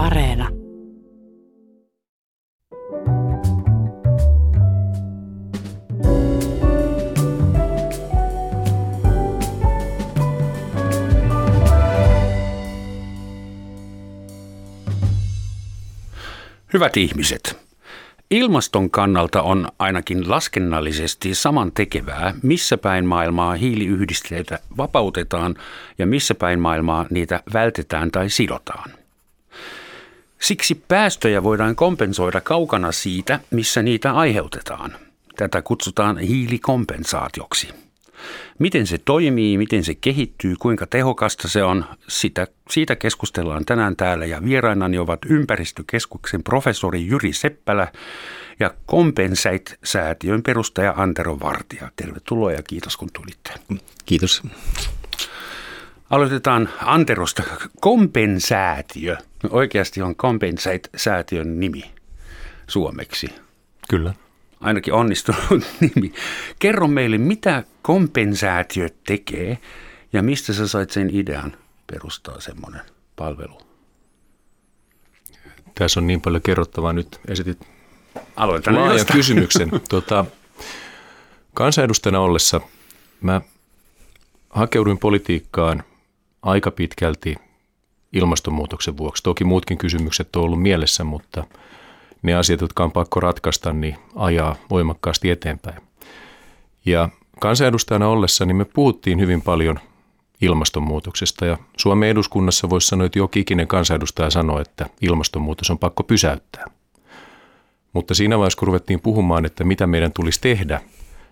Areena. 0.00 0.48
Hyvät 16.72 16.96
ihmiset, 16.96 17.58
ilmaston 18.30 18.90
kannalta 18.90 19.42
on 19.42 19.68
ainakin 19.78 20.30
laskennallisesti 20.30 21.34
saman 21.34 21.72
tekevää, 21.72 22.34
missä 22.42 22.78
päin 22.78 23.06
maailmaa 23.06 23.54
hiiliyhdisteitä 23.54 24.58
vapautetaan 24.76 25.54
ja 25.98 26.06
missä 26.06 26.34
päin 26.34 26.60
maailmaa 26.60 27.06
niitä 27.10 27.42
vältetään 27.52 28.10
tai 28.10 28.30
sidotaan. 28.30 28.99
Siksi 30.40 30.74
päästöjä 30.88 31.42
voidaan 31.42 31.76
kompensoida 31.76 32.40
kaukana 32.40 32.92
siitä, 32.92 33.40
missä 33.50 33.82
niitä 33.82 34.12
aiheutetaan. 34.12 34.96
Tätä 35.36 35.62
kutsutaan 35.62 36.18
hiilikompensaatioksi. 36.18 37.68
Miten 38.58 38.86
se 38.86 38.98
toimii, 38.98 39.58
miten 39.58 39.84
se 39.84 39.94
kehittyy, 39.94 40.56
kuinka 40.56 40.86
tehokasta 40.86 41.48
se 41.48 41.62
on, 41.62 41.84
sitä, 42.08 42.46
siitä 42.70 42.96
keskustellaan 42.96 43.64
tänään 43.64 43.96
täällä 43.96 44.26
ja 44.26 44.44
vierainani 44.44 44.98
ovat 44.98 45.18
ympäristökeskuksen 45.26 46.42
professori 46.42 47.06
Jyri 47.06 47.32
Seppälä 47.32 47.92
ja 48.60 48.74
Compensate-säätiön 48.88 50.42
perustaja 50.42 50.94
Antero 50.96 51.40
Vartija. 51.40 51.90
Tervetuloa 51.96 52.52
ja 52.52 52.62
kiitos 52.62 52.96
kun 52.96 53.08
tulitte. 53.12 53.52
Kiitos. 54.06 54.42
Aloitetaan 56.10 56.68
Anterosta. 56.80 57.42
Kompensäätiö. 57.80 59.16
Oikeasti 59.50 60.02
on 60.02 60.16
Compensate-säätiön 60.16 61.60
nimi 61.60 61.82
suomeksi. 62.66 63.26
Kyllä 63.88 64.14
ainakin 64.60 64.94
onnistunut 64.94 65.42
nimi. 65.80 66.12
Kerro 66.58 66.88
meille, 66.88 67.18
mitä 67.18 67.64
kompensaatio 67.82 68.88
tekee 69.06 69.58
ja 70.12 70.22
mistä 70.22 70.52
sä 70.52 70.68
sait 70.68 70.90
sen 70.90 71.10
idean 71.12 71.56
perustaa 71.86 72.40
semmoinen 72.40 72.80
palvelu? 73.16 73.60
Tässä 75.74 76.00
on 76.00 76.06
niin 76.06 76.20
paljon 76.20 76.42
kerrottavaa 76.42 76.92
nyt. 76.92 77.20
Esitit 77.28 77.68
Aloitan 78.36 78.74
laajan 78.74 78.92
jostain. 78.96 79.16
kysymyksen. 79.16 79.70
Tuota, 79.90 80.24
kansanedustajana 81.54 82.20
ollessa 82.20 82.60
mä 83.20 83.40
hakeuduin 84.50 84.98
politiikkaan 84.98 85.82
aika 86.42 86.70
pitkälti 86.70 87.36
ilmastonmuutoksen 88.12 88.96
vuoksi. 88.96 89.22
Toki 89.22 89.44
muutkin 89.44 89.78
kysymykset 89.78 90.36
on 90.36 90.42
ollut 90.42 90.62
mielessä, 90.62 91.04
mutta– 91.04 91.44
ne 92.22 92.34
asiat, 92.34 92.60
jotka 92.60 92.84
on 92.84 92.92
pakko 92.92 93.20
ratkaista, 93.20 93.72
niin 93.72 93.96
ajaa 94.16 94.56
voimakkaasti 94.70 95.30
eteenpäin. 95.30 95.82
Ja 96.86 97.08
kansanedustajana 97.40 98.08
ollessa 98.08 98.44
niin 98.44 98.56
me 98.56 98.64
puhuttiin 98.64 99.20
hyvin 99.20 99.42
paljon 99.42 99.78
ilmastonmuutoksesta 100.40 101.46
ja 101.46 101.58
Suomen 101.76 102.08
eduskunnassa 102.08 102.70
voisi 102.70 102.86
sanoa, 102.86 103.06
että 103.06 103.18
jokin 103.18 103.40
ikinen 103.40 103.68
kansanedustaja 103.68 104.30
sanoi, 104.30 104.62
että 104.62 104.86
ilmastonmuutos 105.00 105.70
on 105.70 105.78
pakko 105.78 106.02
pysäyttää. 106.02 106.64
Mutta 107.92 108.14
siinä 108.14 108.38
vaiheessa, 108.38 108.58
kun 108.58 108.68
ruvettiin 108.68 109.00
puhumaan, 109.00 109.46
että 109.46 109.64
mitä 109.64 109.86
meidän 109.86 110.12
tulisi 110.12 110.40
tehdä, 110.40 110.80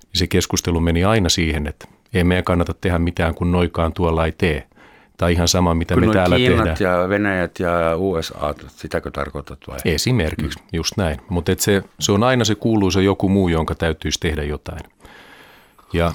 niin 0.03 0.19
se 0.19 0.27
keskustelu 0.27 0.81
meni 0.81 1.05
aina 1.05 1.29
siihen, 1.29 1.67
että 1.67 1.89
ei 2.15 2.25
meidän 2.25 2.45
kannata 2.45 2.75
tehdä 2.81 2.99
mitään, 2.99 3.35
kun 3.35 3.53
noikaan 3.53 3.93
tuolla 3.93 4.27
ei 4.27 4.33
tee– 4.33 4.69
tai 5.19 5.33
ihan 5.33 5.49
sama, 5.49 5.75
mitä 5.75 5.95
Kun 5.95 6.07
me 6.07 6.13
täällä 6.13 6.37
Kiinat 6.37 6.65
tehdään. 6.65 7.01
ja 7.03 7.09
Venäjät 7.09 7.61
ja 7.61 7.97
USA, 7.97 8.55
sitäkö 8.69 9.11
tarkoitat 9.11 9.59
vai? 9.69 9.79
Esimerkiksi, 9.85 10.59
mm. 10.59 10.67
just 10.73 10.97
näin. 10.97 11.21
Mutta 11.29 11.53
se, 11.59 11.83
se 12.01 12.13
on 12.13 12.23
aina 12.23 12.45
se 12.45 12.55
kuuluisa 12.55 13.01
joku 13.01 13.29
muu, 13.29 13.49
jonka 13.49 13.75
täytyisi 13.75 14.21
tehdä 14.21 14.43
jotain. 14.43 14.81
Ja 15.93 16.13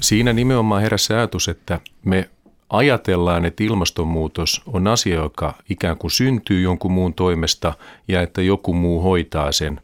siinä 0.00 0.32
nimenomaan 0.32 0.82
heräsi 0.82 1.12
ajatus, 1.12 1.48
että 1.48 1.80
me 2.04 2.30
ajatellaan, 2.70 3.44
että 3.44 3.64
ilmastonmuutos 3.64 4.62
on 4.66 4.86
asia, 4.86 5.14
joka 5.14 5.54
ikään 5.70 5.98
kuin 5.98 6.10
syntyy 6.10 6.60
jonkun 6.60 6.92
muun 6.92 7.14
toimesta 7.14 7.74
ja 8.08 8.22
että 8.22 8.42
joku 8.42 8.72
muu 8.72 9.02
hoitaa 9.02 9.52
sen 9.52 9.80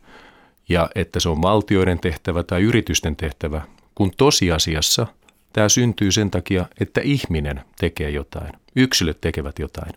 ja 0.69 0.91
että 0.95 1.21
se 1.21 1.29
on 1.29 1.43
valtioiden 1.43 1.99
tehtävä 1.99 2.43
tai 2.43 2.63
yritysten 2.63 3.17
tehtävä, 3.17 3.63
kun 3.95 4.11
tosiasiassa– 4.17 5.07
Tämä 5.55 5.69
syntyy 5.69 6.13
sen 6.13 6.31
takia, 6.31 6.67
että 6.81 7.01
ihminen 7.01 7.61
tekee 7.79 8.11
jotain, 8.11 8.53
yksilöt 8.77 9.21
tekevät 9.21 9.59
jotain. 9.59 9.93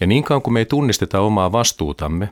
Ja 0.00 0.06
niin 0.06 0.24
kauan 0.24 0.42
kuin 0.42 0.54
me 0.54 0.58
ei 0.58 0.66
tunnisteta 0.66 1.20
omaa 1.20 1.52
vastuutamme, 1.52 2.28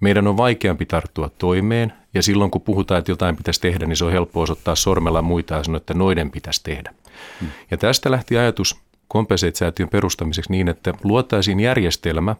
meidän 0.00 0.26
on 0.26 0.36
vaikeampi 0.36 0.86
tarttua 0.86 1.30
toimeen, 1.38 1.92
ja 2.14 2.22
silloin 2.22 2.50
kun 2.50 2.60
puhutaan, 2.60 2.98
että 2.98 3.10
jotain 3.12 3.36
pitäisi 3.36 3.60
tehdä, 3.60 3.86
niin 3.86 3.96
se 3.96 4.04
on 4.04 4.12
helppo 4.12 4.40
osoittaa 4.40 4.74
sormella 4.74 5.22
muita 5.22 5.54
ja 5.54 5.64
sanoa, 5.64 5.76
että 5.76 5.94
noiden 5.94 6.30
pitäisi 6.30 6.60
tehdä. 6.64 6.94
Hmm. 7.40 7.48
Ja 7.70 7.76
tästä 7.76 8.10
lähti 8.10 8.36
ajatus 8.36 8.76
Compensate-säätiön 9.12 9.88
perustamiseksi 9.88 10.50
niin, 10.50 10.68
että 10.68 10.94
luotaisiin 11.04 11.60
järjestelmä, 11.60 12.36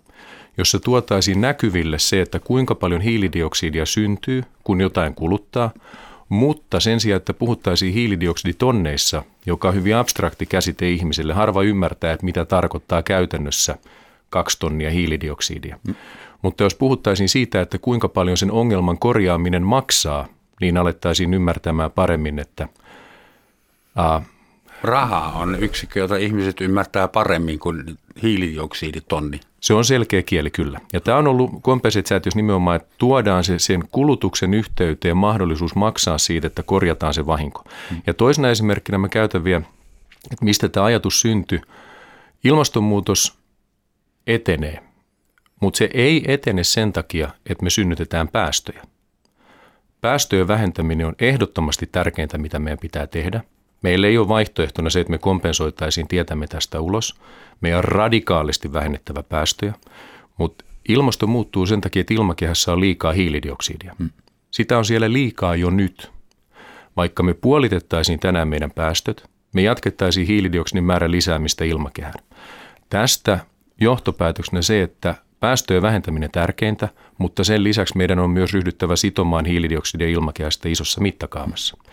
jossa 0.58 0.80
tuotaisiin 0.80 1.40
näkyville 1.40 1.98
se, 1.98 2.20
että 2.20 2.38
kuinka 2.38 2.74
paljon 2.74 3.00
hiilidioksidia 3.00 3.86
syntyy, 3.86 4.42
kun 4.64 4.80
jotain 4.80 5.14
kuluttaa, 5.14 5.70
mutta 6.32 6.80
sen 6.80 7.00
sijaan, 7.00 7.16
että 7.16 7.34
puhuttaisiin 7.34 7.94
hiilidioksiditonneissa, 7.94 9.22
joka 9.46 9.68
on 9.68 9.74
hyvin 9.74 9.96
abstrakti 9.96 10.46
käsite 10.46 10.90
ihmiselle, 10.90 11.32
harva 11.32 11.62
ymmärtää, 11.62 12.12
että 12.12 12.24
mitä 12.24 12.44
tarkoittaa 12.44 13.02
käytännössä 13.02 13.78
kaksi 14.30 14.58
tonnia 14.58 14.90
hiilidioksidia. 14.90 15.78
Mm. 15.88 15.94
Mutta 16.42 16.62
jos 16.62 16.74
puhuttaisiin 16.74 17.28
siitä, 17.28 17.60
että 17.60 17.78
kuinka 17.78 18.08
paljon 18.08 18.36
sen 18.36 18.50
ongelman 18.50 18.98
korjaaminen 18.98 19.62
maksaa, 19.62 20.26
niin 20.60 20.76
alettaisiin 20.76 21.34
ymmärtämään 21.34 21.90
paremmin, 21.90 22.38
että 22.38 22.68
aa, 23.96 24.22
Raha 24.82 25.32
on 25.38 25.56
yksikkö, 25.60 26.00
jota 26.00 26.16
ihmiset 26.16 26.60
ymmärtää 26.60 27.08
paremmin 27.08 27.58
kuin 27.58 27.98
hiilidioksiditonni. 28.22 29.40
Se 29.60 29.74
on 29.74 29.84
selkeä 29.84 30.22
kieli 30.22 30.50
kyllä. 30.50 30.80
Ja 30.92 31.00
tämä 31.00 31.18
on 31.18 31.26
ollut 31.26 31.50
kompensitsäätiössä 31.62 32.36
nimenomaan, 32.36 32.76
että 32.76 32.94
tuodaan 32.98 33.44
se 33.44 33.58
sen 33.58 33.84
kulutuksen 33.92 34.54
yhteyteen 34.54 35.16
mahdollisuus 35.16 35.74
maksaa 35.74 36.18
siitä, 36.18 36.46
että 36.46 36.62
korjataan 36.62 37.14
se 37.14 37.26
vahinko. 37.26 37.64
Hmm. 37.90 38.02
Ja 38.06 38.14
toisena 38.14 38.50
esimerkkinä 38.50 38.98
mä 38.98 39.08
käytän 39.08 39.44
vielä, 39.44 39.62
että 40.30 40.44
mistä 40.44 40.68
tämä 40.68 40.86
ajatus 40.86 41.20
syntyi. 41.20 41.60
Ilmastonmuutos 42.44 43.38
etenee, 44.26 44.82
mutta 45.60 45.78
se 45.78 45.90
ei 45.94 46.24
etene 46.28 46.64
sen 46.64 46.92
takia, 46.92 47.30
että 47.46 47.64
me 47.64 47.70
synnytetään 47.70 48.28
päästöjä. 48.28 48.82
Päästöjen 50.00 50.48
vähentäminen 50.48 51.06
on 51.06 51.14
ehdottomasti 51.18 51.88
tärkeintä, 51.92 52.38
mitä 52.38 52.58
meidän 52.58 52.78
pitää 52.78 53.06
tehdä– 53.06 53.40
Meillä 53.82 54.06
ei 54.06 54.18
ole 54.18 54.28
vaihtoehtona 54.28 54.90
se, 54.90 55.00
että 55.00 55.10
me 55.10 55.18
kompensoitaisiin 55.18 56.08
tietämme 56.08 56.46
tästä 56.46 56.80
ulos. 56.80 57.14
Meidän 57.60 57.78
on 57.78 57.84
radikaalisti 57.84 58.72
vähennettävä 58.72 59.22
päästöjä, 59.22 59.74
mutta 60.38 60.64
ilmasto 60.88 61.26
muuttuu 61.26 61.66
sen 61.66 61.80
takia, 61.80 62.00
että 62.00 62.14
ilmakehässä 62.14 62.72
on 62.72 62.80
liikaa 62.80 63.12
hiilidioksidia. 63.12 63.94
Hmm. 63.98 64.10
Sitä 64.50 64.78
on 64.78 64.84
siellä 64.84 65.12
liikaa 65.12 65.56
jo 65.56 65.70
nyt. 65.70 66.12
Vaikka 66.96 67.22
me 67.22 67.34
puolitettaisiin 67.34 68.20
tänään 68.20 68.48
meidän 68.48 68.70
päästöt, 68.70 69.30
me 69.54 69.62
jatkettaisiin 69.62 70.26
hiilidioksidin 70.26 70.84
määrän 70.84 71.10
lisäämistä 71.10 71.64
ilmakehään. 71.64 72.14
Tästä 72.90 73.38
johtopäätöksenä 73.80 74.62
se, 74.62 74.82
että 74.82 75.14
päästöjen 75.40 75.82
vähentäminen 75.82 76.30
tärkeintä, 76.30 76.88
mutta 77.18 77.44
sen 77.44 77.64
lisäksi 77.64 77.96
meidän 77.96 78.18
on 78.18 78.30
myös 78.30 78.52
ryhdyttävä 78.52 78.96
sitomaan 78.96 79.44
hiilidioksidia 79.44 80.08
ilmakehästä 80.08 80.68
isossa 80.68 81.00
mittakaavassa. 81.00 81.76
Hmm. 81.76 81.92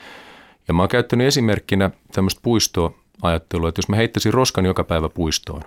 Ja 0.70 0.74
mä 0.74 0.82
oon 0.82 0.90
käyttänyt 0.90 1.28
esimerkkinä 1.28 1.92
tämmöistä 2.12 2.40
puistoajattelua, 2.44 3.70
että 3.70 3.80
jos 3.80 3.90
mä 3.90 3.96
heittäisin 3.96 4.34
roskan 4.34 4.66
joka 4.66 4.84
päivä 4.84 5.10
puistoon, 5.10 5.62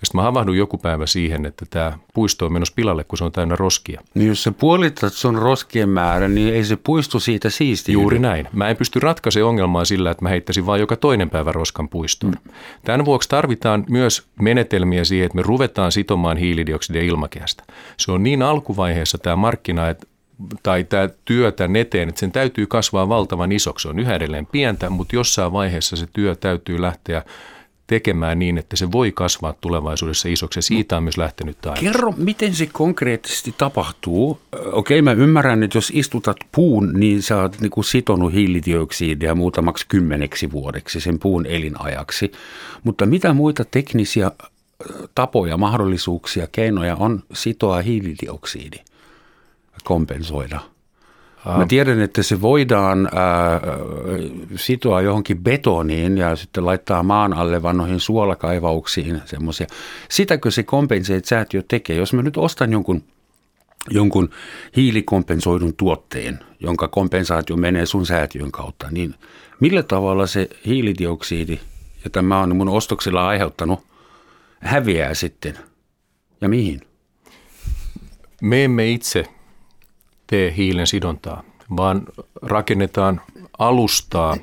ja 0.00 0.06
sitten 0.06 0.18
mä 0.18 0.22
havahdun 0.22 0.56
joku 0.56 0.78
päivä 0.78 1.06
siihen, 1.06 1.46
että 1.46 1.66
tämä 1.70 1.98
puisto 2.14 2.46
on 2.46 2.52
menossa 2.52 2.74
pilalle, 2.76 3.04
kun 3.04 3.18
se 3.18 3.24
on 3.24 3.32
täynnä 3.32 3.56
roskia. 3.56 4.00
Niin 4.14 4.28
jos 4.28 4.42
sä 4.42 4.52
puolitat 4.52 5.12
sun 5.12 5.38
roskien 5.38 5.88
määrän, 5.88 6.34
niin 6.34 6.54
ei 6.54 6.64
se 6.64 6.76
puisto 6.76 7.20
siitä 7.20 7.50
siisti. 7.50 7.92
Juuri 7.92 8.18
näin. 8.18 8.48
Mä 8.52 8.68
en 8.68 8.76
pysty 8.76 9.00
ratkaisemaan 9.00 9.48
ongelmaa 9.48 9.84
sillä, 9.84 10.10
että 10.10 10.24
mä 10.24 10.28
heittäisin 10.28 10.66
vain 10.66 10.80
joka 10.80 10.96
toinen 10.96 11.30
päivä 11.30 11.52
roskan 11.52 11.88
puistoon. 11.88 12.32
Mm. 12.32 12.52
Tämän 12.84 13.04
vuoksi 13.04 13.28
tarvitaan 13.28 13.84
myös 13.88 14.26
menetelmiä 14.40 15.04
siihen, 15.04 15.26
että 15.26 15.36
me 15.36 15.42
ruvetaan 15.42 15.92
sitomaan 15.92 16.36
hiilidioksidia 16.36 17.02
ilmakehästä. 17.02 17.64
Se 17.96 18.12
on 18.12 18.22
niin 18.22 18.42
alkuvaiheessa 18.42 19.18
tämä 19.18 19.36
markkina, 19.36 19.88
että 19.88 20.06
tai 20.62 20.84
tämä 20.84 21.08
työ 21.24 21.52
tämän 21.52 21.76
eteen, 21.76 22.08
että 22.08 22.20
sen 22.20 22.32
täytyy 22.32 22.66
kasvaa 22.66 23.08
valtavan 23.08 23.52
isoksi. 23.52 23.82
Se 23.82 23.88
on 23.88 23.98
yhä 23.98 24.14
edelleen 24.14 24.46
pientä, 24.46 24.90
mutta 24.90 25.16
jossain 25.16 25.52
vaiheessa 25.52 25.96
se 25.96 26.06
työ 26.12 26.34
täytyy 26.34 26.80
lähteä 26.80 27.22
tekemään 27.86 28.38
niin, 28.38 28.58
että 28.58 28.76
se 28.76 28.92
voi 28.92 29.12
kasvaa 29.12 29.54
tulevaisuudessa 29.60 30.28
isoksi 30.28 30.58
ja 30.58 30.62
siitä 30.62 30.96
on 30.96 31.02
myös 31.02 31.18
lähtenyt 31.18 31.58
tämä 31.60 31.76
Kerro, 31.80 32.14
miten 32.16 32.54
se 32.54 32.68
konkreettisesti 32.72 33.54
tapahtuu. 33.58 34.40
Okei, 34.72 35.02
mä 35.02 35.12
ymmärrän, 35.12 35.62
että 35.62 35.78
jos 35.78 35.92
istutat 35.94 36.36
puun, 36.52 36.92
niin 36.94 37.22
sä 37.22 37.42
oot 37.42 37.60
niin 37.60 37.70
kuin 37.70 37.84
sitonut 37.84 38.32
hiilidioksidia 38.32 39.34
muutamaksi 39.34 39.86
kymmeneksi 39.88 40.52
vuodeksi 40.52 41.00
sen 41.00 41.18
puun 41.18 41.46
elinajaksi. 41.46 42.32
Mutta 42.84 43.06
mitä 43.06 43.32
muita 43.32 43.64
teknisiä 43.64 44.30
tapoja, 45.14 45.56
mahdollisuuksia, 45.56 46.46
keinoja 46.52 46.96
on 46.96 47.22
sitoa 47.32 47.82
hiilidioksidi, 47.82 48.76
kompensoida. 49.82 50.60
Mä 51.56 51.66
tiedän, 51.66 52.00
että 52.00 52.22
se 52.22 52.40
voidaan 52.40 53.08
ää, 53.14 53.60
sitoa 54.56 55.00
johonkin 55.00 55.38
betoniin 55.38 56.18
ja 56.18 56.36
sitten 56.36 56.66
laittaa 56.66 57.02
maan 57.02 57.32
alle 57.32 57.62
vannoihin 57.62 58.00
suolakaivauksiin 58.00 59.22
semmoisia. 59.24 59.66
Sitäkö 60.08 60.50
se 60.50 60.62
kompenseet 60.62 61.24
säätiö 61.24 61.62
tekee? 61.68 61.96
Jos 61.96 62.12
mä 62.12 62.22
nyt 62.22 62.36
ostan 62.36 62.72
jonkun, 62.72 63.02
jonkun 63.90 64.30
hiilikompensoidun 64.76 65.74
tuotteen, 65.76 66.38
jonka 66.60 66.88
kompensaatio 66.88 67.56
menee 67.56 67.86
sun 67.86 68.06
säätiön 68.06 68.52
kautta, 68.52 68.86
niin 68.90 69.14
millä 69.60 69.82
tavalla 69.82 70.26
se 70.26 70.48
hiilidioksidi, 70.66 71.58
jota 72.04 72.22
mä 72.22 72.40
oon 72.40 72.56
mun 72.56 72.68
ostoksilla 72.68 73.28
aiheuttanut, 73.28 73.80
häviää 74.60 75.14
sitten 75.14 75.58
ja 76.40 76.48
mihin? 76.48 76.80
Me 78.42 78.64
emme 78.64 78.90
itse 78.90 79.24
tee 80.30 80.54
hiilen 80.56 80.86
sidontaa, 80.86 81.42
vaan 81.76 82.02
rakennetaan 82.42 83.20
alustaa, 83.58 84.36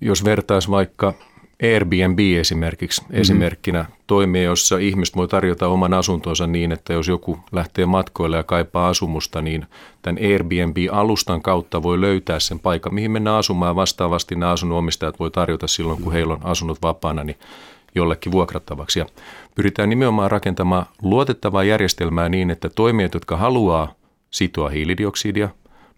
jos 0.00 0.24
vertais 0.24 0.70
vaikka 0.70 1.14
Airbnb 1.62 2.18
esimerkiksi 2.18 3.00
mm-hmm. 3.00 3.20
esimerkkinä 3.20 3.84
toimii, 4.06 4.44
jossa 4.44 4.78
ihmiset 4.78 5.16
voi 5.16 5.28
tarjota 5.28 5.68
oman 5.68 5.94
asuntonsa 5.94 6.46
niin, 6.46 6.72
että 6.72 6.92
jos 6.92 7.08
joku 7.08 7.38
lähtee 7.52 7.86
matkoille 7.86 8.36
ja 8.36 8.42
kaipaa 8.42 8.88
asumusta, 8.88 9.42
niin 9.42 9.66
tämän 10.02 10.22
Airbnb-alustan 10.22 11.42
kautta 11.42 11.82
voi 11.82 12.00
löytää 12.00 12.40
sen 12.40 12.58
paikan, 12.58 12.94
mihin 12.94 13.10
mennä 13.10 13.36
asumaan. 13.36 13.76
Vastaavasti 13.76 14.34
nämä 14.34 14.52
asunnonomistajat 14.52 15.18
voi 15.18 15.30
tarjota 15.30 15.66
silloin, 15.66 16.02
kun 16.02 16.12
heillä 16.12 16.34
on 16.34 16.46
asunnot 16.46 16.82
vapaana, 16.82 17.24
niin 17.24 17.38
jollekin 17.94 18.32
vuokrattavaksi. 18.32 18.98
Ja 18.98 19.06
pyritään 19.54 19.88
nimenomaan 19.88 20.30
rakentamaan 20.30 20.86
luotettavaa 21.02 21.64
järjestelmää 21.64 22.28
niin, 22.28 22.50
että 22.50 22.68
toimijat, 22.68 23.14
jotka 23.14 23.36
haluaa 23.36 23.97
sitoa 24.30 24.68
hiilidioksidia, 24.68 25.48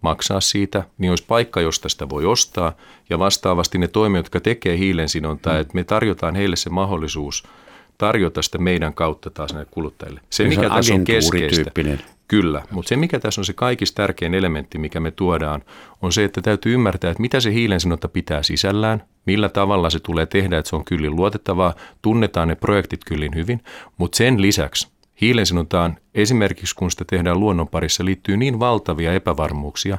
maksaa 0.00 0.41
siitä, 0.41 0.85
niin 0.99 1.11
olisi 1.11 1.25
paikka, 1.29 1.61
josta 1.61 1.88
sitä 1.88 2.09
voi 2.09 2.25
ostaa. 2.25 2.73
Ja 3.11 3.19
vastaavasti 3.19 3.79
ne 3.79 3.88
toimijat, 3.88 4.27
jotka 4.27 4.41
tekee 4.41 4.79
hiilen 4.79 5.09
sidontaa, 5.09 5.55
mm. 5.55 5.61
että 5.61 5.75
me 5.75 5.85
tarjotaan 5.85 6.35
heille 6.35 6.56
se 6.56 6.71
mahdollisuus 6.71 7.44
tarjota 7.99 8.43
sitä 8.43 8.59
meidän 8.59 8.94
kautta 8.94 9.31
taas 9.31 9.53
näille 9.53 9.71
kuluttajille. 9.71 10.21
Se, 10.31 10.44
mikä 10.44 10.62
se 10.62 10.69
tässä 10.69 10.94
on 10.94 11.05
keskeistä, 11.05 11.71
Kyllä, 12.29 12.62
mutta 12.71 12.88
se 12.88 12.97
mikä 12.97 13.19
tässä 13.19 13.41
on 13.41 13.44
se 13.44 13.53
kaikista 13.53 13.97
tärkein 13.97 14.35
elementti, 14.35 14.79
mikä 14.79 15.00
me 15.00 15.11
tuodaan, 15.11 15.62
on 16.03 16.12
se, 16.12 16.25
että 16.25 16.43
täytyy 16.43 16.75
ymmärtää, 16.75 17.11
että 17.11 17.21
mitä 17.21 17.41
se 17.41 17.53
hiilensidonta 17.53 18.09
pitää 18.09 18.43
sisällään, 18.43 19.03
millä 19.26 19.49
tavalla 19.49 19.91
se 19.91 20.00
tulee 20.00 20.26
tehdä, 20.26 20.59
että 20.59 20.69
se 20.69 20.76
on 20.76 20.85
kyllin 20.85 21.17
luotettavaa, 21.17 21.75
tunnetaan 22.03 22.49
ne 22.49 22.55
projektit 22.55 23.05
kyllin 23.05 23.35
hyvin, 23.35 23.61
mutta 23.97 24.17
sen 24.17 24.43
lisäksi 24.43 24.88
hiilensidontaan 25.21 25.97
esimerkiksi 26.15 26.75
kun 26.75 26.91
sitä 26.91 27.05
tehdään 27.05 27.41
luonnon 27.41 27.69
parissa 27.69 28.05
liittyy 28.05 28.37
niin 28.37 28.59
valtavia 28.59 29.13
epävarmuuksia, 29.13 29.99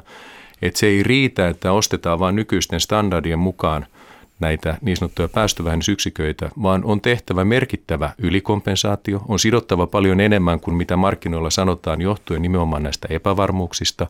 että 0.62 0.80
se 0.80 0.86
ei 0.86 1.02
riitä, 1.02 1.48
että 1.48 1.72
ostetaan 1.72 2.18
vain 2.18 2.36
nykyisten 2.36 2.80
standardien 2.80 3.38
mukaan 3.38 3.86
näitä 4.42 4.78
niin 4.80 4.96
sanottuja 4.96 5.28
päästövähennysyksiköitä, 5.28 6.50
vaan 6.62 6.84
on 6.84 7.00
tehtävä 7.00 7.44
merkittävä 7.44 8.10
ylikompensaatio, 8.18 9.22
on 9.28 9.38
sidottava 9.38 9.86
paljon 9.86 10.20
enemmän 10.20 10.60
kuin 10.60 10.76
mitä 10.76 10.96
markkinoilla 10.96 11.50
sanotaan 11.50 12.00
johtuen 12.00 12.42
nimenomaan 12.42 12.82
näistä 12.82 13.08
epävarmuuksista. 13.10 14.06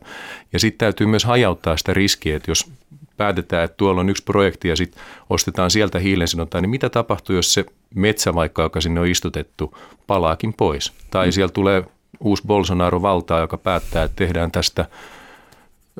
Ja 0.53 0.59
sitten 0.59 0.77
täytyy 0.77 1.07
myös 1.07 1.25
hajauttaa 1.25 1.77
sitä 1.77 1.93
riskiä, 1.93 2.35
että 2.35 2.51
jos 2.51 2.71
päätetään, 3.17 3.63
että 3.63 3.77
tuolla 3.77 4.01
on 4.01 4.09
yksi 4.09 4.23
projekti 4.23 4.67
ja 4.67 4.75
sitten 4.75 5.03
ostetaan 5.29 5.71
sieltä 5.71 5.99
hiilensidontaa, 5.99 6.61
niin 6.61 6.69
mitä 6.69 6.89
tapahtuu, 6.89 7.35
jos 7.35 7.53
se 7.53 7.65
metsä 7.95 8.33
vaikka, 8.35 8.61
joka 8.61 8.81
sinne 8.81 8.99
on 8.99 9.07
istutettu, 9.07 9.77
palaakin 10.07 10.53
pois? 10.53 10.93
Tai 11.11 11.25
mm. 11.27 11.31
siellä 11.31 11.51
tulee 11.51 11.83
uusi 12.19 12.43
Bolsonaro 12.47 13.01
valtaa, 13.01 13.39
joka 13.39 13.57
päättää, 13.57 14.03
että 14.03 14.15
tehdään 14.15 14.51
tästä 14.51 14.85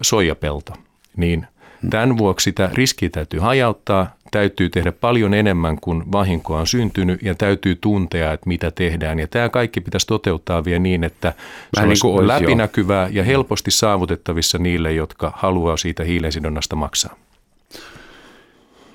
soijapelto. 0.01 0.73
Niin 1.17 1.47
mm. 1.81 1.89
tämän 1.89 2.17
vuoksi 2.17 2.43
sitä 2.43 2.69
riskiä 2.73 3.09
täytyy 3.09 3.39
hajauttaa, 3.39 4.15
täytyy 4.33 4.69
tehdä 4.69 4.91
paljon 4.91 5.33
enemmän 5.33 5.77
kuin 5.81 6.11
vahinkoa 6.11 6.59
on 6.59 6.67
syntynyt 6.67 7.21
ja 7.21 7.35
täytyy 7.35 7.75
tuntea, 7.75 8.33
että 8.33 8.47
mitä 8.47 8.71
tehdään. 8.71 9.19
Ja 9.19 9.27
tämä 9.27 9.49
kaikki 9.49 9.81
pitäisi 9.81 10.07
toteuttaa 10.07 10.65
vielä 10.65 10.79
niin, 10.79 11.03
että 11.03 11.33
se 11.37 11.37
Vähän 11.75 11.89
olisi, 11.89 12.07
niin 12.07 12.15
olisi 12.15 12.27
läpinäkyvää 12.27 13.07
jo. 13.07 13.13
ja 13.13 13.23
helposti 13.23 13.71
saavutettavissa 13.71 14.57
niille, 14.57 14.93
jotka 14.93 15.33
haluaa 15.35 15.77
siitä 15.77 16.03
hiilensidonnasta 16.03 16.75
maksaa. 16.75 17.15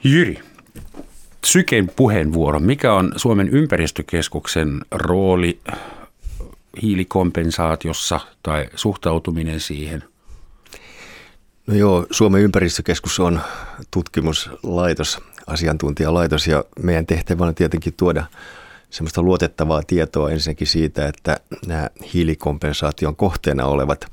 Jyri, 0.04 0.38
Syken 1.44 1.90
puheenvuoro. 1.96 2.60
Mikä 2.60 2.92
on 2.92 3.12
Suomen 3.16 3.48
ympäristökeskuksen 3.48 4.80
rooli 4.90 5.60
hiilikompensaatiossa 6.82 8.20
tai 8.42 8.68
suhtautuminen 8.74 9.60
siihen? 9.60 10.04
No 11.66 11.74
joo, 11.74 12.06
Suomen 12.10 12.42
ympäristökeskus 12.42 13.20
on 13.20 13.40
tutkimuslaitos, 13.90 15.18
asiantuntijalaitos 15.48 16.46
ja 16.46 16.64
meidän 16.82 17.06
tehtävä 17.06 17.46
on 17.46 17.54
tietenkin 17.54 17.94
tuoda 17.96 18.26
semmoista 18.90 19.22
luotettavaa 19.22 19.82
tietoa 19.86 20.30
ensinnäkin 20.30 20.66
siitä, 20.66 21.06
että 21.06 21.40
nämä 21.66 21.90
hiilikompensaation 22.14 23.16
kohteena 23.16 23.64
olevat 23.64 24.12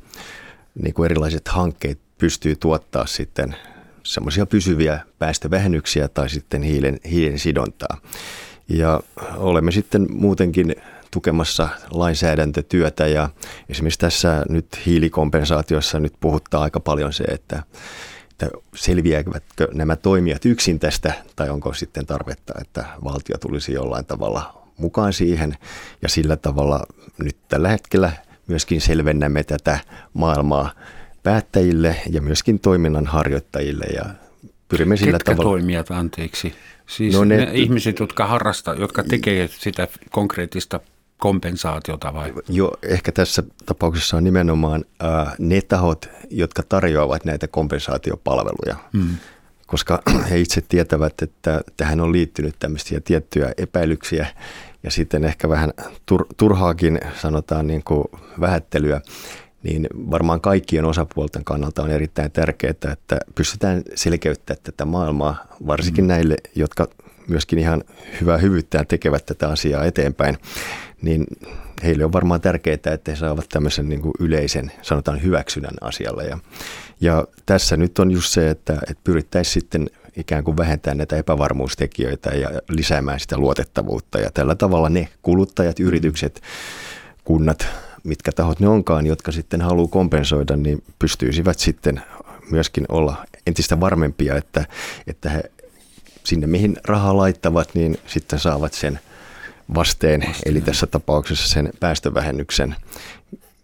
niin 0.83 0.93
kuin 0.93 1.05
erilaiset 1.05 1.47
hankkeet 1.47 1.99
pystyy 2.17 2.55
tuottaa 2.55 3.05
sitten 3.05 3.55
semmoisia 4.03 4.45
pysyviä 4.45 4.99
päästövähennyksiä 5.19 6.07
tai 6.07 6.29
sitten 6.29 6.63
hiilen, 6.63 6.99
hiilen 7.11 7.39
sidontaa. 7.39 7.97
Ja 8.69 8.99
olemme 9.37 9.71
sitten 9.71 10.07
muutenkin 10.09 10.75
tukemassa 11.11 11.69
lainsäädäntötyötä 11.91 13.07
ja 13.07 13.29
esimerkiksi 13.69 13.99
tässä 13.99 14.45
nyt 14.49 14.67
hiilikompensaatiossa 14.85 15.99
nyt 15.99 16.13
puhuttaa 16.19 16.63
aika 16.63 16.79
paljon 16.79 17.13
se, 17.13 17.23
että, 17.23 17.63
että 18.35 18.57
selviävätkö 18.75 19.67
nämä 19.73 19.95
toimijat 19.95 20.45
yksin 20.45 20.79
tästä 20.79 21.13
tai 21.35 21.49
onko 21.49 21.73
sitten 21.73 22.05
tarvetta, 22.05 22.53
että 22.61 22.85
valtio 23.03 23.37
tulisi 23.37 23.73
jollain 23.73 24.05
tavalla 24.05 24.63
mukaan 24.77 25.13
siihen 25.13 25.57
ja 26.01 26.09
sillä 26.09 26.35
tavalla 26.35 26.85
nyt 27.23 27.37
tällä 27.47 27.69
hetkellä 27.69 28.11
myöskin 28.47 28.81
selvennämme 28.81 29.43
tätä 29.43 29.79
maailmaa 30.13 30.71
päättäjille 31.23 31.95
ja 32.09 32.21
myöskin 32.21 32.59
toiminnan 32.59 33.05
harjoittajille 33.05 33.85
ja 33.85 34.05
pyrimme 34.67 34.97
sillä 34.97 35.11
Ketkä 35.11 35.31
tavalla. 35.31 35.49
toimijat, 35.51 35.91
anteeksi? 35.91 36.53
Siis 36.87 37.13
no 37.13 37.23
ne, 37.23 37.37
ne 37.37 37.51
ihmiset, 37.53 37.99
jotka 37.99 38.27
harrastaa, 38.27 38.73
jotka 38.73 39.03
tekee 39.03 39.47
sitä 39.47 39.87
konkreettista 40.11 40.79
kompensaatiota 41.17 42.13
vai? 42.13 42.33
Joo, 42.49 42.77
ehkä 42.83 43.11
tässä 43.11 43.43
tapauksessa 43.65 44.17
on 44.17 44.23
nimenomaan 44.23 44.85
äh, 45.03 45.35
ne 45.39 45.61
tahot, 45.61 46.09
jotka 46.29 46.63
tarjoavat 46.69 47.25
näitä 47.25 47.47
kompensaatiopalveluja. 47.47 48.75
Mm. 48.93 49.15
Koska 49.67 50.01
he 50.29 50.39
itse 50.39 50.61
tietävät, 50.69 51.13
että 51.21 51.61
tähän 51.77 52.01
on 52.01 52.11
liittynyt 52.11 52.55
tämmöisiä 52.59 52.99
tiettyjä 52.99 53.53
epäilyksiä 53.57 54.27
ja 54.83 54.91
sitten 54.91 55.23
ehkä 55.23 55.49
vähän 55.49 55.73
tur, 56.05 56.25
turhaakin 56.37 56.99
sanotaan 57.21 57.67
niin 57.67 57.83
kuin 57.83 58.03
vähättelyä 58.39 59.01
niin 59.63 59.87
varmaan 60.11 60.41
kaikkien 60.41 60.85
osapuolten 60.85 61.43
kannalta 61.43 61.83
on 61.83 61.91
erittäin 61.91 62.31
tärkeää, 62.31 62.73
että 62.91 63.19
pystytään 63.35 63.81
selkeyttämään 63.95 64.63
tätä 64.63 64.85
maailmaa, 64.85 65.45
varsinkin 65.67 66.03
mm. 66.03 66.07
näille, 66.07 66.35
jotka 66.55 66.87
myöskin 67.27 67.59
ihan 67.59 67.83
hyvää 68.21 68.37
hyvyyttään 68.37 68.87
tekevät 68.87 69.25
tätä 69.25 69.49
asiaa 69.49 69.85
eteenpäin, 69.85 70.37
niin 71.05 71.25
heille 71.83 72.05
on 72.05 72.13
varmaan 72.13 72.41
tärkeää, 72.41 72.73
että 72.73 73.11
he 73.11 73.15
saavat 73.15 73.49
tämmöisen 73.49 73.89
niin 73.89 74.01
kuin 74.01 74.13
yleisen, 74.19 74.71
sanotaan 74.81 75.23
hyväksynnän 75.23 75.75
asialle. 75.81 76.23
Ja, 76.23 76.37
ja 77.01 77.27
tässä 77.45 77.77
nyt 77.77 77.99
on 77.99 78.11
just 78.11 78.31
se, 78.31 78.49
että, 78.49 78.73
että 78.73 79.01
pyrittäisiin 79.03 79.53
sitten 79.53 79.89
ikään 80.17 80.43
kuin 80.43 80.57
vähentämään 80.57 80.97
näitä 80.97 81.17
epävarmuustekijöitä 81.17 82.29
ja 82.29 82.49
lisäämään 82.69 83.19
sitä 83.19 83.37
luotettavuutta. 83.37 84.19
Ja 84.19 84.31
tällä 84.31 84.55
tavalla 84.55 84.89
ne 84.89 85.07
kuluttajat, 85.21 85.79
yritykset, 85.79 86.41
kunnat, 87.23 87.67
mitkä 88.03 88.31
tahot 88.31 88.59
ne 88.59 88.67
onkaan, 88.67 89.05
jotka 89.05 89.31
sitten 89.31 89.61
haluaa 89.61 89.87
kompensoida, 89.87 90.55
niin 90.55 90.83
pystyisivät 90.99 91.59
sitten 91.59 92.01
myöskin 92.51 92.85
olla 92.89 93.25
entistä 93.47 93.79
varmempia, 93.79 94.35
että, 94.35 94.65
että 95.07 95.29
he 95.29 95.43
sinne 96.23 96.47
mihin 96.47 96.77
rahaa 96.83 97.17
laittavat, 97.17 97.69
niin 97.73 97.97
sitten 98.07 98.39
saavat 98.39 98.73
sen 98.73 98.99
vasteen, 99.73 100.35
eli 100.45 100.61
tässä 100.61 100.87
tapauksessa 100.87 101.47
sen 101.47 101.69
päästövähennyksen, 101.79 102.75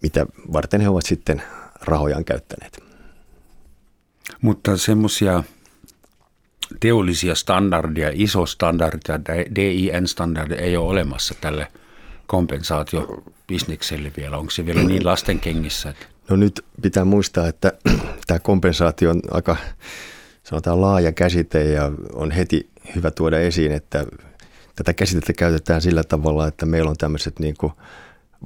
mitä 0.02 0.26
varten 0.54 0.82
he 0.82 0.90
ovat 0.90 1.06
sitten 1.06 1.44
rahojaan 1.82 2.26
käyttäneet. 2.26 2.84
Mutta 4.42 4.78
semmoisia 4.78 5.44
teollisia 6.80 7.36
standardia, 7.36 8.12
iso 8.14 8.46
standardia, 8.46 9.20
DIN-standardia 9.56 10.58
ei 10.58 10.78
ole 10.78 10.88
olemassa 10.90 11.36
tälle 11.42 11.68
kompensaatiobisnekselle 12.28 14.12
vielä? 14.18 14.38
Onko 14.38 14.52
se 14.52 14.66
vielä 14.66 14.84
niin 14.84 15.06
lasten 15.06 15.40
kengissä? 15.40 15.90
Että... 15.90 16.06
No 16.30 16.36
nyt 16.36 16.66
pitää 16.82 17.06
muistaa, 17.06 17.48
että 17.48 17.74
tämä 18.28 18.40
kompensaatio 18.40 19.10
on 19.10 19.22
aika 19.32 19.58
sanotaan 20.44 20.82
laaja 20.82 21.12
käsite 21.12 21.64
ja 21.64 21.92
on 22.14 22.32
heti 22.32 22.70
hyvä 22.96 23.12
tuoda 23.12 23.40
esiin, 23.40 23.72
että 23.72 24.06
tätä 24.76 24.94
käsitettä 24.94 25.34
käytetään 25.34 25.82
sillä 25.82 26.04
tavalla, 26.04 26.48
että 26.48 26.66
meillä 26.66 26.90
on 26.90 26.98
tämmöiset 26.98 27.40
niin 27.40 27.56
kuin 27.58 27.74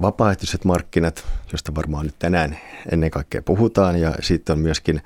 vapaaehtoiset 0.02 0.64
markkinat, 0.64 1.24
josta 1.52 1.74
varmaan 1.74 2.06
nyt 2.06 2.18
tänään 2.18 2.58
ennen 2.92 3.10
kaikkea 3.10 3.42
puhutaan, 3.42 4.00
ja 4.00 4.14
sitten 4.20 4.52
on 4.52 4.58
myöskin 4.58 5.02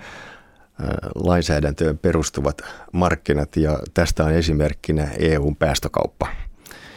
lainsäädäntöön 1.14 1.98
perustuvat 1.98 2.62
markkinat, 2.92 3.56
ja 3.56 3.78
tästä 3.94 4.24
on 4.24 4.32
esimerkkinä 4.32 5.08
EUn 5.18 5.56
päästökauppa. 5.56 6.26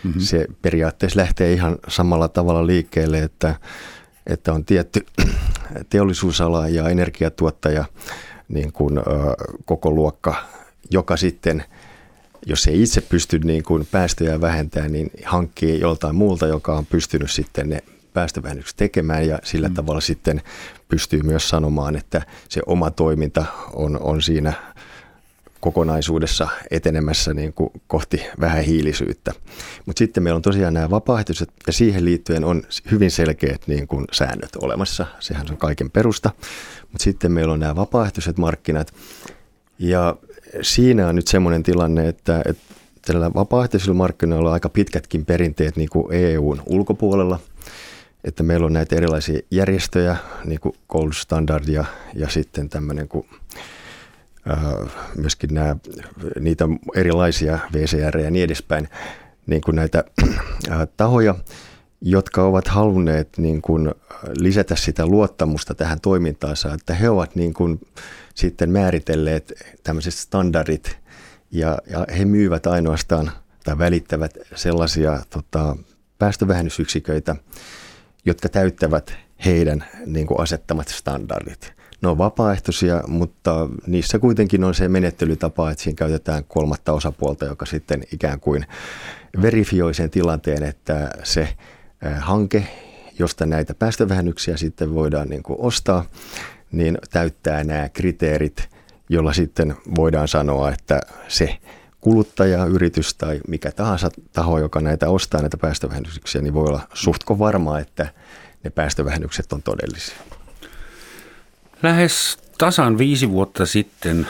Mm-hmm. 0.03 0.22
Se 0.22 0.48
periaatteessa 0.62 1.20
lähtee 1.20 1.53
ihan 1.53 1.77
samalla 1.88 2.27
tavalla 2.27 2.68
liikkeelle, 2.68 3.20
että, 3.20 3.56
että 4.27 4.53
on 4.53 4.65
tietty 4.65 5.06
teollisuusala 5.89 6.68
ja 6.68 6.89
energiatuottaja 6.89 7.86
niin 8.48 8.74
kuin, 8.74 9.00
koko 9.65 9.92
luokka, 9.92 10.36
joka 10.92 11.18
sitten, 11.18 11.63
jos 12.46 12.68
ei 12.68 12.82
itse 12.82 13.02
pysty 13.02 13.40
niin 13.40 13.64
kuin 13.64 13.88
päästöjä 13.92 14.42
vähentämään, 14.42 14.92
niin 14.92 15.12
hankkii 15.26 15.80
joltain 15.80 16.16
muulta, 16.16 16.48
joka 16.48 16.76
on 16.78 16.86
pystynyt 16.86 17.32
sitten 17.32 17.70
ne 17.70 17.84
päästövähennykset 18.14 18.78
tekemään 18.78 19.28
ja 19.28 19.40
sillä 19.44 19.68
mm. 19.68 19.74
tavalla 19.74 20.02
sitten 20.02 20.42
pystyy 20.90 21.22
myös 21.22 21.50
sanomaan, 21.50 21.96
että 21.96 22.22
se 22.50 22.62
oma 22.66 22.92
toiminta 22.92 23.46
on, 23.74 24.00
on 24.02 24.22
siinä 24.22 24.54
kokonaisuudessa 25.60 26.48
etenemässä 26.72 27.34
niin 27.34 27.54
kuin 27.54 27.70
kohti 27.88 28.22
vähähiilisyyttä. 28.40 29.32
Mutta 29.86 30.00
sitten 30.00 30.24
meillä 30.24 30.36
on 30.36 30.42
tosiaan 30.42 30.74
nämä 30.74 30.90
vapaaehtoiset 30.90 31.50
ja 31.68 31.74
siihen 31.74 32.06
liittyen 32.06 32.44
on 32.44 32.64
hyvin 32.92 33.12
selkeät 33.12 33.62
niin 33.68 33.88
kuin 33.88 34.06
säännöt 34.12 34.56
olemassa. 34.56 35.06
Sehän 35.20 35.46
on 35.52 35.58
kaiken 35.58 35.92
perusta. 35.92 36.32
Mutta 36.92 37.04
sitten 37.04 37.32
meillä 37.32 37.54
on 37.54 37.60
nämä 37.60 37.76
vapaaehtoiset 37.76 38.38
markkinat 38.38 38.94
ja 39.80 40.16
siinä 40.62 41.08
on 41.08 41.16
nyt 41.16 41.28
semmoinen 41.28 41.64
tilanne, 41.64 42.08
että, 42.08 42.42
että 42.46 42.64
tällä 43.06 43.34
vapaaehtoisilla 43.34 43.94
markkinoilla 43.94 44.50
on 44.50 44.54
aika 44.54 44.70
pitkätkin 44.70 45.26
perinteet 45.26 45.76
niin 45.76 45.90
kuin 45.90 46.14
EUn 46.14 46.62
ulkopuolella– 46.66 47.40
että 48.24 48.44
meillä 48.44 48.66
on 48.66 48.74
näitä 48.74 48.96
erilaisia 48.96 49.40
järjestöjä, 49.52 50.18
niin 50.46 50.60
kuin 50.60 50.76
Gold 50.90 51.12
ja, 51.68 51.86
ja 52.14 52.30
sitten 52.30 52.70
tämmöinen 52.70 53.08
kuin 53.08 53.28
äh, 54.52 54.92
myöskin 55.16 55.54
nämä, 55.54 55.76
niitä 56.40 56.66
erilaisia 56.96 57.60
VCR 57.74 58.18
ja 58.18 58.32
niin 58.32 58.44
edespäin, 58.44 58.90
niin 59.46 59.62
kuin 59.62 59.76
näitä 59.76 60.04
äh, 60.72 60.88
tahoja, 60.98 61.36
jotka 62.02 62.44
ovat 62.44 62.68
halunneet 62.68 63.30
niin 63.38 63.62
kuin 63.62 63.92
lisätä 64.38 64.76
sitä 64.76 65.06
luottamusta 65.06 65.76
tähän 65.76 66.02
toimintaansa, 66.02 66.74
että 66.74 66.94
he 66.94 67.10
ovat 67.10 67.36
niin 67.36 67.54
kuin 67.54 67.80
sitten 68.34 68.70
määritelleet 68.70 69.54
tämmöiset 69.84 70.13
standardit 70.13 70.98
ja, 71.52 71.78
ja 71.90 72.06
he 72.18 72.25
myyvät 72.25 72.68
ainoastaan 72.68 73.32
tai 73.63 73.78
välittävät 73.78 74.38
sellaisia 74.56 75.20
tota, 75.30 75.75
päästövähennysyksiköitä, 76.20 77.36
jotka 78.25 78.50
täyttävät 78.50 79.13
heidän 79.46 79.86
niin 80.06 80.28
kuin 80.28 80.40
asettamat 80.40 80.88
standardit. 80.88 81.74
Ne 82.02 82.10
on 82.10 82.18
vapaaehtoisia, 82.18 83.04
mutta 83.08 83.70
niissä 83.88 84.20
kuitenkin 84.20 84.63
on 84.63 84.75
se 84.75 84.88
menettelytapa, 84.88 85.72
että 85.72 85.84
siinä 85.84 85.96
käytetään 85.96 86.44
kolmatta 86.44 86.94
osapuolta, 86.94 87.46
joka 87.46 87.66
sitten 87.66 88.04
ikään 88.13 88.40
kuin 88.40 88.66
verifioi 89.42 89.94
sen 89.94 90.10
tilanteen, 90.10 90.63
että 90.63 91.12
se 91.24 91.50
hanke, 92.20 92.68
josta 93.20 93.46
näitä 93.46 93.74
päästövähennyksiä 93.74 94.58
sitten 94.58 94.94
voidaan 94.94 95.30
niin 95.30 95.44
kuin 95.44 95.60
ostaa, 95.60 96.06
niin 96.74 96.98
täyttää 97.12 97.63
nämä 97.63 97.89
kriteerit, 97.89 98.70
jolla 99.10 99.34
sitten 99.34 99.75
voidaan 99.96 100.27
sanoa, 100.27 100.72
että 100.72 101.01
se 101.27 101.58
kuluttaja, 102.01 102.65
yritys 102.65 103.13
tai 103.13 103.39
mikä 103.48 103.72
tahansa 103.72 104.10
taho, 104.34 104.60
joka 104.60 104.82
näitä 104.82 105.10
ostaa 105.10 105.42
näitä 105.42 105.58
päästövähennyksiä, 105.58 106.42
niin 106.42 106.53
voi 106.53 106.68
olla 106.68 106.88
suhtko 106.94 107.39
varmaa, 107.39 107.80
että 107.80 108.08
ne 108.63 108.70
päästövähennykset 108.70 109.53
on 109.53 109.63
todellisia. 109.63 110.18
Lähes 111.84 112.38
tasan 112.58 112.98
viisi 112.98 113.30
vuotta 113.30 113.65
sitten 113.65 114.27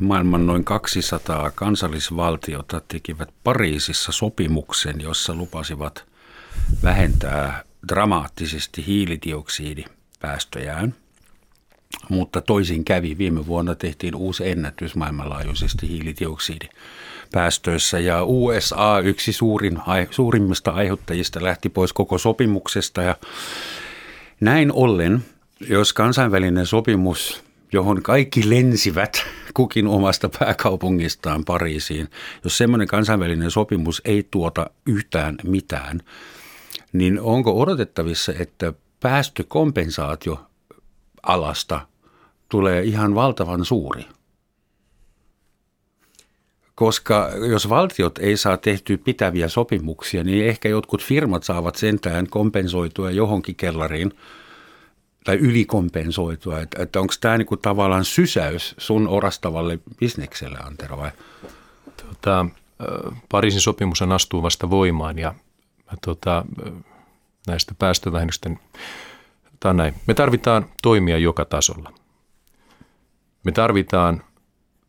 maailman 0.00 0.46
noin 0.46 0.64
200 0.64 1.50
kansallisvaltiota 1.50 2.80
tekivät 2.88 3.28
Pariisissa 3.44 4.12
sopimuksen, 4.12 5.00
jossa 5.00 5.34
lupasivat 5.34 6.04
vähentää 6.82 7.62
dramaattisesti 7.88 8.86
hiilidioksidipäästöjään– 8.86 10.94
mutta 12.08 12.40
toisin 12.40 12.84
kävi. 12.84 13.18
Viime 13.18 13.46
vuonna 13.46 13.74
tehtiin 13.74 14.14
uusi 14.14 14.48
ennätys 14.48 14.96
maailmanlaajuisesti 14.96 15.88
hiilidioksidipäästöissä 15.88 17.98
ja 17.98 18.24
USA, 18.24 19.00
yksi 19.04 19.32
suurin, 19.32 19.78
suurimmista 20.10 20.70
aiheuttajista, 20.70 21.42
lähti 21.42 21.68
pois 21.68 21.92
koko 21.92 22.18
sopimuksesta 22.18 23.02
ja 23.02 23.16
näin 24.40 24.72
ollen, 24.72 25.24
jos 25.68 25.92
kansainvälinen 25.92 26.66
sopimus, 26.66 27.44
johon 27.72 28.02
kaikki 28.02 28.50
lensivät 28.50 29.24
kukin 29.54 29.86
omasta 29.86 30.30
pääkaupungistaan 30.38 31.44
Pariisiin, 31.44 32.08
jos 32.44 32.58
semmoinen 32.58 32.88
kansainvälinen 32.88 33.50
sopimus 33.50 34.02
ei 34.04 34.28
tuota 34.30 34.70
yhtään 34.86 35.36
mitään, 35.42 36.00
niin 36.92 37.20
onko 37.20 37.60
odotettavissa, 37.60 38.32
että 38.38 38.72
päästökompensaatio 39.00 40.46
alasta 41.26 41.80
tulee 42.48 42.82
ihan 42.82 43.14
valtavan 43.14 43.64
suuri. 43.64 44.06
Koska 46.74 47.30
jos 47.50 47.68
valtiot 47.68 48.18
ei 48.18 48.36
saa 48.36 48.56
tehtyä 48.56 48.98
pitäviä 48.98 49.48
sopimuksia, 49.48 50.24
niin 50.24 50.46
ehkä 50.46 50.68
jotkut 50.68 51.02
firmat 51.02 51.42
saavat 51.42 51.74
sentään 51.74 52.26
kompensoitua 52.30 53.10
johonkin 53.10 53.54
kellariin 53.56 54.12
tai 55.24 55.36
ylikompensoitua. 55.36 56.60
Että, 56.60 56.82
että 56.82 57.00
onko 57.00 57.14
tämä 57.20 57.38
niinku 57.38 57.56
tavallaan 57.56 58.04
sysäys 58.04 58.74
sun 58.78 59.08
orastavalle 59.08 59.78
bisnekselle, 60.00 60.58
Antero, 60.58 60.98
vai? 60.98 61.10
Tota, 61.96 62.46
Pariisin 63.28 63.60
sopimus 63.60 64.02
astuu 64.02 64.42
vasta 64.42 64.70
voimaan 64.70 65.18
ja 65.18 65.34
tota, 66.04 66.44
näistä 67.46 67.74
päästövähennysten 67.78 68.58
tai 69.64 69.74
näin. 69.74 69.94
Me 70.06 70.14
tarvitaan 70.14 70.66
toimia 70.82 71.18
joka 71.18 71.44
tasolla. 71.44 71.92
Me 73.44 73.52
tarvitaan 73.52 74.22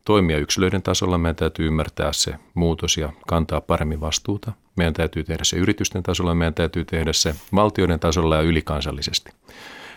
toimia 0.05 0.37
yksilöiden 0.37 0.81
tasolla, 0.81 1.17
meidän 1.17 1.35
täytyy 1.35 1.67
ymmärtää 1.67 2.13
se 2.13 2.35
muutos 2.53 2.97
ja 2.97 3.13
kantaa 3.27 3.61
paremmin 3.61 4.01
vastuuta. 4.01 4.51
Meidän 4.77 4.93
täytyy 4.93 5.23
tehdä 5.23 5.43
se 5.43 5.57
yritysten 5.57 6.03
tasolla, 6.03 6.35
meidän 6.35 6.53
täytyy 6.53 6.85
tehdä 6.85 7.13
se 7.13 7.35
valtioiden 7.55 7.99
tasolla 7.99 8.35
ja 8.35 8.41
ylikansallisesti. 8.41 9.31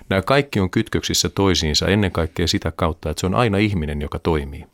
Nämä 0.08 0.22
kaikki 0.22 0.60
on 0.60 0.70
kytköksissä 0.70 1.28
toisiinsa 1.28 1.86
ennen 1.86 2.12
kaikkea 2.12 2.48
sitä 2.48 2.72
kautta, 2.76 3.10
että 3.10 3.20
se 3.20 3.26
on 3.26 3.34
aina 3.34 3.58
ihminen, 3.58 4.00
joka 4.00 4.18
toimii. 4.18 4.66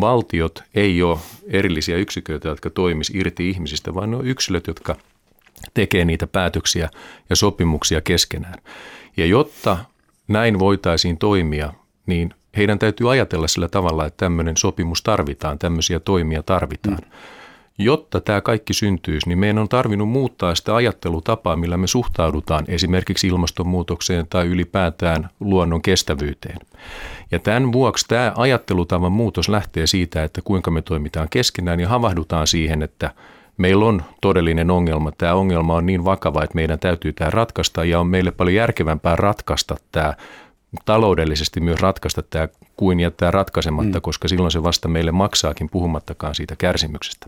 Valtiot 0.00 0.62
ei 0.74 1.02
ole 1.02 1.18
erillisiä 1.46 1.96
yksiköitä, 1.96 2.48
jotka 2.48 2.70
toimis 2.70 3.10
irti 3.14 3.50
ihmisistä, 3.50 3.94
vaan 3.94 4.10
ne 4.10 4.16
on 4.16 4.26
yksilöt, 4.26 4.66
jotka 4.66 4.96
tekee 5.74 6.04
niitä 6.04 6.26
päätöksiä 6.26 6.90
ja 7.30 7.36
sopimuksia 7.36 8.00
keskenään. 8.00 8.58
Ja 9.16 9.26
jotta 9.26 9.78
näin 10.28 10.58
voitaisiin 10.58 11.18
toimia, 11.18 11.72
niin 12.06 12.34
heidän 12.56 12.78
täytyy 12.78 13.12
ajatella 13.12 13.48
sillä 13.48 13.68
tavalla, 13.68 14.06
että 14.06 14.16
tämmöinen 14.16 14.56
sopimus 14.56 15.02
tarvitaan, 15.02 15.58
tämmöisiä 15.58 16.00
toimia 16.00 16.42
tarvitaan. 16.42 16.98
Mm. 16.98 17.10
Jotta 17.78 18.20
tämä 18.20 18.40
kaikki 18.40 18.74
syntyisi, 18.74 19.28
niin 19.28 19.38
meidän 19.38 19.58
on 19.58 19.68
tarvinnut 19.68 20.08
muuttaa 20.08 20.54
sitä 20.54 20.74
ajattelutapaa, 20.74 21.56
millä 21.56 21.76
me 21.76 21.86
suhtaudutaan 21.86 22.64
esimerkiksi 22.68 23.26
ilmastonmuutokseen 23.26 24.26
tai 24.30 24.46
ylipäätään 24.46 25.30
luonnon 25.40 25.82
kestävyyteen. 25.82 26.58
Ja 27.30 27.38
tämän 27.38 27.72
vuoksi 27.72 28.06
tämä 28.08 28.32
ajattelutavan 28.36 29.12
muutos 29.12 29.48
lähtee 29.48 29.86
siitä, 29.86 30.24
että 30.24 30.40
kuinka 30.44 30.70
me 30.70 30.82
toimitaan 30.82 31.28
keskenään 31.30 31.80
ja 31.80 31.88
havahdutaan 31.88 32.46
siihen, 32.46 32.82
että 32.82 33.10
meillä 33.60 33.84
on 33.84 34.02
todellinen 34.20 34.70
ongelma. 34.70 35.12
Tämä 35.12 35.34
ongelma 35.34 35.74
on 35.74 35.86
niin 35.86 36.04
vakava, 36.04 36.44
että 36.44 36.54
meidän 36.54 36.78
täytyy 36.78 37.12
tämä 37.12 37.30
ratkaista 37.30 37.84
ja 37.84 38.00
on 38.00 38.06
meille 38.06 38.30
paljon 38.30 38.54
järkevämpää 38.54 39.16
ratkaista 39.16 39.76
tämä 39.92 40.14
taloudellisesti 40.84 41.60
myös 41.60 41.80
ratkaista 41.80 42.22
tämä 42.22 42.48
kuin 42.76 43.00
jättää 43.00 43.30
ratkaisematta, 43.30 43.98
mm. 43.98 44.02
koska 44.02 44.28
silloin 44.28 44.50
se 44.50 44.62
vasta 44.62 44.88
meille 44.88 45.12
maksaakin 45.12 45.70
puhumattakaan 45.70 46.34
siitä 46.34 46.56
kärsimyksestä. 46.56 47.26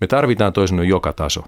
Me 0.00 0.06
tarvitaan 0.06 0.52
toisen 0.52 0.88
joka 0.88 1.12
taso. 1.12 1.44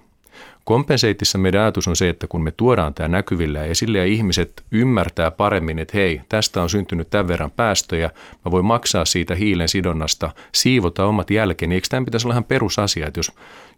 Kompenseitissa 0.63 1.37
meidän 1.37 1.61
ajatus 1.61 1.87
on 1.87 1.95
se, 1.95 2.09
että 2.09 2.27
kun 2.27 2.43
me 2.43 2.51
tuodaan 2.51 2.93
tämä 2.93 3.07
näkyville 3.09 3.59
ja 3.59 3.65
esille 3.65 3.97
ja 3.97 4.05
ihmiset 4.05 4.63
ymmärtää 4.71 5.31
paremmin, 5.31 5.79
että 5.79 5.97
hei, 5.97 6.21
tästä 6.29 6.61
on 6.61 6.69
syntynyt 6.69 7.09
tämän 7.09 7.27
verran 7.27 7.51
päästöjä, 7.51 8.09
mä 8.45 8.51
voin 8.51 8.65
maksaa 8.65 9.05
siitä 9.05 9.35
hiilen 9.35 9.69
sidonnasta, 9.69 10.31
siivota 10.53 11.05
omat 11.05 11.31
jälkeen, 11.31 11.69
niin 11.69 11.75
eikö 11.75 11.87
tämä 11.89 12.05
pitäisi 12.05 12.27
olla 12.27 12.33
ihan 12.33 12.43
perusasia, 12.43 13.07
että 13.07 13.19
jos, 13.19 13.31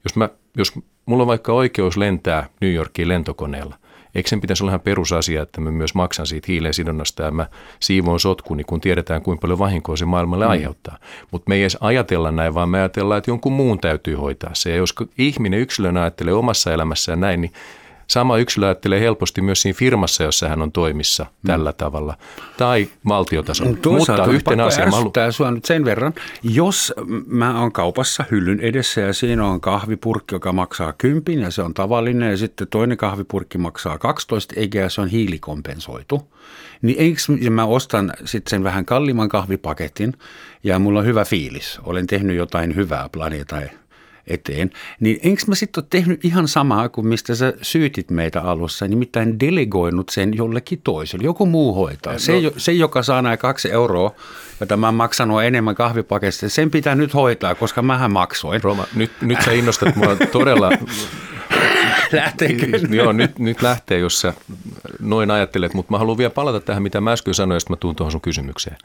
jos, 0.03 0.15
mä, 0.15 0.29
jos 0.57 0.73
mulla 1.05 1.23
on 1.23 1.27
vaikka 1.27 1.53
oikeus 1.53 1.97
lentää 1.97 2.49
New 2.61 2.73
Yorkiin 2.73 3.07
lentokoneella, 3.07 3.75
Eikö 4.15 4.29
sen 4.29 4.41
pitäisi 4.41 4.63
olla 4.63 4.71
ihan 4.71 4.81
perusasia, 4.81 5.41
että 5.41 5.61
mä 5.61 5.71
myös 5.71 5.95
maksan 5.95 6.27
siitä 6.27 6.45
hiilen 6.47 6.73
sidonnasta 6.73 7.23
ja 7.23 7.31
mä 7.31 7.47
siivoon 7.79 8.19
sotkuni, 8.19 8.63
kun 8.63 8.81
tiedetään 8.81 9.21
kuinka 9.21 9.41
paljon 9.41 9.59
vahinkoa 9.59 9.97
se 9.97 10.05
maailmalle 10.05 10.45
mm. 10.45 10.51
aiheuttaa. 10.51 10.97
Mutta 11.31 11.49
me 11.49 11.55
ei 11.55 11.61
edes 11.61 11.77
ajatella 11.81 12.31
näin, 12.31 12.53
vaan 12.53 12.69
me 12.69 12.77
ajatellaan, 12.77 13.17
että 13.17 13.31
jonkun 13.31 13.53
muun 13.53 13.79
täytyy 13.79 14.15
hoitaa 14.15 14.51
se. 14.53 14.69
Ja 14.69 14.75
jos 14.75 14.95
ihminen 15.17 15.59
yksilönä 15.59 16.01
ajattelee 16.01 16.33
omassa 16.33 16.73
elämässään 16.73 17.19
näin, 17.19 17.41
niin 17.41 17.53
Sama 18.07 18.37
yksilö 18.37 18.65
ajattelee 18.65 18.99
helposti 18.99 19.41
myös 19.41 19.61
siinä 19.61 19.77
firmassa, 19.77 20.23
jossa 20.23 20.49
hän 20.49 20.61
on 20.61 20.71
toimissa 20.71 21.23
mm. 21.23 21.47
tällä 21.47 21.73
tavalla, 21.73 22.17
tai 22.57 22.87
valtiotasolla. 23.07 23.77
Mutta 23.97 24.25
yhtenä 24.25 24.65
asia... 24.65 24.91
Halu... 24.91 25.11
sinua 25.31 25.51
nyt 25.51 25.65
sen 25.65 25.85
verran, 25.85 26.13
jos 26.43 26.93
mä 27.27 27.59
oon 27.59 27.71
kaupassa 27.71 28.23
hyllyn 28.31 28.59
edessä 28.59 29.01
ja 29.01 29.13
siinä 29.13 29.45
on 29.45 29.61
kahvipurkki, 29.61 30.35
joka 30.35 30.51
maksaa 30.51 30.93
kympin 30.93 31.39
ja 31.39 31.51
se 31.51 31.61
on 31.61 31.73
tavallinen 31.73 32.31
ja 32.31 32.37
sitten 32.37 32.67
toinen 32.67 32.97
kahvipurkki 32.97 33.57
maksaa 33.57 33.97
12 33.97 34.53
eikä 34.57 34.89
se 34.89 35.01
on 35.01 35.07
hiilikompensoitu, 35.07 36.31
niin 36.81 36.99
eikö 36.99 37.49
mä 37.49 37.65
ostan 37.65 38.13
sitten 38.25 38.49
sen 38.49 38.63
vähän 38.63 38.85
kalliimman 38.85 39.29
kahvipaketin 39.29 40.13
ja 40.63 40.79
mulla 40.79 40.99
on 40.99 41.05
hyvä 41.05 41.25
fiilis. 41.25 41.79
Olen 41.83 42.07
tehnyt 42.07 42.35
jotain 42.35 42.75
hyvää 42.75 43.09
planeetalle 43.09 43.84
eteen, 44.27 44.69
niin 44.99 45.19
enkö 45.23 45.43
mä 45.47 45.55
sitten 45.55 45.81
ole 45.81 45.87
tehnyt 45.89 46.25
ihan 46.25 46.47
samaa 46.47 46.89
kuin 46.89 47.07
mistä 47.07 47.35
sä 47.35 47.53
syytit 47.61 48.11
meitä 48.11 48.41
alussa, 48.41 48.87
nimittäin 48.87 49.39
delegoinut 49.39 50.09
sen 50.09 50.33
jollekin 50.37 50.81
toiselle, 50.83 51.25
joku 51.25 51.45
muu 51.45 51.73
hoitaa. 51.73 52.13
No. 52.13 52.19
Se, 52.19 52.33
se, 52.57 52.71
joka 52.71 53.03
saa 53.03 53.21
nämä 53.21 53.37
kaksi 53.37 53.71
euroa, 53.71 54.15
jota 54.59 54.77
mä 54.77 54.87
oon 54.87 54.95
maksanut 54.95 55.43
enemmän 55.43 55.75
kahvipaketista, 55.75 56.49
sen 56.49 56.71
pitää 56.71 56.95
nyt 56.95 57.13
hoitaa, 57.13 57.55
koska 57.55 57.81
mähän 57.81 58.11
maksoin. 58.11 58.63
Roma, 58.63 58.87
nyt, 58.95 59.11
nyt 59.21 59.41
sä 59.45 59.51
innostat 59.51 59.95
mua 59.95 60.15
todella 60.31 60.69
Lähteekö? 62.11 62.65
Joo, 62.89 63.11
nyt, 63.11 63.39
nyt 63.39 63.61
lähtee, 63.61 63.99
jos 63.99 64.21
sä 64.21 64.33
noin 64.99 65.31
ajattelet, 65.31 65.73
mutta 65.73 65.91
mä 65.91 65.97
haluan 65.97 66.17
vielä 66.17 66.29
palata 66.29 66.59
tähän, 66.59 66.83
mitä 66.83 67.01
mä 67.01 67.11
äsken 67.11 67.33
sanoin, 67.33 67.55
ja 67.55 67.59
sitten 67.59 67.73
mä 67.73 67.77
tuun 67.77 67.95
tuohon 67.95 68.11
sun 68.11 68.21
kysymykseen. 68.21 68.77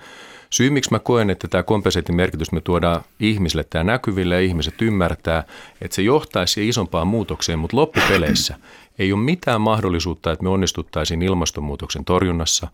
Syy, 0.50 0.71
miksi 0.71 0.90
mä 0.90 0.99
koen, 0.99 1.30
että 1.30 1.49
tämä 1.49 1.62
kompensaation 1.62 2.16
merkitys 2.16 2.52
me 2.52 2.61
tuodaan 2.61 3.02
ihmisille 3.21 3.64
tämä 3.64 3.85
näkyville 3.85 4.35
ja 4.35 4.40
ihmiset 4.40 4.83
ymmärtää, 4.83 5.45
että 5.80 5.95
se 5.95 6.02
johtaisi 6.02 6.69
isompaan 6.69 7.07
muutokseen, 7.07 7.59
mutta 7.59 7.76
loppupeleissä 7.76 8.57
ei 8.99 9.12
ole 9.12 9.21
mitään 9.21 9.61
mahdollisuutta, 9.61 10.33
että 10.33 10.42
me 10.42 10.49
onnistuttaisiin 10.50 11.23
ilmastonmuutoksen 11.23 12.04
torjunnassa 12.04 12.69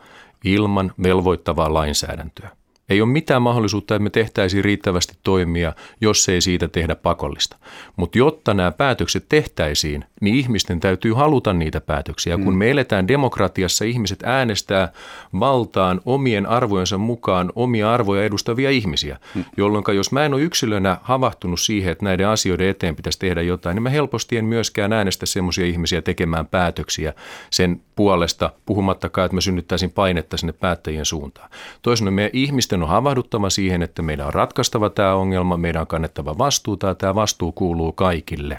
ilman 0.45 0.93
velvoittavaa 1.03 1.75
lainsäädäntöä. 1.75 2.51
Ei 2.89 3.01
ole 3.01 3.09
mitään 3.09 3.43
mahdollisuutta, 3.43 3.95
että 3.95 4.03
me 4.03 4.11
tehtäisiin 4.11 4.65
riittävästi 4.65 5.15
toimia, 5.25 5.73
jos 6.01 6.29
ei 6.29 6.41
siitä 6.41 6.69
tehdä 6.69 6.95
pakollista. 6.95 7.57
Mutta 7.97 8.19
jotta 8.19 8.55
nämä 8.55 8.71
päätökset 8.71 9.27
tehtäisiin, 9.29 10.05
niin 10.21 10.35
ihmisten 10.35 10.81
täytyy 10.81 11.13
haluta 11.13 11.53
niitä 11.53 11.81
päätöksiä. 11.81 12.37
Kun 12.37 12.53
mm. 12.53 12.59
me 12.59 12.71
eletään 12.71 13.09
demokratiassa, 13.09 13.85
ihmiset 13.85 14.23
äänestää 14.23 14.93
valtaan 15.41 16.01
omien 16.05 16.47
arvojensa 16.47 16.99
mukaan 16.99 17.53
omia 17.55 17.95
arvoja 17.95 18.25
edustavia 18.25 18.71
ihmisiä, 18.71 19.19
mm. 19.35 19.45
jolloin 19.57 19.85
jos 19.95 20.13
mä 20.13 20.25
en 20.25 20.35
ole 20.35 20.43
yksilönä 20.43 20.99
havahtunut 21.03 21.61
siihen, 21.61 21.93
että 21.93 22.05
näiden 22.05 22.29
asioiden 22.29 22.69
eteen 22.69 22.97
pitäisi 22.97 23.19
tehdä 23.19 23.43
jotain, 23.43 23.75
niin 23.75 23.83
mä 23.83 23.91
helposti 23.91 24.37
en 24.37 24.45
myöskään 24.45 24.93
äänestä 24.93 25.27
semmoisia 25.27 25.67
ihmisiä 25.67 26.03
tekemään 26.03 26.47
päätöksiä 26.47 27.13
sen 27.51 27.81
puolesta, 27.97 28.53
puhumattakaan, 28.67 29.27
että 29.27 29.35
mä 29.35 29.41
synnyttäisin 29.41 29.91
painetta 29.91 30.37
sinne 30.37 30.53
päättäjien 30.53 31.05
suuntaan. 31.05 31.51
Toisaalta 31.83 32.11
meidän 32.11 32.31
ihmisten 32.33 32.76
on 32.83 32.89
havahduttava 32.89 33.51
siihen, 33.51 33.83
että 33.83 34.03
meidän 34.03 34.27
on 34.27 34.35
ratkaistava 34.35 34.91
tämä 34.91 35.15
ongelma, 35.15 35.57
meidän 35.57 35.81
on 35.81 35.87
kannettava 35.87 36.39
vastuuta 36.39 36.87
ja 36.87 36.95
tämä 36.95 37.15
vastuu 37.15 37.53
kuuluu 37.53 37.93
kaikille. 37.93 38.57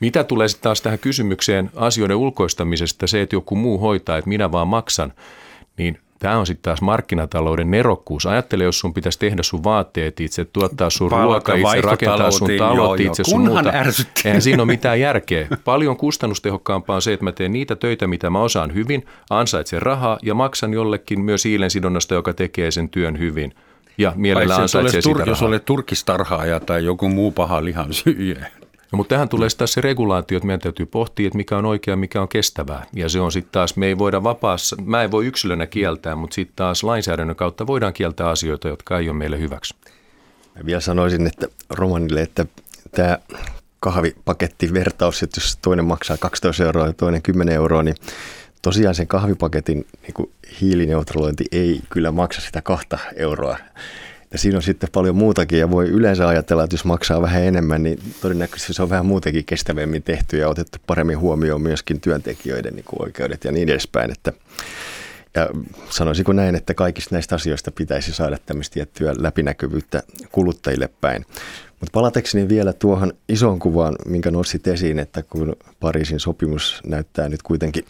Mitä 0.00 0.24
tulee 0.24 0.48
sitten 0.48 0.62
taas 0.62 0.82
tähän 0.82 0.98
kysymykseen 0.98 1.70
asioiden 1.76 2.16
ulkoistamisesta, 2.16 3.06
se, 3.06 3.22
että 3.22 3.36
joku 3.36 3.56
muu 3.56 3.78
hoitaa, 3.78 4.18
että 4.18 4.28
minä 4.28 4.52
vaan 4.52 4.68
maksan, 4.68 5.12
niin 5.76 5.98
Tämä 6.18 6.38
on 6.38 6.46
sitten 6.46 6.62
taas 6.62 6.82
markkinatalouden 6.82 7.70
nerokkuus. 7.70 8.26
Ajattele, 8.26 8.64
jos 8.64 8.80
sun 8.80 8.94
pitäisi 8.94 9.18
tehdä 9.18 9.42
sun 9.42 9.64
vaatteet 9.64 10.20
itse, 10.20 10.44
tuottaa 10.44 10.90
sun 10.90 11.10
ruoka 11.10 11.54
itse, 11.54 11.80
rakentaa 11.80 12.30
sun 12.30 12.50
talot 12.58 13.00
itse, 13.00 13.24
sun 13.24 13.40
muuta. 13.40 13.72
Eihän 14.24 14.42
siinä 14.42 14.62
ole 14.62 14.66
mitään 14.66 15.00
järkeä. 15.00 15.46
Paljon 15.64 15.96
kustannustehokkaampaa 15.96 16.96
on 16.96 17.02
se, 17.02 17.12
että 17.12 17.24
mä 17.24 17.32
teen 17.32 17.52
niitä 17.52 17.76
töitä, 17.76 18.06
mitä 18.06 18.30
mä 18.30 18.40
osaan 18.40 18.74
hyvin, 18.74 19.06
ansaitsen 19.30 19.82
rahaa 19.82 20.18
ja 20.22 20.34
maksan 20.34 20.72
jollekin 20.72 21.20
myös 21.20 21.44
hiilensidonnasta, 21.44 22.14
joka 22.14 22.32
tekee 22.32 22.70
sen 22.70 22.88
työn 22.88 23.18
hyvin. 23.18 23.54
Ja 23.98 24.12
mielellään 24.16 24.62
ansaitsee 24.62 25.00
sitä 25.00 25.18
rahaa. 25.18 25.30
Jos 25.30 25.42
olet 25.42 25.64
turkistarhaaja 25.64 26.60
tai 26.60 26.84
joku 26.84 27.08
muu 27.08 27.30
paha 27.30 27.64
lihan 27.64 27.92
syöjä. 27.92 28.46
No, 28.92 28.96
mutta 28.96 29.14
tähän 29.14 29.28
tulee 29.28 29.48
taas 29.58 29.72
se 29.72 29.80
regulaatio, 29.80 30.36
että 30.36 30.46
meidän 30.46 30.60
täytyy 30.60 30.86
pohtia, 30.86 31.26
että 31.26 31.36
mikä 31.36 31.58
on 31.58 31.64
oikea 31.64 31.96
mikä 31.96 32.22
on 32.22 32.28
kestävää. 32.28 32.86
Ja 32.92 33.08
se 33.08 33.20
on 33.20 33.32
sitten 33.32 33.52
taas, 33.52 33.76
me 33.76 33.86
ei 33.86 33.98
voida 33.98 34.22
vapaassa, 34.22 34.76
mä 34.84 35.02
en 35.02 35.10
voi 35.10 35.26
yksilönä 35.26 35.66
kieltää, 35.66 36.16
mutta 36.16 36.34
sitten 36.34 36.56
taas 36.56 36.82
lainsäädännön 36.82 37.36
kautta 37.36 37.66
voidaan 37.66 37.92
kieltää 37.92 38.28
asioita, 38.28 38.68
jotka 38.68 38.98
ei 38.98 39.08
ole 39.08 39.18
meille 39.18 39.38
hyväksi. 39.38 39.74
Mä 40.54 40.66
vielä 40.66 40.80
sanoisin 40.80 41.26
että 41.26 41.46
Romanille, 41.70 42.22
että 42.22 42.46
tämä 42.90 43.18
kahvipakettivertaus, 43.80 45.22
että 45.22 45.40
jos 45.40 45.58
toinen 45.62 45.84
maksaa 45.84 46.16
12 46.16 46.64
euroa 46.64 46.86
ja 46.86 46.92
toinen 46.92 47.22
10 47.22 47.54
euroa, 47.54 47.82
niin 47.82 47.96
tosiaan 48.62 48.94
sen 48.94 49.06
kahvipaketin 49.06 49.86
niin 50.02 50.32
hiilineutralointi 50.60 51.44
ei 51.52 51.80
kyllä 51.90 52.10
maksa 52.10 52.40
sitä 52.40 52.62
kahta 52.62 52.98
euroa. 53.16 53.58
Ja 54.32 54.38
siinä 54.38 54.56
on 54.56 54.62
sitten 54.62 54.88
paljon 54.92 55.16
muutakin 55.16 55.58
ja 55.58 55.70
voi 55.70 55.88
yleensä 55.88 56.28
ajatella, 56.28 56.64
että 56.64 56.74
jos 56.74 56.84
maksaa 56.84 57.22
vähän 57.22 57.42
enemmän, 57.42 57.82
niin 57.82 57.98
todennäköisesti 58.20 58.72
se 58.72 58.82
on 58.82 58.90
vähän 58.90 59.06
muutenkin 59.06 59.44
kestävämmin 59.44 60.02
tehty 60.02 60.38
ja 60.38 60.48
otettu 60.48 60.78
paremmin 60.86 61.18
huomioon 61.18 61.60
myöskin 61.60 62.00
työntekijöiden 62.00 62.74
niin 62.74 62.84
kuin 62.84 63.02
oikeudet 63.02 63.44
ja 63.44 63.52
niin 63.52 63.68
edespäin. 63.68 64.10
Että, 64.12 64.32
ja 65.34 65.48
sanoisinko 65.90 66.32
näin, 66.32 66.54
että 66.54 66.74
kaikista 66.74 67.14
näistä 67.14 67.34
asioista 67.34 67.70
pitäisi 67.70 68.12
saada 68.12 68.38
tämmöistä 68.46 68.74
tiettyä 68.74 69.14
läpinäkyvyyttä 69.18 70.02
kuluttajille 70.32 70.88
päin. 71.00 71.26
Mutta 71.80 71.92
palatakseni 71.92 72.48
vielä 72.48 72.72
tuohon 72.72 73.12
isoon 73.28 73.58
kuvaan, 73.58 73.96
minkä 74.06 74.30
nostit 74.30 74.66
esiin, 74.66 74.98
että 74.98 75.22
kun 75.22 75.56
Pariisin 75.80 76.20
sopimus 76.20 76.80
näyttää 76.86 77.28
nyt 77.28 77.42
kuitenkin 77.42 77.84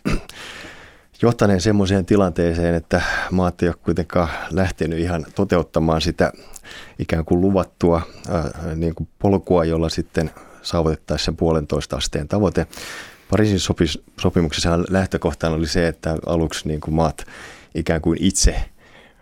johtaneen 1.23 1.61
semmoiseen 1.61 2.07
tilanteeseen, 2.07 2.75
että 2.75 3.03
maat 3.31 3.63
ei 3.63 3.69
ole 3.69 3.77
kuitenkaan 3.85 4.29
lähtenyt 4.51 4.99
ihan 4.99 5.27
toteuttamaan 5.35 6.01
sitä 6.01 6.33
ikään 6.99 7.25
kuin 7.25 7.41
luvattua 7.41 8.03
ää, 8.31 8.75
niin 8.75 8.95
kuin 8.95 9.09
polkua, 9.19 9.65
jolla 9.65 9.89
sitten 9.89 10.31
saavutettaisiin 10.63 11.25
sen 11.25 11.37
puolentoista 11.37 11.97
asteen 11.97 12.29
tavoite. 12.29 12.67
Pariisin 13.31 13.61
sopis, 13.61 14.03
sopimuksessa 14.21 14.79
lähtökohtana 14.91 15.55
oli 15.55 15.67
se, 15.67 15.89
että 15.89 16.17
aluksi 16.27 16.69
niin 16.69 16.81
kuin 16.81 16.95
maat 16.95 17.27
ikään 17.75 18.01
kuin 18.01 18.19
itse 18.21 18.65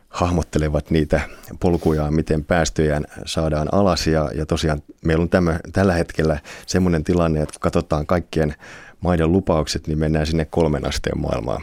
hahmottelevat 0.08 0.90
niitä 0.90 1.20
polkuja, 1.60 2.10
miten 2.10 2.44
päästöjään 2.44 3.04
saadaan 3.26 3.68
alas. 3.72 4.06
Ja, 4.06 4.30
ja 4.34 4.46
tosiaan 4.46 4.82
meillä 5.04 5.22
on 5.22 5.28
tämä, 5.28 5.60
tällä 5.72 5.92
hetkellä 5.92 6.38
semmoinen 6.66 7.04
tilanne, 7.04 7.42
että 7.42 7.52
kun 7.52 7.60
katsotaan 7.60 8.06
kaikkien 8.06 8.54
maiden 9.00 9.32
lupaukset, 9.32 9.86
niin 9.86 9.98
mennään 9.98 10.26
sinne 10.26 10.44
kolmen 10.44 10.86
asteen 10.88 11.20
maailmaan. 11.20 11.62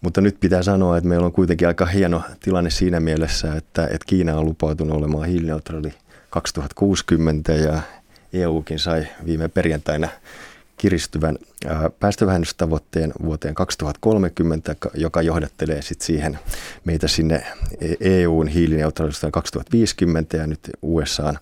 Mutta 0.00 0.20
nyt 0.20 0.40
pitää 0.40 0.62
sanoa, 0.62 0.96
että 0.96 1.08
meillä 1.08 1.26
on 1.26 1.32
kuitenkin 1.32 1.68
aika 1.68 1.86
hieno 1.86 2.22
tilanne 2.40 2.70
siinä 2.70 3.00
mielessä, 3.00 3.54
että, 3.54 3.84
että 3.84 4.06
Kiina 4.06 4.36
on 4.36 4.44
lupautunut 4.44 4.96
olemaan 4.96 5.28
hiilineutraali 5.28 5.94
2060 6.30 7.52
ja 7.52 7.80
EUkin 8.32 8.78
sai 8.78 9.06
viime 9.26 9.48
perjantaina 9.48 10.08
kiristyvän 10.76 11.38
päästövähennystavoitteen 12.00 13.12
vuoteen 13.24 13.54
2030, 13.54 14.76
joka 14.94 15.22
johdattelee 15.22 15.82
sitten 15.82 16.06
siihen 16.06 16.38
meitä 16.84 17.08
sinne 17.08 17.46
EUn 18.00 18.48
hiilineutraalisuuteen 18.48 19.32
2050 19.32 20.36
ja 20.36 20.46
nyt 20.46 20.70
USAn 20.82 21.38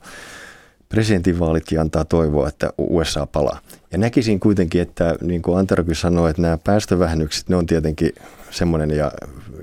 presidentinvaalitkin 0.88 1.80
antaa 1.80 2.04
toivoa, 2.04 2.48
että 2.48 2.70
USA 2.78 3.26
palaa. 3.26 3.60
Ja 3.92 3.98
näkisin 3.98 4.40
kuitenkin, 4.40 4.82
että 4.82 5.14
niin 5.20 5.42
kuin 5.42 5.58
Antarokin 5.58 5.94
sanoi, 5.94 6.30
että 6.30 6.42
nämä 6.42 6.58
päästövähennykset, 6.64 7.48
ne 7.48 7.56
on 7.56 7.66
tietenkin 7.66 8.12
semmoinen 8.56 8.90
ja 8.90 9.12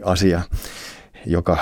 asia, 0.04 0.42
joka, 1.26 1.58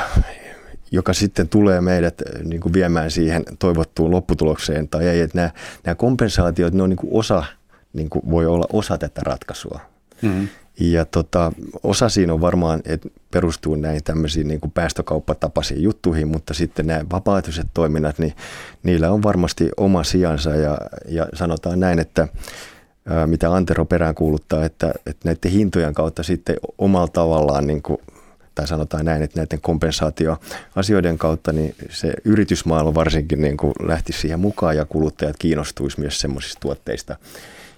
joka 0.91 1.13
sitten 1.13 1.49
tulee 1.49 1.81
meidät 1.81 2.21
niin 2.43 2.61
kuin 2.61 2.73
viemään 2.73 3.11
siihen 3.11 3.43
toivottuun 3.59 4.11
lopputulokseen 4.11 4.87
tai 4.87 5.07
ei. 5.07 5.21
Että 5.21 5.37
nämä, 5.37 5.49
nämä 5.85 5.95
kompensaatiot, 5.95 6.73
ne 6.73 6.83
on 6.83 6.89
niin 6.89 6.97
kuin 6.97 7.13
osa, 7.13 7.43
niin 7.93 8.09
kuin 8.09 8.29
voi 8.29 8.45
olla 8.45 8.65
osa 8.73 8.97
tätä 8.97 9.21
ratkaisua. 9.23 9.79
Mm-hmm. 10.21 10.47
Ja 10.79 11.05
tota, 11.05 11.51
osa 11.83 12.09
siinä 12.09 12.33
on 12.33 12.41
varmaan, 12.41 12.81
että 12.85 13.09
perustuu 13.31 13.75
näihin 13.75 14.03
tämmöisiin 14.03 14.47
niin 14.47 14.59
kuin 14.59 14.71
päästökauppatapaisiin 14.71 15.83
juttuihin, 15.83 16.27
mutta 16.27 16.53
sitten 16.53 16.87
nämä 16.87 17.05
vapaaehtoiset 17.11 17.67
toiminnat, 17.73 18.19
niin 18.19 18.33
niillä 18.83 19.11
on 19.11 19.23
varmasti 19.23 19.69
oma 19.77 20.03
sijansa 20.03 20.49
ja, 20.49 20.77
ja 21.07 21.27
sanotaan 21.33 21.79
näin, 21.79 21.99
että 21.99 22.27
mitä 23.25 23.53
Antero 23.53 23.85
perään 23.85 24.15
kuuluttaa, 24.15 24.65
että, 24.65 24.93
että 25.05 25.29
näiden 25.29 25.51
hintojen 25.51 25.93
kautta 25.93 26.23
sitten 26.23 26.55
omalla 26.77 27.07
tavallaan 27.07 27.67
niin 27.67 27.81
kuin, 27.81 27.97
tai 28.55 28.67
sanotaan 28.67 29.05
näin, 29.05 29.23
että 29.23 29.39
näiden 29.39 29.61
kompensaatioasioiden 29.61 31.17
kautta 31.17 31.51
niin 31.51 31.75
se 31.89 32.13
yritysmaailma 32.25 32.95
varsinkin 32.95 33.41
niin 33.41 33.57
kuin 33.57 33.73
lähti 33.83 34.13
siihen 34.13 34.39
mukaan 34.39 34.77
ja 34.77 34.85
kuluttajat 34.85 35.35
kiinnostuisi 35.39 35.99
myös 35.99 36.19
semmoisista 36.19 36.59
tuotteista, 36.59 37.15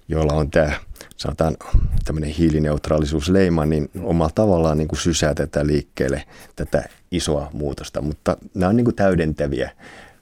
joilla 0.07 0.33
on 0.33 0.51
tämä 0.51 0.71
sanotaan 1.17 1.57
tämmöinen 2.05 2.29
hiilineutraalisuusleima, 2.29 3.65
niin 3.65 3.89
omalla 4.01 4.31
tavallaan 4.35 4.77
niin 4.77 4.87
kuin 4.87 4.99
sysää 4.99 5.33
tätä 5.33 5.67
liikkeelle, 5.67 6.23
tätä 6.55 6.83
isoa 7.11 7.49
muutosta, 7.53 8.01
mutta 8.01 8.37
nämä 8.53 8.69
on 8.69 8.75
niin 8.75 8.85
kuin 8.85 8.95
täydentäviä. 8.95 9.71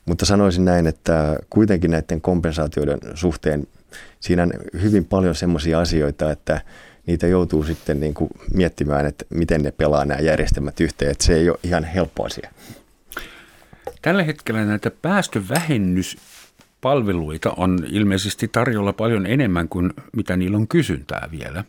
Mutta 0.06 0.26
sanoisin 0.26 0.66
näin, 0.66 0.88
että 0.88 1.40
kuitenkin 1.50 1.92
näiden 1.92 2.22
kompensaatioiden 2.22 3.00
suhteen 3.14 3.68
siinä 4.22 4.44
on 4.44 4.52
hyvin 4.82 5.06
paljon 5.06 5.36
semmoisia 5.36 5.80
asioita, 5.80 6.32
että 6.32 6.62
niitä 7.08 7.28
joutuu 7.28 7.64
sitten 7.64 8.00
niin 8.00 8.14
kuin 8.14 8.30
miettimään, 8.54 9.06
että 9.06 9.26
miten 9.30 9.64
ne 9.64 9.72
pelaa 9.72 10.06
nämä 10.06 10.20
järjestelmät 10.20 10.80
yhteen, 10.80 11.12
että 11.12 11.24
se 11.24 11.36
ei 11.36 11.50
ole 11.50 11.60
ihan 11.64 11.84
helppo 11.84 12.26
asia. 12.26 12.52
Tällä 14.02 14.24
hetkellä 14.24 14.66
näitä 14.66 14.92
päästövähennyspalveluita 15.02 17.54
on 17.58 17.86
ilmeisesti 17.90 18.48
tarjolla 18.48 18.94
paljon 18.94 19.26
enemmän 19.26 19.70
kuin 19.70 19.94
mitä 20.16 20.38
niillä 20.38 20.58
on 20.58 20.68
kysyntää 20.68 21.30
vielä. 21.32 21.64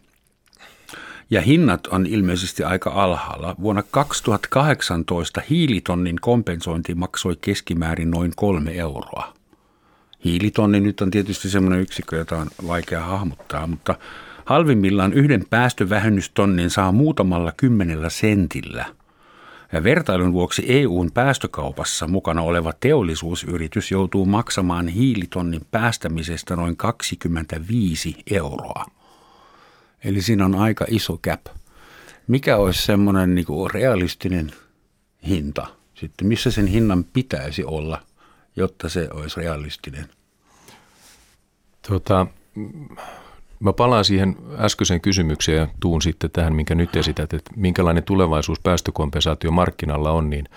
Ja 1.30 1.40
hinnat 1.40 1.86
on 1.86 2.06
ilmeisesti 2.06 2.64
aika 2.64 2.90
alhaalla. 2.90 3.56
Vuonna 3.60 3.82
2018 3.90 5.42
hiilitonnin 5.50 6.16
kompensointi 6.20 6.94
maksoi 6.94 7.36
keskimäärin 7.40 8.10
noin 8.10 8.32
kolme 8.36 8.72
euroa. 8.72 9.34
Hiilitonni 10.24 10.80
nyt 10.80 11.00
on 11.00 11.10
tietysti 11.10 11.50
semmoinen 11.50 11.80
yksikkö, 11.80 12.16
jota 12.16 12.36
on 12.36 12.48
vaikea 12.66 13.00
hahmottaa, 13.00 13.66
mutta 13.66 13.94
halvimmillaan 14.44 15.12
yhden 15.12 15.44
päästövähennystonnin 15.50 16.70
saa 16.70 16.92
muutamalla 16.92 17.52
kymmenellä 17.56 18.10
sentillä– 18.10 18.84
ja 19.72 19.84
vertailun 19.84 20.32
vuoksi 20.32 20.64
EUn 20.68 21.10
päästökaupassa 21.14 22.06
mukana 22.06 22.42
oleva 22.42 22.72
teollisuusyritys 22.80 23.90
joutuu 23.90 24.26
maksamaan 24.26 24.88
hiilitonnin 24.88 25.66
päästämisestä 25.70 26.56
noin 26.56 26.76
25 26.76 28.16
euroa. 28.30 28.84
Eli 30.04 30.22
siinä 30.22 30.44
on 30.44 30.54
aika 30.54 30.84
iso 30.88 31.18
gap. 31.18 31.46
Mikä 32.26 32.56
olisi 32.56 32.82
semmoinen 32.82 33.34
niin 33.34 33.46
realistinen 33.72 34.52
hinta? 35.26 35.66
Sitten 35.94 36.28
missä 36.28 36.50
sen 36.50 36.66
hinnan 36.66 37.04
pitäisi 37.04 37.64
olla, 37.64 38.02
jotta 38.56 38.88
se 38.88 39.08
olisi 39.12 39.40
realistinen? 39.40 40.08
Tota, 41.88 42.26
Mä 43.62 43.72
palaan 43.72 44.04
siihen 44.04 44.36
äskeiseen 44.58 45.00
kysymykseen 45.00 45.58
ja 45.58 45.68
tuun 45.80 46.02
sitten 46.02 46.30
tähän, 46.30 46.54
minkä 46.54 46.74
nyt 46.74 46.96
esität, 46.96 47.32
että 47.32 47.50
minkälainen 47.56 48.02
tulevaisuus 48.02 48.60
päästökompensaatio 48.60 49.50
markkinalla 49.50 50.10
on, 50.10 50.30
niin 50.30 50.48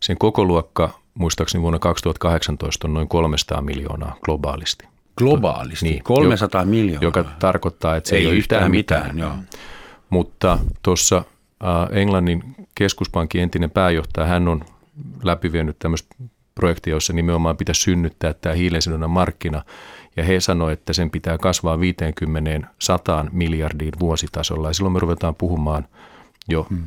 sen 0.00 0.18
koko 0.18 0.44
luokka 0.44 1.00
muistaakseni 1.14 1.62
vuonna 1.62 1.78
2018 1.78 2.88
on 2.88 2.94
noin 2.94 3.08
300 3.08 3.62
miljoonaa 3.62 4.16
globaalisti. 4.22 4.86
Globaalisti? 5.16 5.84
Niin, 5.88 6.02
300 6.02 6.60
joka, 6.60 6.70
miljoonaa? 6.70 7.02
Joka 7.02 7.24
tarkoittaa, 7.38 7.96
että 7.96 8.10
se 8.10 8.16
ei, 8.16 8.22
ei 8.22 8.26
ole 8.26 8.34
yhtään 8.34 8.70
mitään. 8.70 9.02
mitään. 9.02 9.18
Joo. 9.18 9.32
Mutta 10.10 10.58
tuossa 10.82 11.24
Englannin 11.90 12.54
keskuspankin 12.74 13.42
entinen 13.42 13.70
pääjohtaja, 13.70 14.26
hän 14.26 14.48
on 14.48 14.64
läpivienyt 15.22 15.78
tämmöistä 15.78 16.16
projektia, 16.58 16.94
jossa 16.94 17.12
nimenomaan 17.12 17.56
pitäisi 17.56 17.80
synnyttää 17.82 18.34
tämä 18.34 18.54
hiilensidonnan 18.54 19.10
markkina– 19.10 19.62
ja 20.18 20.24
he 20.24 20.40
sanoivat, 20.40 20.78
että 20.78 20.92
sen 20.92 21.10
pitää 21.10 21.38
kasvaa 21.38 21.76
50-100 21.76 21.80
miljardiin 23.32 23.92
vuositasolla. 24.00 24.68
Ja 24.68 24.74
silloin 24.74 24.92
me 24.92 24.98
ruvetaan 24.98 25.34
puhumaan 25.34 25.86
jo 26.48 26.66
hmm. 26.70 26.86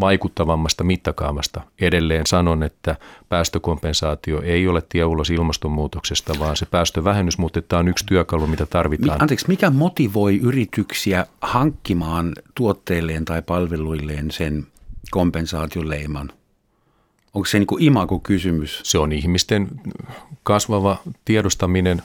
vaikuttavammasta 0.00 0.84
mittakaavasta. 0.84 1.60
Edelleen 1.80 2.26
sanon, 2.26 2.62
että 2.62 2.96
päästökompensaatio 3.28 4.42
ei 4.42 4.68
ole 4.68 4.82
tie 4.88 5.04
ulos 5.04 5.30
ilmastonmuutoksesta, 5.30 6.32
vaan 6.38 6.56
se 6.56 6.66
päästövähennys, 6.66 7.38
mutta 7.38 7.62
tämä 7.62 7.80
on 7.80 7.88
yksi 7.88 8.06
työkalu, 8.06 8.46
mitä 8.46 8.66
tarvitaan. 8.66 9.22
Anteeksi, 9.22 9.48
mikä 9.48 9.70
motivoi 9.70 10.36
yrityksiä 10.36 11.26
hankkimaan 11.40 12.32
tuotteilleen 12.54 13.24
tai 13.24 13.42
palveluilleen 13.42 14.30
sen 14.30 14.66
kompensaatioleiman? 15.10 16.32
Onko 17.34 17.46
se 17.46 17.58
niin 17.58 17.66
kuin 17.66 17.82
imago-kysymys? 17.82 18.80
Se 18.84 18.98
on 18.98 19.12
ihmisten 19.12 19.68
kasvava 20.42 20.96
tiedostaminen. 21.24 22.02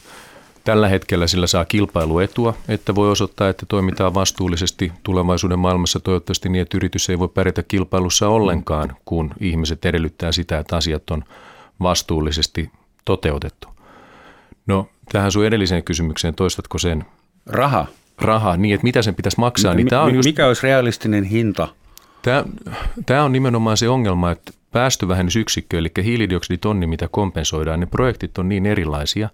Tällä 0.64 0.88
hetkellä 0.88 1.28
sillä 1.28 1.48
saa 1.48 1.66
kilpailuetua, 1.66 2.54
että 2.68 2.96
voi 2.96 3.12
osoittaa, 3.12 3.50
että 3.50 3.66
toimitaan 3.66 4.14
vastuullisesti 4.14 4.92
tulevaisuuden 5.04 5.60
maailmassa 5.60 6.00
toivottavasti 6.00 6.50
niin, 6.50 6.62
että 6.62 6.78
yritys 6.78 7.10
ei 7.10 7.20
voi 7.20 7.28
pärjätä 7.28 7.64
kilpailussa 7.64 8.28
ollenkaan, 8.30 8.96
kun 9.06 9.34
ihmiset 9.40 9.86
edellyttää 9.86 10.32
sitä, 10.32 10.60
että 10.60 10.78
asiat 10.78 11.12
on 11.12 11.24
vastuullisesti 11.82 12.72
toteutettu. 13.06 13.68
No, 14.68 14.88
tähän 15.12 15.32
sun 15.32 15.46
edelliseen 15.46 15.84
kysymykseen, 15.84 16.36
toistatko 16.36 16.78
sen? 16.78 17.06
Raha. 17.46 17.88
Raha, 18.22 18.58
niin 18.58 18.76
että 18.76 18.84
mitä 18.84 19.02
sen 19.02 19.16
pitäisi 19.16 19.40
maksaa. 19.40 19.74
Niin 19.74 19.88
tämä 19.88 20.02
on 20.02 20.16
just, 20.16 20.26
mikä 20.26 20.48
olisi 20.48 20.64
realistinen 20.64 21.24
hinta? 21.24 21.68
Tämä, 22.22 22.44
tämä 23.06 23.24
on 23.24 23.32
nimenomaan 23.32 23.78
se 23.78 23.90
ongelma, 23.90 24.32
että 24.32 24.52
päästövähennysyksikkö, 24.74 25.78
eli 25.78 25.92
hiilidioksiditonni, 26.04 26.88
mitä 26.88 27.08
kompensoidaan, 27.12 27.80
ne 27.80 27.86
projektit 27.86 28.38
on 28.38 28.50
niin 28.50 28.66
erilaisia, 28.66 29.30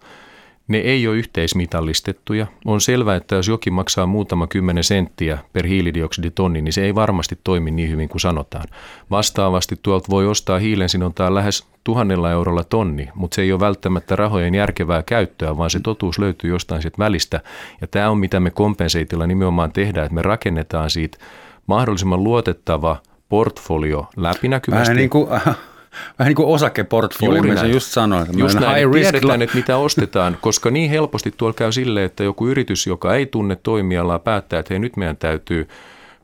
ne 0.69 0.77
ei 0.77 1.07
ole 1.07 1.17
yhteismitallistettuja. 1.17 2.47
On 2.65 2.81
selvää, 2.81 3.15
että 3.15 3.35
jos 3.35 3.47
jokin 3.47 3.73
maksaa 3.73 4.05
muutama 4.05 4.47
kymmenen 4.47 4.83
senttiä 4.83 5.37
per 5.53 5.67
hiilidioksiditonni, 5.67 6.61
niin 6.61 6.73
se 6.73 6.83
ei 6.83 6.95
varmasti 6.95 7.39
toimi 7.43 7.71
niin 7.71 7.89
hyvin 7.89 8.09
kuin 8.09 8.21
sanotaan. 8.21 8.65
Vastaavasti 9.11 9.75
tuolta 9.81 10.07
voi 10.09 10.27
ostaa 10.27 10.59
hiilensinontaa 10.59 11.35
lähes 11.35 11.67
tuhannella 11.83 12.31
eurolla 12.31 12.63
tonni, 12.63 13.09
mutta 13.15 13.35
se 13.35 13.41
ei 13.41 13.51
ole 13.51 13.59
välttämättä 13.59 14.15
rahojen 14.15 14.55
järkevää 14.55 15.03
käyttöä, 15.03 15.57
vaan 15.57 15.69
se 15.69 15.79
totuus 15.79 16.19
löytyy 16.19 16.49
jostain 16.49 16.81
sieltä 16.81 16.97
välistä. 16.99 17.39
Ja 17.81 17.87
tämä 17.87 18.09
on 18.09 18.17
mitä 18.17 18.39
me 18.39 18.51
kompenseitilla 18.51 19.27
nimenomaan 19.27 19.71
tehdään, 19.71 20.05
että 20.05 20.15
me 20.15 20.21
rakennetaan 20.21 20.89
siitä 20.89 21.17
mahdollisimman 21.67 22.23
luotettava– 22.23 22.97
portfolio 23.29 24.07
läpinäkyvästi. 24.17 24.81
Vähän 24.81 24.97
niin 24.97 25.09
kuin, 25.09 25.29
vähän 26.19 26.29
niin 26.29 26.35
kuin 26.35 26.47
osakeportfolio, 26.47 27.35
Juuri 27.35 27.55
näin. 27.55 27.71
just 27.71 27.87
sanoin. 27.87 28.27
Just 28.37 28.59
näin, 28.59 28.75
high 28.75 28.93
risk 28.93 29.11
tiedetään, 29.11 29.41
että 29.41 29.57
mitä 29.57 29.77
ostetaan, 29.77 30.37
koska 30.41 30.71
niin 30.71 30.89
helposti 30.89 31.33
tuolla 31.37 31.53
käy 31.53 31.71
silleen, 31.71 32.05
että 32.05 32.23
joku 32.23 32.47
yritys, 32.47 32.87
joka 32.87 33.15
ei 33.15 33.25
tunne 33.25 33.55
toimialaa, 33.55 34.19
päättää, 34.19 34.59
että 34.59 34.73
hei 34.73 34.79
nyt 34.79 34.97
meidän 34.97 35.17
täytyy 35.17 35.67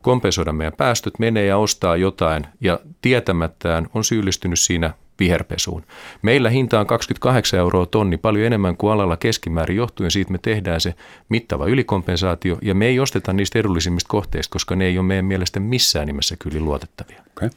kompensoida 0.02 0.54
meidän 0.54 0.74
päästöt, 0.78 1.20
menee 1.20 1.46
ja 1.46 1.58
ostaa 1.58 1.98
jotain 1.98 2.48
ja 2.62 2.80
tietämättään 3.02 3.88
on 3.94 4.04
syyllistynyt 4.04 4.60
siinä 4.60 4.94
viherpesuun. 5.20 5.84
Meillä 6.22 6.50
hinta 6.50 6.80
on 6.80 6.88
28 6.88 7.60
euroa 7.60 7.86
tonni, 7.86 8.18
paljon 8.18 8.46
enemmän 8.46 8.78
kuin 8.78 8.94
alalla 8.94 9.18
keskimäärin, 9.18 9.78
johtuen 9.78 10.12
siitä 10.12 10.32
me 10.32 10.38
tehdään 10.42 10.82
se 10.82 10.94
mittava 11.30 11.66
ylikompensaatio, 11.66 12.58
ja 12.62 12.76
me 12.76 12.86
ei 12.86 13.00
osteta 13.00 13.34
niistä 13.34 13.60
edullisimmista 13.60 14.10
kohteista, 14.10 14.54
koska 14.54 14.76
ne 14.76 14.86
ei 14.86 14.98
ole 14.98 15.08
meidän 15.08 15.26
mielestä 15.26 15.60
missään 15.60 16.08
nimessä 16.08 16.36
kyllä 16.40 16.60
luotettavia. 16.60 17.22
Okay. 17.38 17.50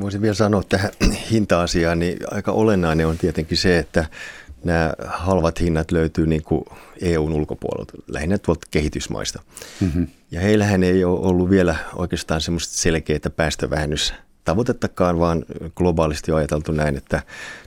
Voisin 0.00 0.22
vielä 0.22 0.34
sanoa 0.34 0.62
tähän 0.62 0.90
hinta-asiaan, 1.30 1.98
niin 1.98 2.16
aika 2.30 2.52
olennainen 2.52 3.06
on 3.06 3.18
tietenkin 3.18 3.58
se, 3.58 3.78
että 3.78 4.06
nämä 4.64 4.92
halvat 5.06 5.60
hinnat 5.60 5.92
löytyy 5.92 6.26
niin 6.26 6.42
kuin 6.42 6.64
EUn 7.00 7.32
ulkopuolelta, 7.32 7.92
lähinnä 8.08 8.38
tuolta 8.38 8.66
kehitysmaista. 8.70 9.42
Mm-hmm. 9.80 10.06
Ja 10.30 10.40
heillähän 10.40 10.82
ei 10.82 11.04
ole 11.04 11.20
ollut 11.20 11.50
vielä 11.50 11.76
oikeastaan 11.96 12.40
semmoista 12.40 12.74
selkeää 12.74 13.30
päästövähennys 13.36 14.14
tavoitettakaan, 14.44 15.18
vaan 15.18 15.44
globaalisti 15.74 16.32
on 16.32 16.38
ajateltu 16.38 16.72
näin, 16.72 16.96
että 16.96 17.22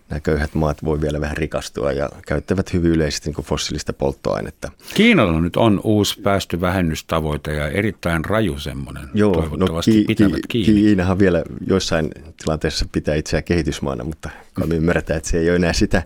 nämä 0.10 0.20
köyhät 0.20 0.54
maat 0.54 0.84
voi 0.84 1.02
vielä 1.02 1.22
vähän 1.22 1.38
rikastua 1.38 1.92
ja 1.92 2.10
käyttävät 2.28 2.74
hyvin 2.74 2.92
yleisesti 2.92 3.30
niin 3.30 3.46
fossiilista 3.46 3.94
polttoainetta. 3.94 4.72
Kiinalla 4.94 5.42
nyt 5.42 5.56
on 5.56 5.82
uusi 5.84 6.22
päästövähennystavoite 6.22 7.54
ja 7.54 7.68
erittäin 7.68 8.26
raju 8.26 8.60
semmoinen. 8.60 9.10
Joo, 9.14 9.34
no 9.34 9.42
Toivottavasti 9.42 9.92
no, 9.92 9.98
ki- 9.98 10.06
pitävät 10.08 10.40
kiinni. 10.48 10.82
Kiinahan 10.82 11.20
vielä 11.20 11.44
joissain 11.68 12.10
tilanteessa 12.44 12.86
pitää 12.92 13.16
itseään 13.16 13.44
kehitysmaana, 13.44 14.04
mutta 14.04 14.30
me 14.68 14.76
ymmärretään, 14.76 15.18
että 15.18 15.30
se 15.30 15.40
ei 15.40 15.50
ole 15.50 15.56
enää 15.56 15.74
sitä. 15.74 16.04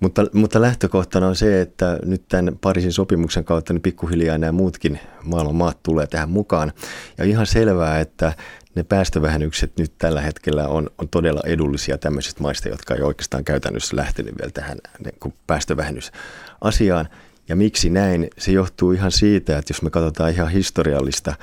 Mutta, 0.00 0.26
mutta 0.32 0.60
lähtökohtana 0.60 1.28
on 1.28 1.36
se, 1.36 1.60
että 1.60 1.98
nyt 2.04 2.22
tämän 2.28 2.58
Pariisin 2.60 2.92
sopimuksen 2.92 3.44
kautta 3.44 3.72
niin 3.72 3.82
pikkuhiljaa 3.82 4.38
nämä 4.38 4.52
muutkin 4.52 5.00
maailman 5.24 5.54
maat 5.54 5.82
tulee 5.82 6.06
tähän 6.06 6.30
mukaan. 6.30 6.72
Ja 7.18 7.24
ihan 7.24 7.46
selvää, 7.46 8.00
että 8.00 8.32
ne 8.74 8.82
päästövähennykset 8.82 9.72
nyt 9.78 9.92
tällä 9.98 10.20
hetkellä 10.20 10.68
on, 10.68 10.90
on 10.98 11.08
todella 11.08 11.40
edullisia 11.44 11.98
tämmöisistä 11.98 12.42
maista, 12.42 12.68
jotka 12.68 12.94
ei 12.94 13.02
oikeastaan 13.02 13.44
käytännössä 13.44 13.96
lähtenyt 13.96 14.34
vielä 14.38 14.50
tähän 14.50 14.78
niin 15.04 15.34
päästövähennysasiaan. 15.46 17.08
Ja 17.48 17.56
miksi 17.56 17.90
näin? 17.90 18.30
Se 18.38 18.52
johtuu 18.52 18.92
ihan 18.92 19.10
siitä, 19.10 19.58
että 19.58 19.70
jos 19.70 19.82
me 19.82 19.90
katsotaan 19.90 20.30
ihan 20.30 20.48
historiallista 20.48 21.34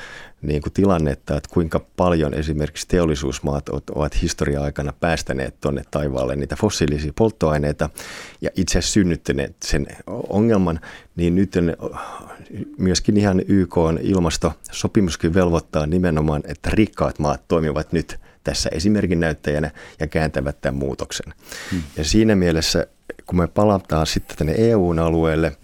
niin 0.41 0.61
kuin 0.61 0.73
tilannetta, 0.73 1.37
että 1.37 1.49
kuinka 1.53 1.85
paljon 1.97 2.33
esimerkiksi 2.33 2.87
teollisuusmaat 2.87 3.69
ovat 3.69 4.21
historia-aikana 4.21 4.93
päästäneet 4.93 5.61
tuonne 5.61 5.83
taivaalle 5.91 6.35
niitä 6.35 6.55
fossiilisia 6.55 7.11
polttoaineita 7.15 7.89
ja 8.41 8.49
itse 8.55 8.81
synnyttäneet 8.81 9.55
sen 9.63 9.87
ongelman, 10.07 10.79
niin 11.15 11.35
nyt 11.35 11.53
myöskin 12.77 13.17
ihan 13.17 13.41
YK 13.47 13.77
on 13.77 13.99
ilmastosopimuskin 14.01 15.33
velvoittaa 15.33 15.85
nimenomaan, 15.85 16.41
että 16.45 16.69
rikkaat 16.73 17.19
maat 17.19 17.47
toimivat 17.47 17.91
nyt 17.91 18.19
tässä 18.43 18.69
esimerkin 18.73 19.19
näyttäjänä 19.19 19.71
ja 19.99 20.07
kääntävät 20.07 20.61
tämän 20.61 20.79
muutoksen. 20.79 21.33
Hmm. 21.71 21.83
Ja 21.97 22.03
siinä 22.03 22.35
mielessä, 22.35 22.87
kun 23.25 23.37
me 23.37 23.47
palataan 23.47 24.07
sitten 24.07 24.37
tänne 24.37 24.53
EUn 24.57 24.99
alueelle 24.99 25.57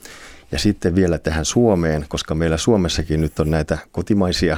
Ja 0.51 0.59
sitten 0.59 0.95
vielä 0.95 1.17
tähän 1.17 1.45
Suomeen, 1.45 2.05
koska 2.07 2.35
meillä 2.35 2.57
Suomessakin 2.57 3.21
nyt 3.21 3.39
on 3.39 3.51
näitä 3.51 3.77
kotimaisia 3.91 4.57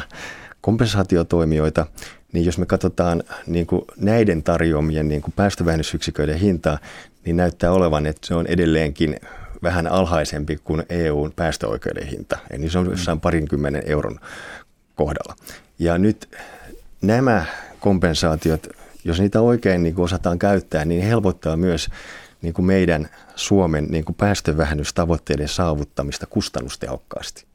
kompensaatiotoimijoita, 0.62 1.86
niin 2.34 2.46
jos 2.46 2.58
me 2.58 2.66
katsotaan 2.66 3.24
niin 3.48 3.66
kuin 3.66 3.82
näiden 3.98 4.44
tarjoamien 4.44 5.08
niin 5.08 5.22
kuin 5.22 5.34
päästövähennysyksiköiden 5.36 6.38
hintaa, 6.38 6.80
niin 7.26 7.38
näyttää 7.38 7.72
olevan, 7.72 8.06
että 8.06 8.28
se 8.28 8.36
on 8.36 8.48
edelleenkin 8.48 9.20
vähän 9.64 9.88
alhaisempi 9.88 10.58
kuin 10.64 10.84
EUn 10.90 11.34
päästöoikeuden 11.36 12.08
hinta. 12.08 12.38
Eli 12.52 12.70
se 12.70 12.80
on 12.80 12.90
jossain 12.90 13.20
parinkymmenen 13.20 13.84
euron 13.86 14.20
kohdalla. 14.96 15.36
Ja 15.80 15.98
nyt 15.98 16.30
nämä 17.02 17.46
kompensaatiot, 17.80 18.68
jos 19.04 19.20
niitä 19.20 19.42
oikein 19.42 19.84
niin 19.84 20.00
osataan 20.00 20.40
käyttää, 20.40 20.86
niin 20.86 21.04
helpottaa 21.04 21.58
myös 21.58 21.90
niin 22.42 22.54
kuin 22.54 22.66
meidän 22.66 23.10
Suomen 23.36 23.86
niin 23.90 24.06
kuin 24.06 24.16
päästövähennystavoitteiden 24.16 25.48
saavuttamista 25.48 26.26
kustannustehokkaasti. 26.26 27.46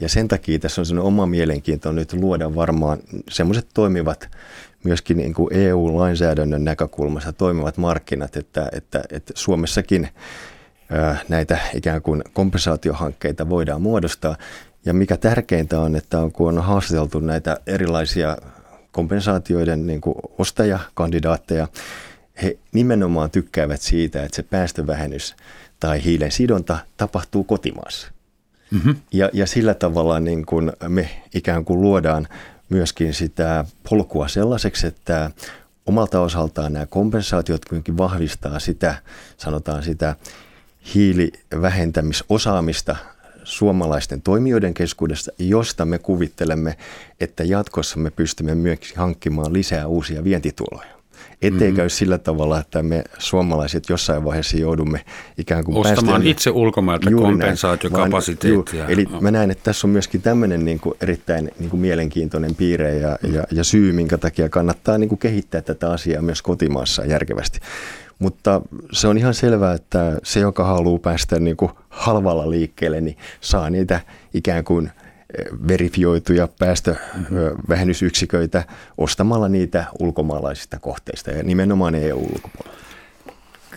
Ja 0.00 0.08
sen 0.08 0.28
takia 0.28 0.58
tässä 0.58 0.80
on 0.80 0.86
sellainen 0.86 1.08
oma 1.08 1.26
mielenkiinto 1.26 1.92
nyt 1.92 2.12
luoda 2.12 2.54
varmaan 2.54 2.98
semmoiset 3.30 3.66
toimivat 3.74 4.28
myöskin 4.84 5.16
niin 5.16 5.34
kuin 5.34 5.54
EU-lainsäädännön 5.54 6.64
näkökulmasta 6.64 7.32
toimivat 7.32 7.76
markkinat, 7.76 8.36
että, 8.36 8.68
että, 8.72 9.02
että 9.10 9.32
Suomessakin 9.36 10.08
näitä 11.28 11.58
ikään 11.74 12.02
kuin 12.02 12.22
kompensaatiohankkeita 12.32 13.48
voidaan 13.48 13.82
muodostaa. 13.82 14.36
Ja 14.84 14.94
mikä 14.94 15.16
tärkeintä 15.16 15.80
on, 15.80 15.96
että 15.96 16.18
on, 16.18 16.32
kun 16.32 16.48
on 16.48 16.64
haastateltu 16.64 17.20
näitä 17.20 17.60
erilaisia 17.66 18.36
kompensaatioiden 18.92 19.86
niin 19.86 20.00
kuin 20.00 20.14
ostajakandidaatteja, 20.38 21.68
he 22.42 22.58
nimenomaan 22.72 23.30
tykkäävät 23.30 23.80
siitä, 23.80 24.24
että 24.24 24.36
se 24.36 24.42
päästövähennys 24.42 25.36
tai 25.80 26.04
hiilen 26.04 26.32
sidonta 26.32 26.78
tapahtuu 26.96 27.44
kotimaassa. 27.44 28.08
Mm-hmm. 28.70 28.96
Ja, 29.12 29.30
ja 29.32 29.46
sillä 29.46 29.74
tavalla 29.74 30.20
niin 30.20 30.46
kuin 30.46 30.72
me 30.88 31.22
ikään 31.34 31.64
kuin 31.64 31.80
luodaan 31.80 32.28
myöskin 32.68 33.14
sitä 33.14 33.64
polkua 33.88 34.28
sellaiseksi, 34.28 34.86
että 34.86 35.30
omalta 35.86 36.20
osaltaan 36.20 36.72
nämä 36.72 36.86
kompensaatiot 36.86 37.64
kuitenkin 37.64 37.98
vahvistaa 37.98 38.58
sitä, 38.58 38.94
sanotaan 39.36 39.82
sitä 39.82 40.16
hiilivähentämisosaamista 40.94 42.96
suomalaisten 43.44 44.22
toimijoiden 44.22 44.74
keskuudessa, 44.74 45.32
josta 45.38 45.84
me 45.84 45.98
kuvittelemme, 45.98 46.76
että 47.20 47.44
jatkossa 47.44 47.98
me 47.98 48.10
pystymme 48.10 48.54
myös 48.54 48.78
hankkimaan 48.96 49.52
lisää 49.52 49.86
uusia 49.86 50.24
vientituloja. 50.24 50.93
Ettei 51.46 51.68
mm-hmm. 51.68 51.76
käy 51.76 51.88
sillä 51.88 52.18
tavalla, 52.18 52.60
että 52.60 52.82
me 52.82 53.04
suomalaiset 53.18 53.88
jossain 53.88 54.24
vaiheessa 54.24 54.56
joudumme 54.56 55.04
ikään 55.38 55.64
kuin 55.64 55.76
Ostamaan 55.76 55.96
päästään, 55.96 56.26
itse 56.26 56.50
ulkomailta 56.50 57.10
kompensaatiokapasiteettia. 57.10 58.86
Eli 58.88 59.06
mä 59.20 59.30
näen, 59.30 59.50
että 59.50 59.64
tässä 59.64 59.86
on 59.86 59.90
myöskin 59.90 60.22
tämmöinen 60.22 60.64
niin 60.64 60.80
kuin 60.80 60.94
erittäin 61.00 61.50
niin 61.58 61.70
kuin 61.70 61.80
mielenkiintoinen 61.80 62.54
piirre 62.54 62.98
ja, 62.98 63.18
mm. 63.22 63.34
ja, 63.34 63.44
ja 63.50 63.64
syy, 63.64 63.92
minkä 63.92 64.18
takia 64.18 64.48
kannattaa 64.48 64.98
niin 64.98 65.08
kuin 65.08 65.18
kehittää 65.18 65.62
tätä 65.62 65.90
asiaa 65.90 66.22
myös 66.22 66.42
kotimaassa 66.42 67.04
järkevästi. 67.04 67.58
Mutta 68.18 68.60
se 68.92 69.08
on 69.08 69.18
ihan 69.18 69.34
selvää, 69.34 69.74
että 69.74 70.18
se, 70.22 70.40
joka 70.40 70.64
haluaa 70.64 70.98
päästä 70.98 71.40
niin 71.40 71.56
kuin 71.56 71.70
halvalla 71.88 72.50
liikkeelle, 72.50 73.00
niin 73.00 73.16
saa 73.40 73.70
niitä 73.70 74.00
ikään 74.34 74.64
kuin– 74.64 74.90
verifioituja 75.68 76.48
päästövähennysyksiköitä 76.58 78.64
ostamalla 78.98 79.48
niitä 79.48 79.84
ulkomaalaisista 79.98 80.78
kohteista 80.78 81.30
ja 81.30 81.42
nimenomaan 81.42 81.94
EU-ulkopuolella. 81.94 82.84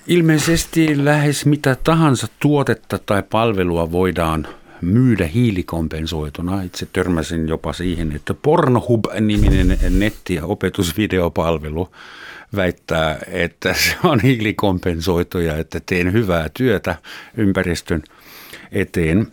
Ilmeisesti 0.08 1.06
lähes 1.06 1.46
mitä 1.46 1.76
tahansa 1.84 2.28
tuotetta 2.40 3.00
tai 3.06 3.24
palvelua 3.24 3.92
voidaan 3.92 4.48
myydä 4.82 5.28
hiilikompensoituna. 5.28 6.62
Itse 6.62 6.88
törmäsin 6.94 7.48
jopa 7.48 7.74
siihen, 7.74 8.16
että 8.16 8.34
Pornhub-niminen 8.34 9.78
netti- 9.90 10.36
ja 10.36 10.46
opetusvideopalvelu 10.46 11.90
väittää, 12.56 13.20
että 13.28 13.74
se 13.74 13.96
on 14.04 14.20
hiilikompensoitu 14.20 15.40
ja 15.40 15.58
että 15.58 15.80
teen 15.86 16.14
hyvää 16.14 16.50
työtä 16.54 16.96
ympäristön 17.38 18.04
eteen. 18.72 19.28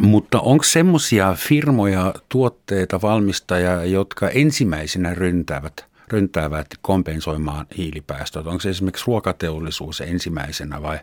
Mutta 0.00 0.40
onko 0.40 0.64
semmoisia 0.64 1.34
firmoja, 1.34 2.14
tuotteita, 2.28 3.02
valmistajia, 3.02 3.84
jotka 3.84 4.28
ensimmäisenä 4.28 5.14
ryntäävät, 5.14 5.84
ryntäävät 6.08 6.66
kompensoimaan 6.82 7.66
hiilipäästöt? 7.76 8.46
Onko 8.46 8.60
se 8.60 8.70
esimerkiksi 8.70 9.04
ruokateollisuus 9.06 10.00
ensimmäisenä 10.00 10.82
vai 10.82 10.98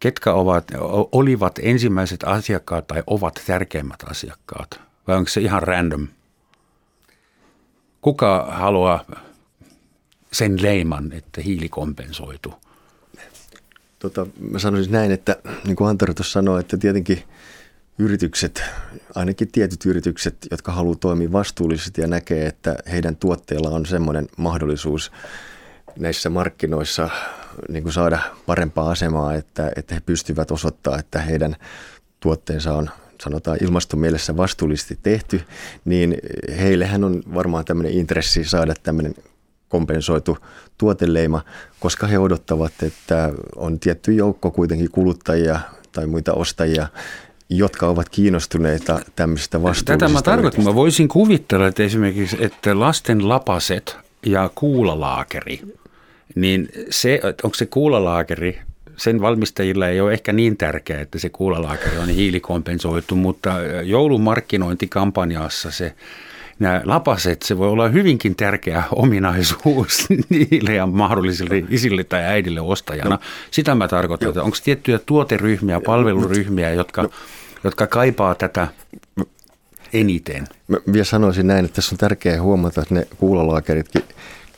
ketkä 0.00 0.32
ovat, 0.32 0.64
olivat 1.12 1.58
ensimmäiset 1.62 2.24
asiakkaat 2.24 2.86
tai 2.86 3.02
ovat 3.06 3.42
tärkeimmät 3.46 4.02
asiakkaat? 4.10 4.80
Vai 5.06 5.16
onko 5.16 5.28
se 5.28 5.40
ihan 5.40 5.62
random? 5.62 6.08
Kuka 8.00 8.46
haluaa 8.50 9.04
sen 10.32 10.62
leiman, 10.62 11.12
että 11.12 11.40
hiili 11.40 11.68
kompensoituu? 11.68 12.54
Tota, 13.98 14.26
mä 14.40 14.58
sanoisin 14.58 14.92
näin, 14.92 15.12
että 15.12 15.36
niin 15.64 15.76
kuin 15.76 15.88
Antero 15.88 16.14
tuossa 16.14 16.32
sanoi, 16.32 16.60
että 16.60 16.76
tietenkin 16.76 17.22
yritykset, 17.98 18.62
ainakin 19.14 19.48
tietyt 19.52 19.86
yritykset, 19.86 20.36
jotka 20.50 20.72
haluaa 20.72 20.96
toimia 21.00 21.32
vastuullisesti 21.32 22.00
ja 22.00 22.06
näkee, 22.06 22.46
että 22.46 22.76
heidän 22.90 23.16
tuotteilla 23.16 23.70
on 23.70 23.86
semmoinen 23.86 24.26
mahdollisuus 24.36 25.12
näissä 25.98 26.30
markkinoissa 26.30 27.10
niin 27.68 27.82
kuin 27.82 27.92
saada 27.92 28.18
parempaa 28.46 28.90
asemaa, 28.90 29.34
että, 29.34 29.72
että 29.76 29.94
he 29.94 30.00
pystyvät 30.06 30.50
osoittamaan, 30.50 31.00
että 31.00 31.20
heidän 31.20 31.56
tuotteensa 32.20 32.72
on 32.72 32.90
sanotaan 33.22 33.58
ilmastomielessä 33.60 34.36
vastuullisesti 34.36 34.98
tehty, 35.02 35.40
niin 35.84 36.16
heillehän 36.58 37.04
on 37.04 37.22
varmaan 37.34 37.64
tämmöinen 37.64 37.92
intressi 37.92 38.44
saada 38.44 38.74
tämmöinen 38.82 39.14
kompensoitu 39.68 40.38
tuoteleima, 40.78 41.44
koska 41.80 42.06
he 42.06 42.18
odottavat, 42.18 42.72
että 42.82 43.32
on 43.56 43.80
tietty 43.80 44.12
joukko 44.12 44.50
kuitenkin 44.50 44.90
kuluttajia 44.90 45.60
tai 45.92 46.06
muita 46.06 46.32
ostajia, 46.32 46.88
jotka 47.48 47.88
ovat 47.88 48.08
kiinnostuneita 48.08 49.00
tämmöistä 49.16 49.62
vastuullisista 49.62 49.92
Tätä 49.92 50.08
mä 50.08 50.22
tarkoitan. 50.22 50.64
Mä 50.64 50.74
voisin 50.74 51.08
kuvitella, 51.08 51.66
että 51.66 51.82
esimerkiksi, 51.82 52.36
että 52.40 52.80
lasten 52.80 53.28
lapaset 53.28 53.96
ja 54.26 54.50
kuulalaakeri, 54.54 55.60
niin 56.34 56.68
se, 56.90 57.20
onko 57.42 57.54
se 57.54 57.66
kuulalaakeri, 57.66 58.58
sen 58.96 59.20
valmistajilla 59.20 59.88
ei 59.88 60.00
ole 60.00 60.12
ehkä 60.12 60.32
niin 60.32 60.56
tärkeää, 60.56 61.00
että 61.00 61.18
se 61.18 61.28
kuulalaakeri 61.28 61.98
on 61.98 62.08
hiilikompensoitu, 62.08 63.16
mutta 63.16 63.50
joulumarkkinointikampanjassa 63.84 65.70
se 65.70 65.94
nämä 66.58 66.82
lapaset, 66.84 67.42
se 67.42 67.58
voi 67.58 67.68
olla 67.68 67.88
hyvinkin 67.88 68.36
tärkeä 68.36 68.82
ominaisuus 68.92 70.06
niille 70.28 70.74
ja 70.74 70.86
mahdollisille 70.86 71.64
isille 71.68 72.04
tai 72.04 72.24
äidille 72.24 72.60
ostajana. 72.60 73.10
No, 73.10 73.18
Sitä 73.50 73.74
mä 73.74 73.88
tarkoitan, 73.88 74.28
että 74.28 74.42
onko 74.42 74.56
tiettyjä 74.64 74.98
tuoteryhmiä, 75.06 75.80
palveluryhmiä, 75.80 76.72
jotka, 76.72 77.02
no, 77.02 77.10
jotka 77.64 77.86
kaipaa 77.86 78.34
tätä 78.34 78.68
eniten? 79.92 80.44
Mä 80.68 80.76
vielä 80.92 81.04
sanoisin 81.04 81.46
näin, 81.46 81.64
että 81.64 81.74
tässä 81.74 81.94
on 81.94 81.98
tärkeää 81.98 82.42
huomata, 82.42 82.82
että 82.82 82.94
ne 82.94 83.06
kuulolaakeritkin 83.16 84.02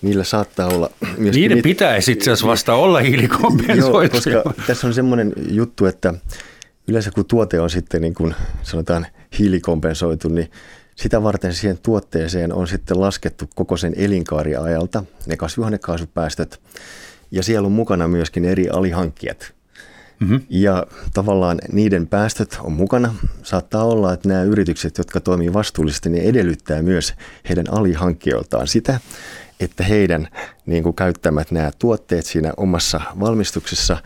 niillä 0.03 0.25
saattaa 0.25 0.69
olla... 0.69 0.91
Niiden 1.19 1.33
niitä, 1.33 1.63
pitäisi 1.63 2.13
itse 2.13 2.31
asiassa 2.31 2.47
vasta 2.47 2.75
olla 2.75 3.01
hiilikompensoituja. 3.01 4.43
Koska 4.43 4.63
tässä 4.67 4.87
on 4.87 4.95
semmoinen 4.95 5.33
juttu, 5.51 5.87
että 5.87 6.15
yleensä 6.89 7.11
kun 7.11 7.25
tuote 7.25 7.61
on 7.61 7.71
sitten 7.71 8.03
niin 8.03 8.15
kuin 8.15 8.35
sanotaan 8.63 9.07
hiilikompensoitu, 9.39 10.29
niin 10.29 10.51
sitä 10.99 11.23
varten 11.23 11.55
siihen 11.55 11.79
tuotteeseen 11.79 12.53
on 12.53 12.69
sitten 12.69 13.01
laskettu 13.01 13.51
koko 13.55 13.77
sen 13.77 13.95
elinkaariajalta 13.97 15.05
ne 15.27 15.37
kasvihuonekaasupäästöt 15.37 16.61
ja 17.31 17.43
siellä 17.43 17.67
on 17.67 17.73
mukana 17.73 18.09
myöskin 18.09 18.45
eri 18.45 18.69
alihankkijat. 18.69 19.53
Mm-hmm. 20.21 20.41
Ja 20.49 20.87
tavallaan 21.15 21.59
niiden 21.73 22.07
päästöt 22.07 22.59
on 22.63 22.73
mukana. 22.73 23.15
Saattaa 23.43 23.85
olla, 23.85 24.13
että 24.13 24.29
nämä 24.29 24.43
yritykset, 24.43 24.99
jotka 24.99 25.21
toimii 25.21 25.53
vastuullisesti, 25.53 26.11
niin 26.11 26.25
edellyttää 26.25 26.83
myös 26.83 27.15
heidän 27.49 27.73
alihankkijoiltaan 27.73 28.67
sitä, 28.67 29.01
että 29.61 29.85
heidän 29.85 30.29
niin 30.67 30.83
kuin 30.83 30.95
käyttämät 30.95 31.51
nämä 31.51 31.71
tuotteet 31.79 32.27
siinä 32.27 32.53
omassa 32.57 33.01
valmistuksessa 33.21 33.97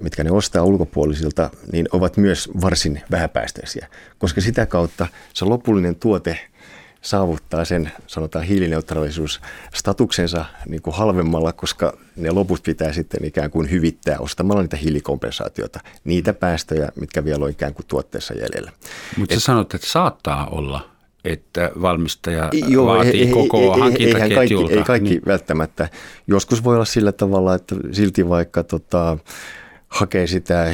mitkä 0.00 0.24
ne 0.24 0.30
ostaa 0.30 0.64
ulkopuolisilta, 0.64 1.50
niin 1.72 1.88
ovat 1.92 2.16
myös 2.16 2.50
varsin 2.62 3.02
vähäpäästöisiä, 3.10 3.88
koska 4.18 4.40
sitä 4.40 4.66
kautta 4.66 5.06
se 5.34 5.44
lopullinen 5.44 5.96
tuote 5.96 6.38
saavuttaa 7.02 7.64
sen, 7.64 7.92
sanotaan 8.06 8.44
hiilineutraalisuusstatuksensa 8.44 10.44
niin 10.66 10.82
kuin 10.82 10.96
halvemmalla, 10.96 11.52
koska 11.52 11.98
ne 12.16 12.30
loput 12.30 12.62
pitää 12.62 12.92
sitten 12.92 13.24
ikään 13.24 13.50
kuin 13.50 13.70
hyvittää 13.70 14.18
ostamalla 14.18 14.62
niitä 14.62 14.76
hiilikompensaatiota, 14.76 15.80
niitä 16.04 16.32
päästöjä, 16.32 16.88
mitkä 17.00 17.24
vielä 17.24 17.44
on 17.44 17.50
ikään 17.50 17.74
kuin 17.74 17.86
tuotteessa 17.86 18.34
jäljellä. 18.34 18.72
Mutta 19.16 19.34
sä 19.34 19.40
sanot, 19.40 19.74
että 19.74 19.86
saattaa 19.86 20.46
olla, 20.46 20.90
että 21.24 21.70
valmistaja 21.82 22.50
Joo, 22.68 22.86
vaatii 22.86 23.22
ei, 23.22 23.32
koko 23.32 23.58
ei, 23.58 23.80
hankintaketjulta. 23.80 24.66
Kaikki, 24.66 24.78
ei 24.78 24.84
kaikki 24.84 25.10
niin. 25.10 25.22
välttämättä. 25.26 25.88
Joskus 26.26 26.64
voi 26.64 26.74
olla 26.74 26.84
sillä 26.84 27.12
tavalla, 27.12 27.54
että 27.54 27.76
silti 27.92 28.28
vaikka 28.28 28.62
tota, 28.62 29.18
hakee 29.92 30.26
sitä 30.26 30.72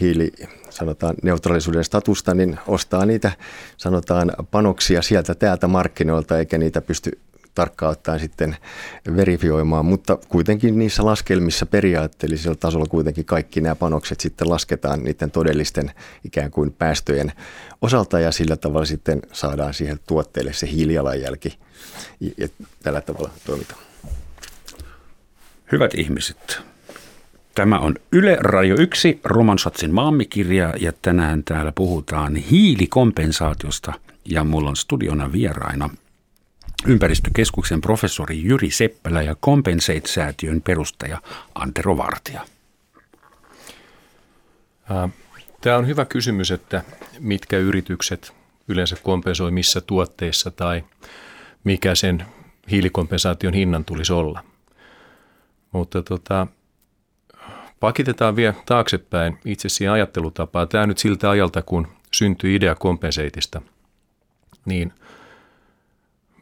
hiili 0.00 0.32
sanotaan 0.70 1.14
neutraalisuuden 1.22 1.84
statusta, 1.84 2.34
niin 2.34 2.58
ostaa 2.66 3.06
niitä 3.06 3.32
sanotaan 3.76 4.32
panoksia 4.50 5.02
sieltä 5.02 5.34
täältä 5.34 5.68
markkinoilta, 5.68 6.38
eikä 6.38 6.58
niitä 6.58 6.80
pysty 6.80 7.18
tarkkaan 7.54 7.92
ottaen 7.92 8.20
sitten 8.20 8.56
verifioimaan, 9.16 9.84
mutta 9.84 10.18
kuitenkin 10.28 10.78
niissä 10.78 11.04
laskelmissa 11.04 11.66
periaatteellisella 11.66 12.56
tasolla 12.60 12.86
kuitenkin 12.86 13.24
kaikki 13.24 13.60
nämä 13.60 13.74
panokset 13.74 14.20
sitten 14.20 14.50
lasketaan 14.50 15.04
niiden 15.04 15.30
todellisten 15.30 15.92
ikään 16.24 16.50
kuin 16.50 16.72
päästöjen 16.72 17.32
osalta 17.82 18.20
ja 18.20 18.32
sillä 18.32 18.56
tavalla 18.56 18.86
sitten 18.86 19.22
saadaan 19.32 19.74
siihen 19.74 19.98
tuotteelle 20.06 20.52
se 20.52 20.66
hiilijalanjälki 20.70 21.58
ja 22.20 22.48
tällä 22.82 23.00
tavalla 23.00 23.30
toimitaan. 23.46 23.80
Hyvät 25.72 25.94
ihmiset, 25.94 26.60
Tämä 27.56 27.78
on 27.78 27.94
Yle 28.12 28.36
Radio 28.40 28.76
1, 28.78 29.20
Romansatsin 29.24 29.94
maammikirja 29.94 30.74
ja 30.80 30.92
tänään 31.02 31.44
täällä 31.44 31.72
puhutaan 31.74 32.36
hiilikompensaatiosta 32.36 33.92
ja 34.24 34.44
mulla 34.44 34.68
on 34.68 34.76
studiona 34.76 35.32
vieraina 35.32 35.90
ympäristökeskuksen 36.86 37.80
professori 37.80 38.42
Jyri 38.44 38.70
Seppälä 38.70 39.22
ja 39.22 39.34
Compensate-säätiön 39.34 40.62
perustaja 40.62 41.22
Antero 41.54 41.96
Vartija. 41.96 42.46
Tämä 45.60 45.76
on 45.76 45.86
hyvä 45.86 46.04
kysymys, 46.04 46.50
että 46.50 46.82
mitkä 47.20 47.58
yritykset 47.58 48.34
yleensä 48.68 48.96
kompensoi 49.02 49.50
missä 49.50 49.80
tuotteissa 49.80 50.50
tai 50.50 50.84
mikä 51.64 51.94
sen 51.94 52.26
hiilikompensaation 52.70 53.54
hinnan 53.54 53.84
tulisi 53.84 54.12
olla. 54.12 54.44
Mutta 55.72 56.02
tota, 56.02 56.46
pakitetaan 57.80 58.36
vielä 58.36 58.54
taaksepäin 58.66 59.38
itse 59.44 59.68
siihen 59.68 59.92
ajattelutapaa. 59.92 60.66
Tämä 60.66 60.86
nyt 60.86 60.98
siltä 60.98 61.30
ajalta, 61.30 61.62
kun 61.62 61.88
syntyi 62.12 62.54
idea 62.54 62.74
kompenseitista, 62.74 63.62
niin– 64.66 64.92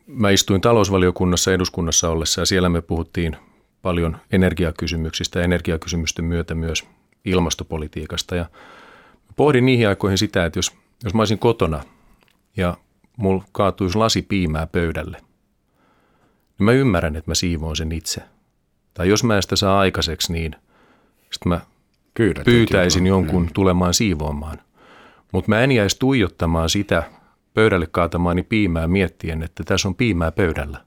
Mä 0.07 0.31
istuin 0.31 0.61
talousvaliokunnassa 0.61 1.53
eduskunnassa 1.53 2.11
ollessa 2.11 2.41
ja 2.41 2.47
siellä 2.47 2.69
me 2.69 2.83
puhuttiin 2.83 3.37
paljon 3.83 4.17
energiakysymyksistä 4.33 5.39
ja 5.39 5.45
energiakysymysten 5.45 6.25
myötä 6.25 6.55
myös 6.55 6.85
ilmastopolitiikasta. 7.25 8.37
Ja 8.37 8.47
pohdin 9.37 9.67
niihin 9.67 9.89
aikoihin 9.89 10.19
sitä, 10.19 10.45
että 10.45 10.59
jos, 10.59 10.73
jos 11.05 11.15
mä 11.15 11.21
olisin 11.21 11.39
kotona 11.39 11.83
ja 12.57 12.77
mulla 13.17 13.45
kaatuisi 13.53 13.99
lasi 13.99 14.23
piimää 14.23 14.67
pöydälle, 14.67 15.17
niin 16.59 16.65
mä 16.65 16.73
ymmärrän, 16.73 17.17
että 17.17 17.31
mä 17.31 17.35
siivoon 17.35 17.77
sen 17.77 17.93
itse. 17.93 18.23
Tai 18.95 19.09
jos 19.09 19.25
mä 19.25 19.37
en 19.37 19.43
sitä 19.43 19.57
saa 19.57 19.79
aikaiseksi, 19.79 20.33
niin 20.33 20.57
sitten 21.35 21.49
mä 21.49 21.61
Pyydät 22.15 22.45
pyytäisin 22.45 23.07
jonkun 23.07 23.43
mm. 23.43 23.49
tulemaan 23.55 23.95
siivoamaan. 23.95 24.59
Mutta 25.33 25.49
mä 25.49 25.61
en 25.61 25.73
jäisi 25.73 25.99
tuijottamaan 25.99 26.71
sitä 26.71 27.03
pöydälle 27.55 27.87
kaatamaani 27.87 28.43
piimää 28.43 28.89
miettien, 28.89 29.43
että 29.43 29.65
tässä 29.65 29.89
on 29.89 29.95
piimää 29.95 30.33
pöydällä. 30.33 30.81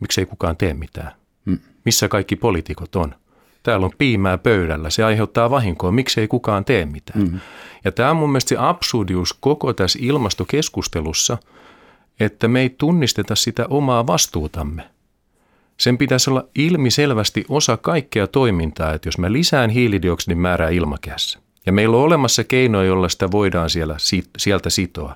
Miksei 0.00 0.26
kukaan 0.26 0.56
tee 0.56 0.74
mitään? 0.74 1.12
Mm. 1.44 1.58
Missä 1.84 2.08
kaikki 2.08 2.36
poliitikot 2.36 2.96
on? 2.96 3.14
Täällä 3.62 3.86
on 3.86 3.92
piimää 3.98 4.38
pöydällä, 4.38 4.90
se 4.90 5.04
aiheuttaa 5.04 5.50
vahinkoa, 5.50 5.92
miksei 5.92 6.28
kukaan 6.28 6.64
tee 6.64 6.86
mitään. 6.86 7.20
Mm. 7.20 7.40
Ja 7.84 7.92
tämä 7.92 8.10
on 8.10 8.16
mun 8.16 8.30
mielestä 8.30 8.48
se 8.48 8.56
absurdius 8.58 9.32
koko 9.32 9.72
tässä 9.72 9.98
ilmastokeskustelussa, 10.02 11.38
että 12.20 12.48
me 12.48 12.60
ei 12.60 12.70
tunnisteta 12.70 13.34
sitä 13.34 13.66
omaa 13.70 14.06
vastuutamme. 14.06 14.91
Sen 15.76 15.98
pitäisi 15.98 16.30
olla 16.30 16.48
ilmiselvästi 16.54 17.44
osa 17.48 17.76
kaikkea 17.76 18.26
toimintaa, 18.26 18.94
että 18.94 19.08
jos 19.08 19.18
mä 19.18 19.32
lisään 19.32 19.70
hiilidioksidin 19.70 20.38
määrää 20.38 20.68
ilmakehässä, 20.68 21.38
ja 21.66 21.72
meillä 21.72 21.96
on 21.96 22.02
olemassa 22.02 22.44
keinoja, 22.44 22.86
joilla 22.86 23.08
sitä 23.08 23.30
voidaan 23.30 23.70
siellä, 23.70 23.96
sieltä 24.38 24.70
sitoa, 24.70 25.14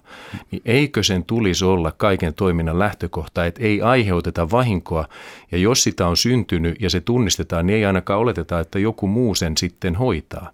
niin 0.51 0.63
eikö 0.65 1.03
sen 1.03 1.25
tulisi 1.25 1.65
olla 1.65 1.93
kaiken 1.93 2.35
toiminnan 2.35 2.79
lähtökohta, 2.79 3.47
että 3.47 3.63
ei 3.63 3.83
aiheuteta 3.83 4.51
vahinkoa, 4.51 5.09
ja 5.53 5.59
jos 5.59 5.83
sitä 5.83 6.07
on 6.07 6.17
syntynyt 6.17 6.77
ja 6.81 6.91
se 6.91 7.01
tunnistetaan, 7.01 7.67
niin 7.67 7.77
ei 7.77 7.85
ainakaan 7.85 8.21
oleteta, 8.21 8.61
että 8.61 8.79
joku 8.79 9.07
muu 9.07 9.35
sen 9.35 9.57
sitten 9.57 9.95
hoitaa. 9.95 10.51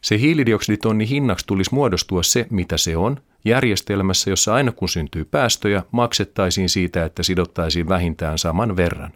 Se 0.00 0.18
hiilidioksiditonni 0.18 1.08
hinnaksi 1.08 1.46
tulisi 1.46 1.74
muodostua 1.74 2.22
se, 2.22 2.46
mitä 2.50 2.76
se 2.76 2.96
on, 2.96 3.20
järjestelmässä, 3.48 4.30
jossa 4.30 4.54
aina 4.54 4.72
kun 4.72 4.88
syntyy 4.88 5.24
päästöjä, 5.24 5.82
maksettaisiin 5.90 6.68
siitä, 6.68 7.04
että 7.04 7.22
sidottaisiin 7.22 7.88
vähintään 7.88 8.38
saman 8.38 8.76
verran. 8.76 9.12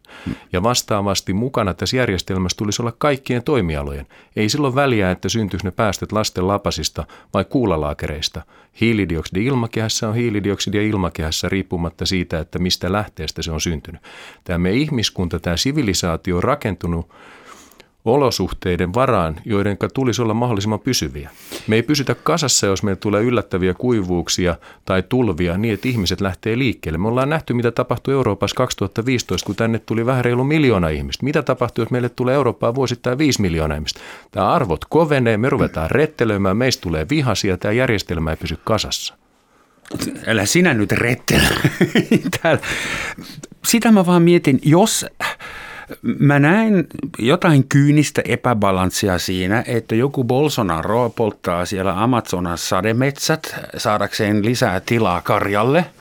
Ja 0.52 0.62
vastaavasti 0.62 1.32
mukana 1.32 1.74
tässä 1.74 1.96
järjestelmässä 1.96 2.56
tulisi 2.56 2.82
olla 2.82 2.92
kaikkien 2.98 3.42
toimialojen. 3.42 4.06
Ei 4.36 4.48
silloin 4.48 4.74
väliä, 4.74 5.10
että 5.10 5.28
syntyisi 5.28 5.66
ne 5.66 5.70
päästöt 5.70 6.12
lasten 6.12 6.48
lapasista 6.48 7.04
vai 7.34 7.44
kuulalaakereista. 7.44 8.42
Hiilidioksidi 8.80 9.44
ilmakehässä 9.44 10.08
on 10.08 10.14
hiilidioksidia 10.14 10.82
ilmakehässä 10.82 11.48
riippumatta 11.48 12.06
siitä, 12.06 12.38
että 12.38 12.58
mistä 12.58 12.92
lähteestä 12.92 13.42
se 13.42 13.52
on 13.52 13.60
syntynyt. 13.60 14.00
Tämä 14.44 14.58
meidän 14.58 14.80
ihmiskunta, 14.80 15.40
tämä 15.40 15.56
sivilisaatio 15.56 16.36
on 16.36 16.42
rakentunut 16.42 17.10
olosuhteiden 18.04 18.94
varaan, 18.94 19.36
joiden 19.44 19.78
tulisi 19.94 20.22
olla 20.22 20.34
mahdollisimman 20.34 20.80
pysyviä. 20.80 21.30
Me 21.66 21.76
ei 21.76 21.82
pysytä 21.82 22.14
kasassa, 22.14 22.66
jos 22.66 22.82
meille 22.82 22.96
tulee 22.96 23.22
yllättäviä 23.22 23.74
kuivuuksia 23.74 24.56
tai 24.84 25.02
tulvia 25.02 25.58
niin, 25.58 25.74
että 25.74 25.88
ihmiset 25.88 26.20
lähtee 26.20 26.58
liikkeelle. 26.58 26.98
Me 26.98 27.08
ollaan 27.08 27.28
nähty, 27.28 27.54
mitä 27.54 27.70
tapahtui 27.70 28.14
Euroopassa 28.14 28.56
2015, 28.56 29.46
kun 29.46 29.56
tänne 29.56 29.78
tuli 29.78 30.06
vähän 30.06 30.24
reilu 30.24 30.44
miljoona 30.44 30.88
ihmistä. 30.88 31.24
Mitä 31.24 31.42
tapahtuu, 31.42 31.82
jos 31.82 31.90
meille 31.90 32.08
tulee 32.08 32.34
Eurooppaan 32.34 32.74
vuosittain 32.74 33.18
5 33.18 33.40
miljoonaa 33.42 33.76
ihmistä? 33.76 34.00
Tämä 34.30 34.52
arvot 34.52 34.84
kovenee, 34.84 35.36
me 35.36 35.50
ruvetaan 35.50 35.90
rettelöimään, 35.90 36.56
meistä 36.56 36.82
tulee 36.82 37.06
vihasia, 37.10 37.56
tämä 37.56 37.72
järjestelmä 37.72 38.30
ei 38.30 38.36
pysy 38.36 38.58
kasassa. 38.64 39.14
Älä 40.26 40.46
sinä 40.46 40.74
nyt 40.74 40.92
rettele. 40.92 41.48
Sitä 43.66 43.92
mä 43.92 44.06
vaan 44.06 44.22
mietin, 44.22 44.58
jos 44.62 45.06
Mä 46.02 46.38
näen 46.38 46.86
jotain 47.18 47.68
kyynistä 47.68 48.22
epäbalanssia 48.24 49.18
siinä, 49.18 49.64
että 49.66 49.94
joku 49.94 50.24
Bolsonaro 50.24 51.10
polttaa 51.10 51.66
siellä 51.66 52.02
Amazonas 52.02 52.68
sademetsät 52.68 53.54
saadakseen 53.76 54.44
lisää 54.44 54.80
tilaa 54.80 55.20
karjalle– 55.20 55.84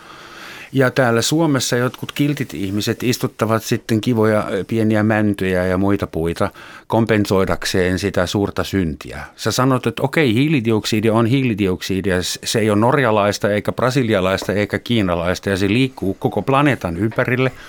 ja 0.74 0.92
täällä 0.92 1.22
Suomessa 1.22 1.78
jotkut 1.78 2.12
kiltit 2.12 2.54
ihmiset 2.54 3.04
istuttavat 3.04 3.64
sitten 3.64 4.02
kivoja 4.02 4.48
pieniä 4.68 5.04
mäntyjä 5.04 5.66
ja 5.66 5.78
muita 5.78 6.08
puita 6.08 6.50
kompensoidakseen 6.88 8.00
sitä 8.00 8.26
suurta 8.26 8.64
syntiä. 8.64 9.20
Sä 9.36 9.52
sanot, 9.52 9.88
että 9.88 10.04
okei, 10.04 10.34
hiilidioksidi 10.34 11.10
on 11.10 11.26
hiilidioksidia. 11.26 12.16
Se 12.22 12.60
ei 12.60 12.70
ole 12.70 12.80
norjalaista, 12.80 13.52
eikä 13.52 13.72
brasilialaista, 13.72 14.54
eikä 14.54 14.80
kiinalaista 14.80 15.50
ja 15.50 15.58
se 15.58 15.68
liikkuu 15.68 16.14
koko 16.14 16.42
planeetan 16.42 16.98
ympärille– 16.98 17.52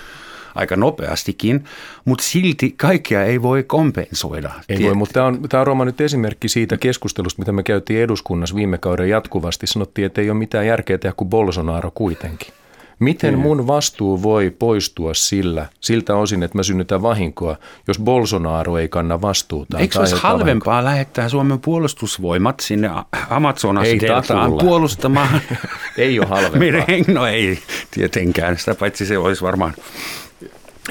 aika 0.55 0.75
nopeastikin, 0.75 1.63
mutta 2.05 2.23
silti 2.23 2.73
kaikkea 2.77 3.23
ei 3.23 3.41
voi 3.41 3.63
kompensoida. 3.63 4.51
Ei 4.69 4.83
voi, 4.83 4.93
mutta 4.93 5.13
tämä 5.13 5.25
on, 5.25 5.41
tämä 5.49 5.61
on 5.61 5.67
Roma 5.67 5.85
nyt 5.85 6.01
esimerkki 6.01 6.49
siitä 6.49 6.77
keskustelusta, 6.77 7.41
mitä 7.41 7.51
me 7.51 7.63
käytiin 7.63 8.01
eduskunnassa 8.01 8.55
viime 8.55 8.77
kauden 8.77 9.09
jatkuvasti. 9.09 9.67
Sanottiin, 9.67 10.05
että 10.05 10.21
ei 10.21 10.29
ole 10.29 10.37
mitään 10.37 10.67
järkeä 10.67 10.97
tehdä 10.97 11.13
kuin 11.17 11.29
Bolsonaro 11.29 11.91
kuitenkin. 11.91 12.53
Miten 12.99 13.39
mun 13.39 13.67
vastuu 13.67 14.23
voi 14.23 14.49
poistua 14.59 15.13
sillä, 15.13 15.65
siltä 15.79 16.15
osin, 16.15 16.43
että 16.43 16.57
mä 16.57 16.63
synnytän 16.63 17.01
vahinkoa, 17.01 17.57
jos 17.87 17.99
Bolsonaro 17.99 18.77
ei 18.77 18.89
kanna 18.89 19.21
vastuuta? 19.21 19.79
Eikö 19.79 19.99
olisi 19.99 20.15
halvempaa 20.15 20.45
vahinkoa? 20.45 20.83
lähettää 20.83 21.29
Suomen 21.29 21.59
puolustusvoimat 21.59 22.59
sinne 22.59 22.89
Amazonas 23.29 23.87
deltaan 24.01 24.51
puolustamaan? 24.51 25.41
ei 25.97 26.19
ole 26.19 26.27
halvempaa. 26.27 26.59
Meidän, 26.59 26.85
no 27.07 27.27
ei 27.27 27.59
tietenkään, 27.91 28.57
sitä 28.57 28.75
paitsi 28.75 29.05
se 29.05 29.17
olisi 29.17 29.41
varmaan 29.41 29.73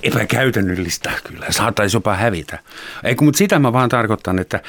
epäkäytännöllistä 0.03 1.13
kyllä, 1.25 1.47
saattaisi 1.51 1.97
jopa 1.97 2.15
hävitä. 2.15 2.59
Eikö, 3.05 3.25
mutta 3.25 3.39
sitä 3.39 3.59
mä 3.59 3.73
vaan 3.73 3.89
tarkoitan, 3.89 4.39
että 4.39 4.61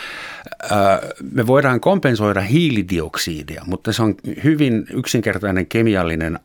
ää, 0.71 1.01
me 1.31 1.47
voidaan 1.47 1.79
kompensoida 1.79 2.41
hiilidioksidia, 2.41 3.63
mutta 3.65 3.93
se 3.93 4.03
on 4.03 4.15
hyvin 4.43 4.85
yksinkertainen 4.93 5.65
kemiallinen 5.65 6.39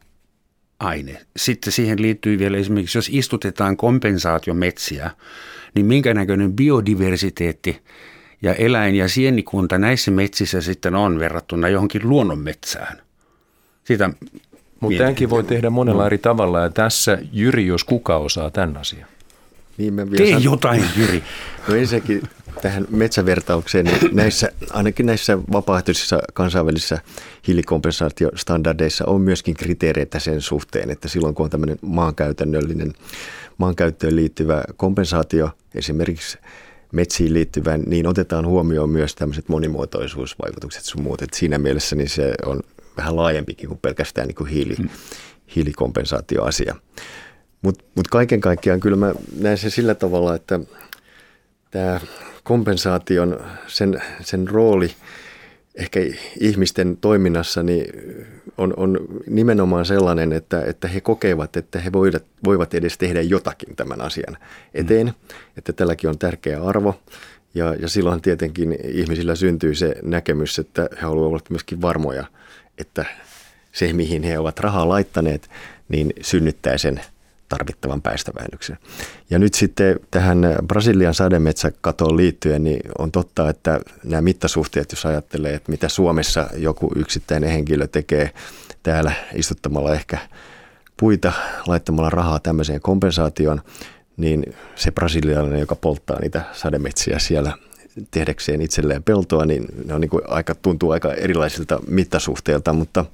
aine. 0.81 1.21
Sitten 1.37 1.73
siihen 1.73 2.03
liittyy 2.03 2.39
vielä 2.39 2.57
esimerkiksi, 2.57 2.99
jos 2.99 3.11
istutetaan 3.13 3.77
kompensaatiometsiä, 3.77 5.11
niin 5.75 5.87
minkä 5.87 6.15
näköinen 6.15 6.53
biodiversiteetti 6.53 7.83
ja 8.43 8.55
eläin- 8.55 8.95
ja 8.95 9.09
sienikunta 9.09 9.79
näissä 9.79 10.11
metsissä 10.11 10.61
sitten 10.61 10.95
on 10.95 11.19
verrattuna 11.19 11.69
johonkin 11.69 12.09
luonnonmetsään. 12.09 12.99
Sitä 13.85 14.11
mutta 14.81 14.99
tämänkin 14.99 15.31
voi 15.31 15.45
tehdä 15.45 15.71
monella 15.71 16.03
no. 16.03 16.07
eri 16.07 16.19
tavalla 16.19 16.61
ja 16.61 16.71
tässä 16.71 17.19
Jyri, 17.33 17.67
jos 17.67 17.85
kuka 17.85 18.17
osaa 18.17 18.51
tämän 18.51 18.77
asian. 18.77 19.09
Niin 19.79 19.95
Tee 20.17 20.33
san... 20.33 20.43
jotain, 20.43 20.85
Jyri. 20.97 21.23
No 21.69 21.75
ensinnäkin 21.75 22.23
tähän 22.63 22.87
metsävertaukseen, 22.91 23.87
niin 23.87 23.99
näissä, 24.13 24.53
ainakin 24.71 25.07
näissä 25.07 25.39
vapaaehtoisissa 25.53 26.19
kansainvälisissä 26.35 26.99
hiilikompensaatiostandardeissa 27.47 29.05
on 29.07 29.21
myöskin 29.21 29.55
kriteereitä 29.55 30.19
sen 30.19 30.41
suhteen, 30.41 30.91
että 30.91 31.09
silloin 31.09 31.35
kun 31.35 31.45
on 31.45 31.51
tämmöinen 31.51 31.79
maankäytännöllinen, 31.83 32.93
maankäyttöön 33.59 34.17
liittyvä 34.17 34.65
kompensaatio, 34.77 35.51
esimerkiksi 35.75 36.39
metsiin 36.93 37.35
liittyvän, 37.35 37.83
niin 37.87 38.07
otetaan 38.07 38.47
huomioon 38.47 38.91
myös 38.91 39.15
tämmöiset 39.15 39.49
monimuotoisuusvaikutukset 39.49 40.85
sun 40.85 41.03
muut. 41.03 41.23
Et 41.23 41.35
siinä 41.35 41.59
mielessä 41.59 41.97
niin 41.97 42.09
se 42.09 42.35
on 42.47 42.61
vähän 42.99 43.17
laajempikin 43.17 43.69
kuin 43.69 43.79
pelkästään 43.79 44.27
niin 44.27 44.35
kuin 44.35 44.51
hiili, 44.51 44.75
mm. 44.79 44.89
hiilikompensaatioasia. 45.57 46.75
Mutta 47.63 47.85
mut 47.95 48.09
kaiken 48.09 48.41
kaikkiaan 48.41 48.81
kyllä 48.81 48.97
mä 48.97 49.15
näen 49.41 49.59
sen 49.59 49.71
sillä 49.71 49.95
tavalla, 49.95 50.35
että 50.35 50.61
tämä 51.71 52.01
kompensaation, 52.43 53.41
sen, 53.67 54.03
sen 54.21 54.49
rooli 54.49 54.91
ehkä 55.75 56.01
ihmisten 56.41 56.97
toiminnassa 56.97 57.63
niin 57.63 57.85
on, 58.59 58.75
on 58.77 58.99
nimenomaan 59.27 59.87
sellainen, 59.87 60.33
että, 60.33 60.63
että 60.63 60.89
he 60.89 61.01
kokevat, 61.01 61.57
että 61.57 61.81
he 61.81 61.93
voivat, 61.93 62.25
voivat 62.45 62.75
edes 62.75 62.99
tehdä 62.99 63.23
jotakin 63.23 63.77
tämän 63.77 64.01
asian 64.01 64.37
eteen, 64.75 65.07
mm. 65.07 65.13
että 65.57 65.73
tälläkin 65.73 66.11
on 66.11 66.19
tärkeä 66.19 66.63
arvo. 66.63 67.01
Ja, 67.55 67.75
ja 67.75 67.89
silloin 67.89 68.23
tietenkin 68.23 68.79
ihmisillä 68.85 69.35
syntyy 69.35 69.75
se 69.75 69.95
näkemys, 70.03 70.59
että 70.59 70.89
he 70.97 71.01
haluavat 71.01 71.29
olla 71.29 71.41
myöskin 71.51 71.83
varmoja, 71.83 72.27
että 72.79 73.05
se, 73.73 73.93
mihin 73.93 74.23
he 74.23 74.39
ovat 74.39 74.59
rahaa 74.59 74.89
laittaneet, 74.89 75.51
niin 75.89 76.13
synnyttää 76.21 76.79
sen 76.79 77.01
tarvittavan 77.49 78.03
päästövähennyksen. 78.03 78.79
Ja 79.31 79.39
nyt 79.39 79.55
sitten 79.55 80.01
tähän 80.11 80.39
Brasilian 80.67 81.15
sademetsäkatoon 81.15 82.17
liittyen, 82.17 82.65
niin 82.65 82.81
on 82.99 83.13
totta, 83.13 83.49
että 83.49 83.81
nämä 84.05 84.23
mittasuhteet, 84.23 84.93
jos 84.93 85.07
ajattelee, 85.07 85.55
että 85.55 85.71
mitä 85.71 85.89
Suomessa 85.89 86.47
joku 86.57 86.93
yksittäinen 86.97 87.51
henkilö 87.51 87.87
tekee 87.87 88.31
täällä 88.83 89.13
istuttamalla 89.35 89.95
ehkä 89.95 90.19
puita, 90.97 91.33
laittamalla 91.67 92.11
rahaa 92.11 92.39
tämmöiseen 92.39 92.81
kompensaatioon, 92.81 93.63
niin 94.17 94.55
se 94.75 94.91
brasilialainen, 94.91 95.61
joka 95.61 95.77
polttaa 95.77 96.21
niitä 96.21 96.43
sademetsiä 96.53 97.19
siellä 97.19 97.53
tehdäkseen 98.11 98.63
itselleen 98.63 99.03
peltoa, 99.03 99.47
niin 99.47 99.67
ne 99.85 99.95
on 99.95 100.01
niin 100.01 100.11
kuin 100.11 100.23
aika, 100.29 100.55
tuntuu 100.55 100.91
aika 100.91 101.15
erilaisilta 101.15 101.81
mittasuhteilta, 101.89 102.73
mutta 102.73 103.05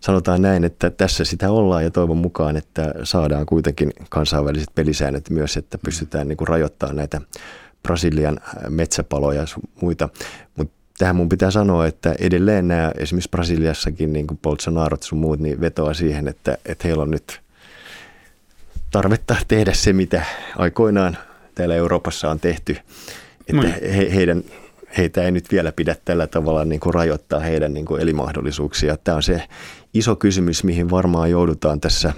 sanotaan 0.00 0.42
näin, 0.42 0.64
että 0.64 0.90
tässä 0.90 1.24
sitä 1.24 1.50
ollaan 1.50 1.84
ja 1.84 1.90
toivon 1.90 2.16
mukaan, 2.16 2.56
että 2.56 2.94
saadaan 3.02 3.46
kuitenkin 3.46 3.92
kansainväliset 4.08 4.74
pelisäännöt 4.74 5.30
myös, 5.30 5.56
että 5.56 5.78
pystytään 5.78 6.28
niin 6.28 6.36
kuin 6.36 6.48
rajoittamaan 6.48 6.96
näitä 6.96 7.20
Brasilian 7.82 8.40
metsäpaloja 8.68 9.40
ja 9.40 9.46
muita. 9.80 10.08
Mutta 10.56 10.74
tähän 10.98 11.16
mun 11.16 11.28
pitää 11.28 11.50
sanoa, 11.50 11.86
että 11.86 12.14
edelleen 12.18 12.68
nämä 12.68 12.92
esimerkiksi 12.98 13.30
Brasiliassakin 13.30 14.12
niin 14.12 14.26
kuin 14.26 14.38
Bolsonarot 14.38 15.02
sun 15.02 15.18
muut 15.18 15.40
niin 15.40 15.60
vetoaa 15.60 15.94
siihen, 15.94 16.28
että, 16.28 16.58
että 16.66 16.88
heillä 16.88 17.02
on 17.02 17.10
nyt 17.10 17.40
tarvetta 18.90 19.36
tehdä 19.48 19.72
se, 19.72 19.92
mitä 19.92 20.24
aikoinaan 20.56 21.16
täällä 21.54 21.74
Euroopassa 21.74 22.30
on 22.30 22.40
tehty. 22.40 22.76
Että 23.52 23.86
he, 23.86 24.14
heidän 24.14 24.44
heitä 24.98 25.22
ei 25.22 25.30
nyt 25.30 25.52
vielä 25.52 25.72
pidä 25.72 25.96
tällä 26.04 26.26
tavalla 26.26 26.64
niin 26.64 26.80
kuin 26.80 26.94
rajoittaa 26.94 27.40
heidän 27.40 27.74
niin 27.74 27.86
kuin 27.86 28.02
elinmahdollisuuksia. 28.02 28.96
Tämä 28.96 29.16
on 29.16 29.22
se 29.22 29.42
iso 29.94 30.16
kysymys, 30.16 30.64
mihin 30.64 30.90
varmaan 30.90 31.30
joudutaan 31.30 31.80
tässä 31.80 32.12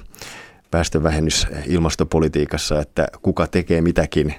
päästövähennys 0.71 1.47
ilmastopolitiikassa, 1.67 2.81
että 2.81 3.09
kuka 3.23 3.47
tekee 3.47 3.81
mitäkin 3.81 4.35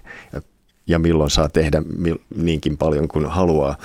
ja 0.87 0.99
milloin 0.99 1.29
saa 1.29 1.49
tehdä 1.49 1.83
niinkin 2.35 2.77
paljon 2.77 3.07
kuin 3.07 3.25
haluaa. 3.25 3.77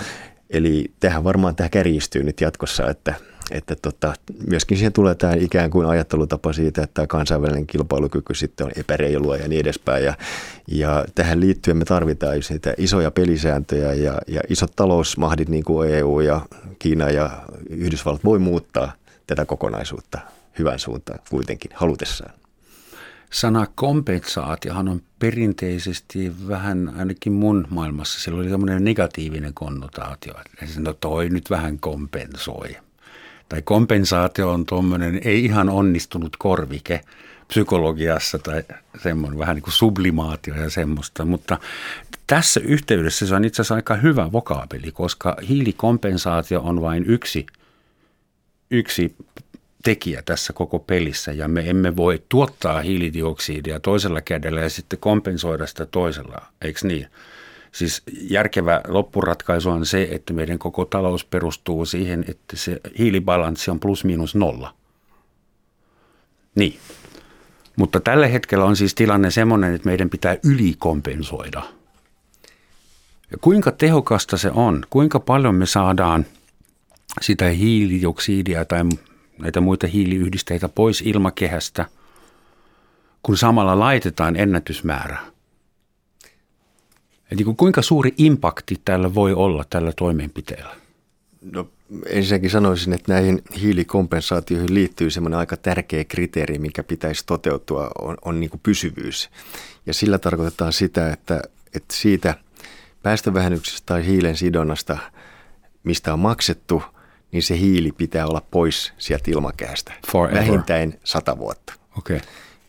Eli 0.51 0.91
tähän 1.01 1.25
varmaan 1.25 1.57
tämä 1.57 1.69
kärjistyy 1.69 2.23
nyt 2.23 2.41
jatkossa, 2.41 2.91
että 2.91 3.15
että 3.51 3.77
tota, 3.83 4.15
myöskin 4.51 4.77
siihen 4.77 4.93
tulee 4.93 5.15
tämä 5.15 5.33
ikään 5.35 5.71
kuin 5.71 5.87
ajattelutapa 5.87 6.53
siitä, 6.53 6.83
että 6.83 7.07
kansainvälinen 7.07 7.67
kilpailukyky 7.67 8.35
sitten 8.35 8.67
on 8.67 8.73
epäreilua 8.77 9.37
ja 9.37 9.49
niin 9.49 9.61
edespäin. 9.61 10.05
Ja, 10.05 10.15
ja 10.67 11.05
tähän 11.15 11.41
liittyen 11.41 11.77
me 11.77 11.85
tarvitaan 11.85 12.37
just 12.37 12.51
niitä 12.51 12.75
isoja 12.77 13.11
pelisääntöjä 13.11 13.95
ja, 13.95 14.19
ja 14.27 14.41
isot 14.49 14.73
talousmahdit 14.77 15.49
niin 15.49 15.65
kuin 15.65 15.91
EU 15.91 16.21
ja 16.21 16.41
Kiina 16.79 17.11
ja 17.11 17.31
Yhdysvallat 17.71 18.25
voi 18.25 18.39
muuttaa 18.39 18.93
tätä 19.27 19.45
kokonaisuutta 19.45 20.19
hyvän 20.59 20.79
suuntaan 20.79 21.19
kuitenkin 21.31 21.71
halutessaan. 21.75 22.41
Sana 23.33 23.67
kompensaatiohan 23.75 24.89
on 24.89 25.01
perinteisesti 25.19 26.33
vähän, 26.49 26.93
ainakin 26.99 27.33
mun 27.33 27.67
maailmassa, 27.71 28.21
sillä 28.21 28.41
oli 28.41 28.51
tämmöinen 28.51 28.85
negatiivinen 28.85 29.55
konnotaatio. 29.55 30.35
Että 30.63 30.81
no 30.81 30.93
toi 30.93 31.29
nyt 31.29 31.51
vähän 31.51 31.79
kompensoi 31.79 32.77
tai 33.51 33.63
kompensaatio 33.63 34.51
on 34.51 34.67
tuommoinen 34.67 35.21
ei 35.25 35.45
ihan 35.45 35.69
onnistunut 35.69 36.37
korvike 36.39 37.01
psykologiassa 37.49 38.39
tai 38.39 38.63
semmoinen 39.03 39.39
vähän 39.39 39.55
niin 39.55 39.63
kuin 39.63 39.75
sublimaatio 39.75 40.55
ja 40.55 40.71
semmoista, 40.71 41.25
mutta 41.25 41.59
tässä 42.27 42.61
yhteydessä 42.61 43.27
se 43.27 43.35
on 43.35 43.45
itse 43.45 43.63
asiassa 43.63 43.75
aika 43.75 43.95
hyvä 43.95 44.33
vokaabeli, 44.33 44.93
koska 44.93 45.37
hiilikompensaatio 45.49 46.61
on 46.61 46.83
vain 46.83 47.05
yksi, 47.07 47.47
yksi 48.71 49.17
tekijä 49.85 50.23
tässä 50.23 50.53
koko 50.53 50.79
pelissä 50.79 51.33
ja 51.33 51.49
me 51.49 51.71
emme 51.71 51.97
voi 51.97 52.23
tuottaa 52.29 52.81
hiilidioksidia 52.81 53.81
toisella 53.81 54.21
kädellä 54.21 54.61
ja 54.61 54.71
sitten 54.71 54.99
kompensoida 54.99 55.67
sitä 55.67 55.87
toisella, 55.87 56.47
eikö 56.63 56.81
niin? 56.83 57.07
Siis 57.73 58.03
järkevä 58.21 58.81
loppuratkaisu 58.89 59.71
on 59.71 59.87
se, 59.87 60.09
että 60.11 60.33
meidän 60.33 60.59
koko 60.59 60.85
talous 60.85 61.25
perustuu 61.25 61.87
siihen, 61.87 62.25
että 62.29 62.57
se 62.57 62.81
hiilibalanssi 62.99 63.71
on 63.71 63.81
plus 63.81 64.05
miinus 64.05 64.35
nolla. 64.35 64.75
Niin. 66.55 66.79
Mutta 67.77 68.01
tällä 68.01 68.27
hetkellä 68.27 68.65
on 68.65 68.77
siis 68.77 68.95
tilanne 68.95 69.31
semmoinen, 69.31 69.75
että 69.75 69.89
meidän 69.89 70.11
pitää 70.11 70.37
ylikompensoida. 70.45 71.63
Ja 73.31 73.39
kuinka 73.41 73.71
tehokasta 73.71 74.37
se 74.37 74.51
on? 74.51 74.85
Kuinka 74.91 75.21
paljon 75.21 75.55
me 75.55 75.67
saadaan 75.67 76.27
sitä 77.21 77.49
hiilidioksidia 77.49 78.65
tai 78.65 78.85
näitä 79.39 79.61
muita 79.61 79.87
hiiliyhdisteitä 79.87 80.69
pois 80.69 81.01
ilmakehästä, 81.01 81.87
kun 83.23 83.37
samalla 83.37 83.79
laitetaan 83.79 84.37
ennätysmäärä– 84.37 85.19
Eli 87.31 87.45
kuinka 87.45 87.83
suuri 87.83 88.15
impakti 88.19 88.81
tällä 88.85 89.15
voi 89.15 89.33
olla 89.33 89.65
tällä 89.71 89.93
toimenpiteellä? 89.97 90.77
No 91.53 91.69
ensinnäkin 92.07 92.51
sanoisin, 92.51 92.93
että 92.93 93.13
näihin 93.13 93.43
hiilikompensaatioihin 93.61 94.75
liittyy 94.75 95.11
semmoinen 95.11 95.39
aika 95.39 95.57
tärkeä 95.57 96.05
kriteeri, 96.05 96.59
mikä 96.59 96.83
pitäisi 96.83 97.27
toteutua, 97.27 97.91
on, 98.01 98.17
on 98.25 98.41
niin 98.41 98.51
kuin 98.51 98.61
pysyvyys. 98.63 99.31
Ja 99.87 99.95
sillä 99.95 100.19
tarkoitetaan 100.19 100.73
sitä, 100.73 101.11
että, 101.13 101.43
että 101.75 101.95
siitä 101.95 102.35
päästövähennyksestä 103.03 103.87
tai 103.87 104.07
hiilen 104.07 104.37
sidonnasta, 104.37 104.99
mistä 105.85 106.13
on 106.13 106.19
maksettu, 106.19 106.83
niin 107.33 107.43
se 107.43 107.59
hiili 107.59 107.93
pitää 107.93 108.27
olla 108.27 108.43
pois 108.51 108.93
sieltä 108.99 109.31
ilmakehästä. 109.31 109.93
Forever. 110.13 110.41
Vähintään 110.41 110.95
sata 111.05 111.39
vuotta. 111.39 111.73
Okay. 111.99 112.21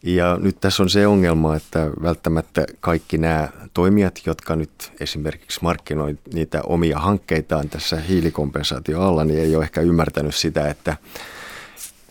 Ja 0.04 0.38
nyt 0.42 0.62
tässä 0.62 0.84
on 0.84 0.90
se 0.90 1.08
ongelma, 1.08 1.56
että 1.56 1.90
välttämättä 2.02 2.66
kaikki 2.80 3.18
nämä 3.18 3.50
toimijat, 3.74 4.20
jotka 4.26 4.56
nyt 4.56 4.92
esimerkiksi 5.00 5.60
markkinoivat 5.62 6.20
niitä 6.34 6.62
omia 6.62 7.00
hankkeitaan 7.00 7.70
tässä 7.70 7.96
hiilikompensaatio 7.96 9.02
alla, 9.02 9.24
niin 9.24 9.40
ei 9.40 9.56
ole 9.56 9.64
ehkä 9.64 9.82
ymmärtänyt 9.82 10.36
sitä, 10.36 10.70
että, 10.70 10.98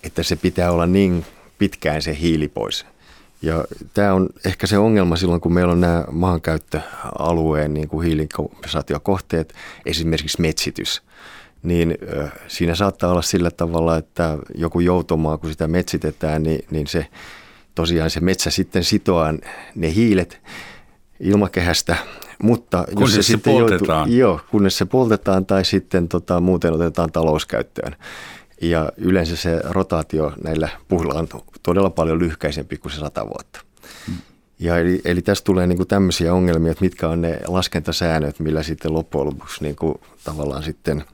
että 0.02 0.22
se 0.22 0.36
pitää 0.36 0.72
olla 0.72 0.86
niin 0.86 1.26
pitkään 1.58 2.02
se 2.02 2.18
hiili 2.20 2.48
pois. 2.48 2.86
Ja 3.42 3.64
tämä 3.94 4.14
on 4.14 4.28
ehkä 4.44 4.66
se 4.66 4.78
ongelma 4.78 5.16
silloin, 5.16 5.40
kun 5.40 5.52
meillä 5.52 5.72
on 5.72 5.80
nämä 5.80 6.04
maankäyttöalueen 6.10 7.74
niin 7.74 7.88
kuin 7.88 8.06
hiilikompensaatiokohteet, 8.06 9.54
esimerkiksi 9.86 10.40
metsitys 10.40 11.02
niin 11.62 11.98
siinä 12.48 12.74
saattaa 12.74 13.10
olla 13.10 13.22
sillä 13.22 13.50
tavalla, 13.50 13.96
että 13.96 14.38
joku 14.54 14.80
joutomaa, 14.80 15.38
kun 15.38 15.50
sitä 15.50 15.68
metsitetään, 15.68 16.42
niin, 16.42 16.64
niin 16.70 16.86
se 16.86 17.06
tosiaan 17.74 18.10
se 18.10 18.20
metsä 18.20 18.50
sitten 18.50 18.84
sitoaa 18.84 19.34
ne 19.74 19.94
hiilet 19.94 20.40
ilmakehästä, 21.20 21.96
mutta 22.42 22.84
kunnes 22.94 23.00
jos 23.00 23.14
se, 23.14 23.22
se 23.22 23.32
sitten 23.32 23.52
poltetaan. 23.52 23.98
Joutuu, 23.98 24.18
joo, 24.18 24.40
kunnes 24.50 24.78
se 24.78 24.84
poltetaan 24.84 25.46
tai 25.46 25.64
sitten 25.64 26.08
tota, 26.08 26.40
muuten 26.40 26.72
otetaan 26.72 27.12
talouskäyttöön. 27.12 27.96
Ja 28.62 28.92
yleensä 28.96 29.36
se 29.36 29.60
rotaatio 29.64 30.32
näillä 30.44 30.68
puilla 30.88 31.14
on 31.14 31.28
todella 31.62 31.90
paljon 31.90 32.18
lyhkäisempi 32.18 32.76
kuin 32.76 32.92
se 32.92 32.98
sata 32.98 33.26
vuotta. 33.26 33.60
Hmm. 34.06 34.16
Ja 34.58 34.78
eli, 34.78 35.00
eli 35.04 35.22
tässä 35.22 35.44
tulee 35.44 35.66
niin 35.66 35.76
kuin 35.76 35.88
tämmöisiä 35.88 36.34
ongelmia, 36.34 36.72
että 36.72 36.84
mitkä 36.84 37.08
on 37.08 37.20
ne 37.20 37.38
laskentasäännöt, 37.46 38.38
millä 38.38 38.62
sitten 38.62 38.94
loppujen 38.94 39.26
lopuksi 39.26 39.62
niin 39.62 39.76
kuin 39.76 39.94
tavallaan 40.24 40.62
sitten 40.62 41.04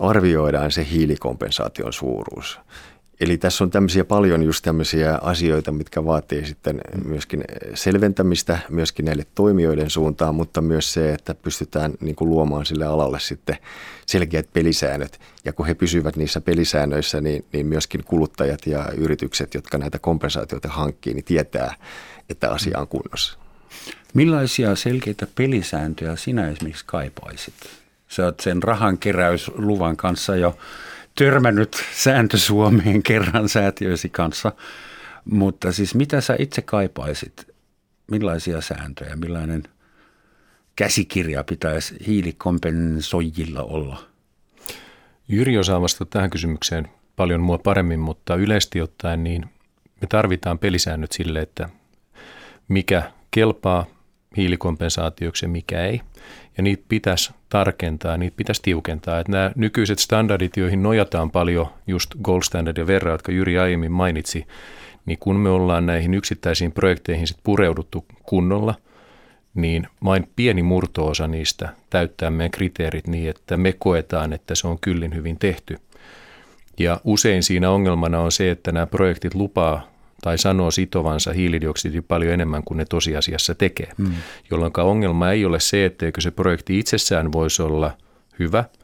arvioidaan 0.00 0.72
se 0.72 0.86
hiilikompensaation 0.90 1.92
suuruus. 1.92 2.58
Eli 3.20 3.38
tässä 3.38 3.64
on 3.64 3.70
tämmöisiä 3.70 4.04
paljon 4.04 4.42
just 4.42 4.64
tämmöisiä 4.64 5.18
asioita, 5.22 5.72
mitkä 5.72 6.04
vaatii 6.04 6.46
sitten 6.46 6.80
myöskin 7.04 7.44
selventämistä 7.74 8.58
myöskin 8.68 9.04
näille 9.04 9.26
toimijoiden 9.34 9.90
suuntaan, 9.90 10.34
mutta 10.34 10.60
myös 10.60 10.92
se, 10.92 11.12
että 11.12 11.34
pystytään 11.34 11.92
niin 12.00 12.16
kuin 12.16 12.30
luomaan 12.30 12.66
sille 12.66 12.86
alalle 12.86 13.20
sitten 13.20 13.56
selkeät 14.06 14.52
pelisäännöt. 14.52 15.20
Ja 15.44 15.52
kun 15.52 15.66
he 15.66 15.74
pysyvät 15.74 16.16
niissä 16.16 16.40
pelisäännöissä, 16.40 17.20
niin, 17.20 17.44
niin 17.52 17.66
myöskin 17.66 18.04
kuluttajat 18.04 18.66
ja 18.66 18.88
yritykset, 18.96 19.54
jotka 19.54 19.78
näitä 19.78 19.98
kompensaatioita 19.98 20.68
hankkii, 20.68 21.14
niin 21.14 21.24
tietää, 21.24 21.74
että 22.30 22.50
asia 22.50 22.78
on 22.78 22.88
kunnossa. 22.88 23.38
Millaisia 24.14 24.76
selkeitä 24.76 25.26
pelisääntöjä 25.34 26.16
sinä 26.16 26.48
esimerkiksi 26.48 26.84
kaipaisit? 26.86 27.54
Sä 28.08 28.24
oot 28.24 28.40
sen 28.40 28.62
rahankeräysluvan 28.62 29.96
kanssa 29.96 30.36
jo 30.36 30.56
törmännyt 31.14 31.84
sääntö 31.94 32.38
Suomeen 32.38 33.02
kerran 33.02 33.48
säätiöisi 33.48 34.08
kanssa, 34.08 34.52
mutta 35.24 35.72
siis 35.72 35.94
mitä 35.94 36.20
sä 36.20 36.36
itse 36.38 36.62
kaipaisit? 36.62 37.46
Millaisia 38.10 38.60
sääntöjä, 38.60 39.16
millainen 39.16 39.62
käsikirja 40.76 41.44
pitäisi 41.44 41.96
hiilikompensoijilla 42.06 43.62
olla? 43.62 44.02
Jyri 45.28 45.58
osaa 45.58 45.80
vastata 45.80 46.10
tähän 46.10 46.30
kysymykseen 46.30 46.88
paljon 47.16 47.40
mua 47.40 47.58
paremmin, 47.58 48.00
mutta 48.00 48.34
yleisesti 48.34 48.80
ottaen 48.80 49.24
niin 49.24 49.44
me 50.00 50.06
tarvitaan 50.08 50.58
pelisäännöt 50.58 51.12
sille, 51.12 51.40
että 51.40 51.68
mikä 52.68 53.12
kelpaa 53.30 53.86
hiilikompensaatioksi 54.36 55.44
ja 55.44 55.48
mikä 55.48 55.84
ei. 55.84 56.00
Ja 56.56 56.62
niitä 56.62 56.84
pitäisi 56.88 57.32
tarkentaa, 57.48 58.16
niitä 58.16 58.36
pitäisi 58.36 58.62
tiukentaa. 58.62 59.20
Että 59.20 59.32
nämä 59.32 59.52
nykyiset 59.56 59.98
standardit, 59.98 60.56
joihin 60.56 60.82
nojataan 60.82 61.30
paljon, 61.30 61.66
just 61.86 62.14
gold 62.22 62.42
standard 62.42 62.76
ja 62.76 62.86
verran, 62.86 63.12
jotka 63.12 63.32
Jyri 63.32 63.58
aiemmin 63.58 63.92
mainitsi, 63.92 64.46
niin 65.06 65.18
kun 65.18 65.36
me 65.36 65.48
ollaan 65.48 65.86
näihin 65.86 66.14
yksittäisiin 66.14 66.72
projekteihin 66.72 67.26
sit 67.26 67.38
pureuduttu 67.42 68.04
kunnolla, 68.22 68.74
niin 69.54 69.86
vain 70.04 70.28
pieni 70.36 70.62
murtoosa 70.62 71.28
niistä 71.28 71.68
täyttää 71.90 72.30
meidän 72.30 72.50
kriteerit 72.50 73.06
niin, 73.06 73.30
että 73.30 73.56
me 73.56 73.72
koetaan, 73.78 74.32
että 74.32 74.54
se 74.54 74.68
on 74.68 74.78
kyllin 74.80 75.14
hyvin 75.14 75.38
tehty. 75.38 75.78
Ja 76.78 77.00
usein 77.04 77.42
siinä 77.42 77.70
ongelmana 77.70 78.20
on 78.20 78.32
se, 78.32 78.50
että 78.50 78.72
nämä 78.72 78.86
projektit 78.86 79.34
lupaa 79.34 79.89
tai 80.22 80.38
sanoo 80.38 80.70
sitovansa 80.70 81.32
hiilidioksidi 81.32 82.00
paljon 82.00 82.32
enemmän 82.32 82.62
kuin 82.64 82.78
ne 82.78 82.84
tosiasiassa 82.84 83.54
tekee. 83.54 83.92
Mm. 83.98 84.12
Jolloin 84.50 84.72
ongelma 84.76 85.30
ei 85.30 85.44
ole 85.44 85.60
se, 85.60 85.84
etteikö 85.84 86.20
se 86.20 86.30
projekti 86.30 86.78
itsessään 86.78 87.32
voisi 87.32 87.62
olla 87.62 87.90
hyvä– 88.38 88.64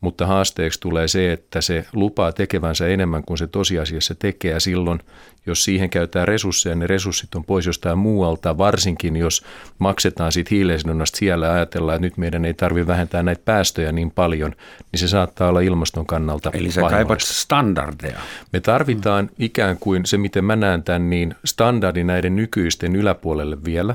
mutta 0.00 0.26
haasteeksi 0.26 0.80
tulee 0.80 1.08
se, 1.08 1.32
että 1.32 1.60
se 1.60 1.86
lupaa 1.92 2.32
tekevänsä 2.32 2.86
enemmän 2.86 3.22
kuin 3.24 3.38
se 3.38 3.46
tosiasiassa 3.46 4.14
tekee. 4.14 4.52
Ja 4.52 4.60
silloin, 4.60 5.00
jos 5.46 5.64
siihen 5.64 5.90
käytetään 5.90 6.28
resursseja, 6.28 6.74
ne 6.74 6.86
resurssit 6.86 7.34
on 7.34 7.44
pois 7.44 7.66
jostain 7.66 7.98
muualta, 7.98 8.58
varsinkin 8.58 9.16
jos 9.16 9.44
maksetaan 9.78 10.32
siitä 10.32 10.48
hiileisidonnasta 10.50 11.18
siellä. 11.18 11.46
Ja 11.46 11.52
ajatellaan, 11.52 11.96
että 11.96 12.06
nyt 12.06 12.16
meidän 12.16 12.44
ei 12.44 12.54
tarvitse 12.54 12.86
vähentää 12.86 13.22
näitä 13.22 13.42
päästöjä 13.44 13.92
niin 13.92 14.10
paljon, 14.10 14.52
niin 14.92 15.00
se 15.00 15.08
saattaa 15.08 15.48
olla 15.48 15.60
ilmaston 15.60 16.06
kannalta 16.06 16.50
Eli 16.52 16.70
sä 16.70 16.80
kaipat 16.80 17.20
standardeja. 17.20 18.18
Me 18.52 18.60
tarvitaan 18.60 19.30
ikään 19.38 19.76
kuin 19.80 20.06
se, 20.06 20.18
miten 20.18 20.44
mä 20.44 20.56
näen 20.56 20.82
tämän, 20.82 21.10
niin 21.10 21.34
standardi 21.44 22.04
näiden 22.04 22.36
nykyisten 22.36 22.96
yläpuolelle 22.96 23.64
vielä, 23.64 23.94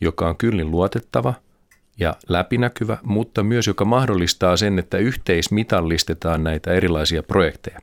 joka 0.00 0.28
on 0.28 0.36
kyllin 0.36 0.70
luotettava– 0.70 1.34
ja 2.02 2.14
läpinäkyvä, 2.28 2.98
mutta 3.02 3.42
myös 3.42 3.66
joka 3.66 3.84
mahdollistaa 3.84 4.56
sen, 4.56 4.78
että 4.78 4.98
yhteismitallistetaan 4.98 6.44
näitä 6.44 6.72
erilaisia 6.72 7.22
projekteja. 7.22 7.80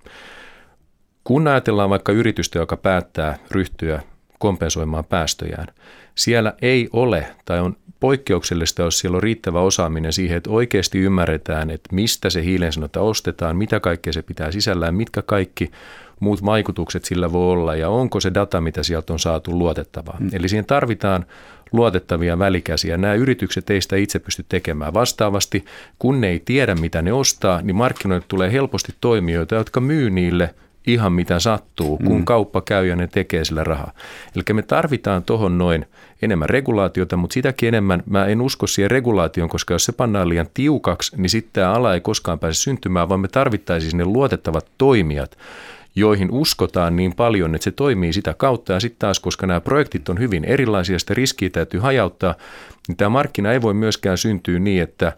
Kun 1.24 1.48
ajatellaan 1.48 1.90
vaikka 1.90 2.12
yritystä, 2.12 2.60
joka 2.60 2.78
päättää 2.78 3.38
ryhtyä 3.52 4.02
kompensoimaan 4.40 5.06
päästöjään, 5.06 5.68
siellä 6.16 6.54
ei 6.62 6.90
ole 6.94 7.28
tai 7.46 7.60
on 7.60 7.76
poikkeuksellista, 8.00 8.82
jos 8.82 9.00
siellä 9.00 9.16
on 9.16 9.24
riittävä 9.24 9.62
osaaminen 9.62 10.14
siihen, 10.14 10.38
että 10.38 10.50
oikeasti 10.50 11.00
ymmärretään, 11.00 11.70
että 11.70 11.96
mistä 11.96 12.30
se 12.30 12.44
hiilensanota 12.44 13.02
ostetaan, 13.02 13.58
mitä 13.58 13.80
kaikkea 13.80 14.14
se 14.14 14.22
pitää 14.22 14.52
sisällään, 14.52 14.96
mitkä 14.96 15.22
kaikki 15.22 15.72
muut 16.20 16.46
vaikutukset 16.46 17.06
sillä 17.06 17.32
voi 17.32 17.52
olla 17.52 17.76
ja 17.76 17.90
onko 17.90 18.20
se 18.20 18.34
data, 18.34 18.62
mitä 18.62 18.84
sieltä 18.84 19.14
on 19.14 19.20
saatu 19.20 19.60
luotettavaa. 19.60 20.18
Mm. 20.20 20.30
Eli 20.34 20.50
siihen 20.50 20.66
tarvitaan 20.66 21.26
luotettavia 21.72 22.40
välikäsiä. 22.40 22.98
Nämä 22.98 23.14
yritykset 23.14 23.70
ei 23.70 23.82
sitä 23.82 23.96
itse 23.96 24.20
pysty 24.20 24.46
tekemään. 24.50 24.94
Vastaavasti, 24.94 25.66
kun 26.00 26.22
ne 26.22 26.28
ei 26.28 26.42
tiedä, 26.46 26.76
mitä 26.76 27.02
ne 27.02 27.14
ostaa, 27.14 27.62
niin 27.62 27.76
markkinoille 27.76 28.26
tulee 28.28 28.52
helposti 28.52 28.94
toimijoita, 29.02 29.56
jotka 29.56 29.80
myy 29.80 30.10
niille 30.10 30.56
ihan 30.88 31.14
mitä 31.14 31.40
sattuu, 31.40 31.98
kun 31.98 32.18
mm. 32.18 32.26
kauppa 32.26 32.62
käy 32.62 32.88
ja 32.88 32.96
ne 32.96 33.08
tekee 33.08 33.46
sillä 33.46 33.64
rahaa. 33.64 33.92
Eli 34.36 34.44
me 34.54 34.62
tarvitaan 34.62 35.24
tuohon 35.24 35.58
noin 35.58 35.86
enemmän 36.22 36.50
regulaatiota, 36.50 37.18
mutta 37.18 37.34
sitäkin 37.34 37.68
enemmän 37.68 38.04
mä 38.06 38.26
en 38.26 38.42
usko 38.42 38.68
siihen 38.68 38.92
regulaation, 38.92 39.50
koska 39.50 39.74
jos 39.74 39.86
se 39.86 39.92
pannaan 39.92 40.30
liian 40.30 40.48
tiukaksi, 40.54 41.22
niin 41.22 41.30
sitten 41.30 41.52
tämä 41.54 41.74
ala 41.74 41.94
ei 41.94 42.02
koskaan 42.02 42.40
pääse 42.40 42.62
syntymään, 42.62 43.10
vaan 43.10 43.20
me 43.20 43.28
tarvittaisiin 43.28 43.98
ne 43.98 44.06
luotettavat 44.06 44.66
toimijat, 44.78 45.38
joihin 45.96 46.32
uskotaan 46.32 46.96
niin 46.96 47.16
paljon, 47.16 47.56
että 47.56 47.64
se 47.64 47.72
toimii 47.72 48.14
sitä 48.14 48.34
kautta. 48.34 48.74
Ja 48.74 48.80
sitten 48.80 49.00
taas, 49.00 49.20
koska 49.20 49.48
nämä 49.48 49.62
projektit 49.62 50.10
on 50.10 50.20
hyvin 50.20 50.46
erilaisia, 50.46 51.00
sitä 51.00 51.14
riskiä 51.14 51.50
täytyy 51.50 51.80
hajauttaa, 51.80 52.36
niin 52.88 52.98
tämä 52.98 53.10
markkina 53.10 53.52
ei 53.52 53.62
voi 53.62 53.74
myöskään 53.74 54.18
syntyä 54.18 54.60
niin, 54.60 54.84
että 54.84 55.18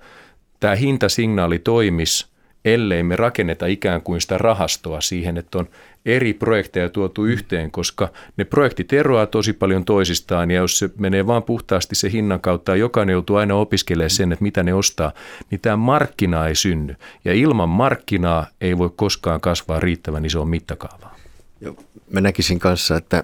tämä 0.59 0.75
hintasignaali 0.75 1.59
toimisi 1.59 2.30
ellei 2.65 3.03
me 3.03 3.15
rakenneta 3.15 3.65
ikään 3.65 4.01
kuin 4.01 4.21
sitä 4.21 4.37
rahastoa 4.37 5.01
siihen, 5.01 5.37
että 5.37 5.57
on 5.57 5.69
eri 6.05 6.33
projekteja 6.33 6.89
tuotu 6.89 7.25
yhteen, 7.25 7.71
koska 7.71 8.09
ne 8.37 8.45
projektit 8.45 8.93
eroaa 8.93 9.25
tosi 9.25 9.53
paljon 9.53 9.85
toisistaan 9.85 10.51
ja 10.51 10.57
jos 10.57 10.79
se 10.79 10.89
menee 10.97 11.27
vaan 11.27 11.43
puhtaasti 11.43 11.95
se 11.95 12.11
hinnan 12.11 12.41
kautta 12.41 12.71
ja 12.71 12.75
jokainen 12.75 13.13
joutuu 13.13 13.35
aina 13.35 13.55
opiskelemaan 13.55 14.09
sen, 14.09 14.31
että 14.31 14.43
mitä 14.43 14.63
ne 14.63 14.73
ostaa, 14.73 15.11
niin 15.51 15.61
tämä 15.61 15.77
markkina 15.77 16.47
ei 16.47 16.55
synny. 16.55 16.95
Ja 17.25 17.33
ilman 17.33 17.69
markkinaa 17.69 18.47
ei 18.61 18.77
voi 18.77 18.89
koskaan 18.95 19.41
kasvaa 19.41 19.79
riittävän 19.79 20.25
isoon 20.25 20.47
mittakaavaan. 20.47 21.15
Joo, 21.61 21.75
mä 22.11 22.21
näkisin 22.21 22.59
kanssa, 22.59 22.97
että 22.97 23.23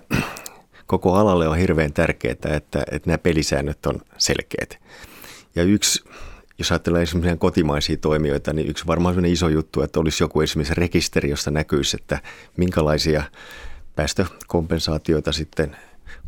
koko 0.85 1.13
alalle 1.13 1.47
on 1.47 1.57
hirveän 1.57 1.93
tärkeää, 1.93 2.31
että, 2.31 2.83
että 2.91 3.09
nämä 3.09 3.17
pelisäännöt 3.17 3.85
on 3.85 4.01
selkeät. 4.17 4.79
Ja 5.55 5.63
yksi 5.63 6.03
jos 6.59 6.71
ajattelee 6.71 7.01
esimerkiksi 7.01 7.37
kotimaisia 7.37 7.97
toimijoita, 7.97 8.53
niin 8.53 8.69
yksi 8.69 8.87
varmaan 8.87 9.13
sellainen 9.13 9.33
iso 9.33 9.49
juttu, 9.49 9.81
että 9.81 9.99
olisi 9.99 10.23
joku 10.23 10.41
esimerkiksi 10.41 10.73
rekisteri, 10.73 11.29
josta 11.29 11.51
näkyisi, 11.51 11.97
että 12.01 12.19
minkälaisia 12.57 13.23
päästökompensaatioita 13.95 15.31
sitten 15.31 15.75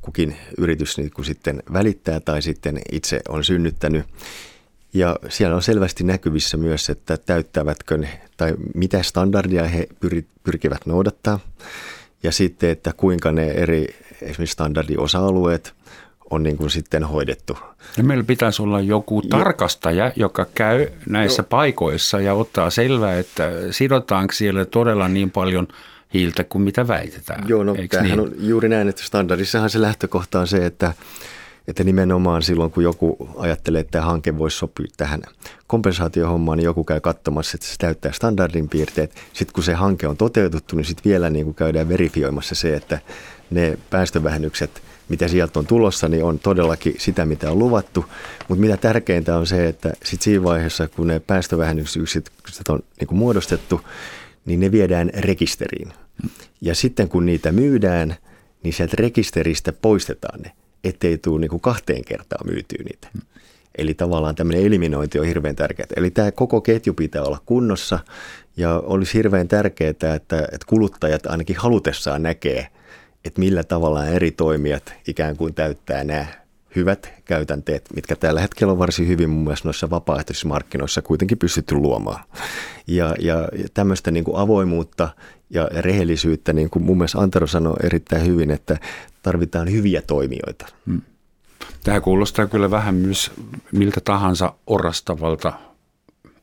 kukin 0.02 0.38
yritys 0.58 0.98
niin 0.98 1.12
kuin 1.12 1.26
sitten 1.26 1.64
välittää 1.74 2.20
tai 2.20 2.42
sitten 2.42 2.82
itse 2.92 3.22
on 3.28 3.44
synnyttänyt. 3.44 4.06
Ja 4.94 5.16
siellä 5.30 5.56
on 5.56 5.62
selvästi 5.62 6.04
näkyvissä 6.04 6.58
myös, 6.58 6.90
että 6.90 7.18
täyttävätkö 7.18 7.98
ne 7.98 8.22
tai 8.38 8.54
mitä 8.76 9.04
standardia 9.04 9.64
he 9.68 9.88
pyrkivät 10.44 10.86
noudattaa. 10.86 11.40
Ja 12.24 12.32
sitten, 12.32 12.70
että 12.70 12.94
kuinka 12.98 13.32
ne 13.32 13.52
eri 13.52 13.96
esimerkiksi 14.22 14.54
standardiosa-alueet 14.54 15.74
on 16.30 16.44
niin 16.44 16.58
kuin 16.58 16.70
sitten 16.70 17.04
hoidettu. 17.04 17.58
Ja 17.98 18.04
meillä 18.04 18.24
pitäisi 18.24 18.62
olla 18.62 18.82
joku 18.82 19.22
tarkastaja, 19.22 20.12
joka 20.16 20.46
käy 20.56 20.88
näissä 21.10 21.42
no. 21.42 21.48
paikoissa 21.50 22.20
ja 22.20 22.34
ottaa 22.34 22.70
selvää, 22.70 23.20
että 23.20 23.52
sidotaanko 23.72 24.34
siellä 24.34 24.66
todella 24.66 25.08
niin 25.08 25.32
paljon 25.32 25.68
hiiltä 26.14 26.44
kuin 26.44 26.62
mitä 26.62 26.88
väitetään. 26.88 27.50
Joo, 27.50 27.64
no 27.64 27.76
tämähän 27.90 28.18
niin? 28.18 28.20
on 28.20 28.32
juuri 28.40 28.70
näin, 28.70 28.88
että 28.90 29.04
standardissahan 29.04 29.70
se 29.70 29.82
lähtökohta 29.82 30.40
on 30.40 30.48
se, 30.48 30.66
että, 30.66 30.94
että 31.68 31.84
nimenomaan 31.84 32.42
silloin 32.42 32.72
kun 32.72 32.84
joku 32.84 33.30
ajattelee, 33.38 33.82
että 33.82 33.92
tämä 33.92 34.06
hanke 34.06 34.38
voisi 34.38 34.58
sopia 34.58 34.88
tähän 34.98 35.22
kompensaatiohommaan, 35.68 36.58
niin 36.58 36.66
joku 36.66 36.84
käy 36.84 37.00
katsomassa, 37.00 37.56
että 37.56 37.68
se 37.68 37.76
täyttää 37.78 38.12
standardin 38.12 38.70
piirteet. 38.70 39.16
Sitten 39.34 39.54
kun 39.54 39.64
se 39.64 39.74
hanke 39.74 40.08
on 40.08 40.18
toteutettu, 40.18 40.76
niin 40.76 40.86
sitten 40.86 41.10
vielä 41.10 41.30
niin 41.30 41.46
kuin 41.46 41.56
käydään 41.56 41.90
verifioimassa 41.90 42.56
se, 42.56 42.76
että 42.76 43.00
ne 43.50 43.78
päästövähennykset– 43.90 44.82
mitä 45.10 45.28
sieltä 45.28 45.60
on 45.60 45.68
tulossa, 45.68 46.08
niin 46.08 46.24
on 46.24 46.40
todellakin 46.40 46.96
sitä, 46.98 47.26
mitä 47.26 47.52
on 47.52 47.60
luvattu. 47.60 48.06
Mutta 48.48 48.62
mitä 48.62 48.78
tärkeintä 48.78 49.38
on 49.38 49.48
se, 49.48 49.68
että 49.68 49.94
sit 50.04 50.22
siinä 50.22 50.44
vaiheessa, 50.44 50.88
kun 50.88 51.08
ne 51.08 51.20
päästövähennykset 51.20 52.70
on 52.70 52.80
niin 53.00 53.18
muodostettu, 53.18 53.82
niin 54.46 54.60
ne 54.60 54.72
viedään 54.72 55.10
rekisteriin. 55.18 55.94
Ja 56.62 56.76
sitten 56.76 57.10
kun 57.10 57.26
niitä 57.26 57.52
myydään, 57.52 58.16
niin 58.64 58.74
sieltä 58.74 58.96
rekisteristä 59.00 59.72
poistetaan 59.72 60.42
ne, 60.42 60.52
ettei 60.84 61.18
tule 61.18 61.40
niin 61.40 61.50
kuin 61.50 61.62
kahteen 61.62 62.06
kertaan 62.06 62.48
myytyä 62.48 62.84
niitä. 62.84 63.08
Eli 63.78 63.94
tavallaan 63.94 64.36
tämmöinen 64.36 64.66
eliminointi 64.66 65.20
on 65.20 65.26
hirveän 65.26 65.56
tärkeää. 65.56 65.88
Eli 65.96 66.12
tämä 66.12 66.32
koko 66.32 66.62
ketju 66.62 66.94
pitää 66.94 67.24
olla 67.24 67.42
kunnossa 67.46 68.00
ja 68.58 68.80
olisi 68.80 69.14
hirveän 69.14 69.48
tärkeää, 69.48 69.90
että, 69.90 70.16
että 70.16 70.68
kuluttajat 70.68 71.26
ainakin 71.26 71.56
halutessaan 71.56 72.24
näkee– 72.24 72.68
että 73.30 73.40
millä 73.40 73.64
tavalla 73.64 74.06
eri 74.06 74.32
toimijat 74.32 74.94
ikään 75.08 75.38
kuin 75.38 75.54
täyttää 75.54 76.04
nämä 76.04 76.26
hyvät 76.76 77.14
käytänteet, 77.26 77.86
mitkä 77.96 78.16
tällä 78.16 78.42
hetkellä 78.42 78.72
on 78.72 78.80
varsin 78.80 79.08
hyvin 79.08 79.30
mun 79.30 79.44
mielestä 79.44 79.68
noissa 79.68 79.90
vapaaehtoisissa 79.90 80.48
markkinoissa 80.48 81.02
kuitenkin 81.02 81.38
pystytty 81.38 81.76
luomaan. 81.76 82.24
Ja, 82.88 83.16
ja, 83.20 83.36
tämmöistä 83.74 84.12
niin 84.12 84.24
kuin 84.24 84.38
avoimuutta 84.38 85.10
ja 85.50 85.70
rehellisyyttä, 85.72 86.54
niin 86.54 86.70
kuin 86.70 86.84
mun 86.84 86.98
mielestä 86.98 87.20
Antero 87.20 87.48
sanoi 87.48 87.76
erittäin 87.84 88.26
hyvin, 88.26 88.52
että 88.52 88.78
tarvitaan 89.24 89.72
hyviä 89.72 90.02
toimijoita. 90.02 90.66
Hmm. 90.86 91.02
Tämä 91.84 92.02
kuulostaa 92.02 92.48
kyllä 92.48 92.72
vähän 92.72 92.96
myös 92.96 93.32
miltä 93.72 94.02
tahansa 94.02 94.54
orastavalta 94.68 95.54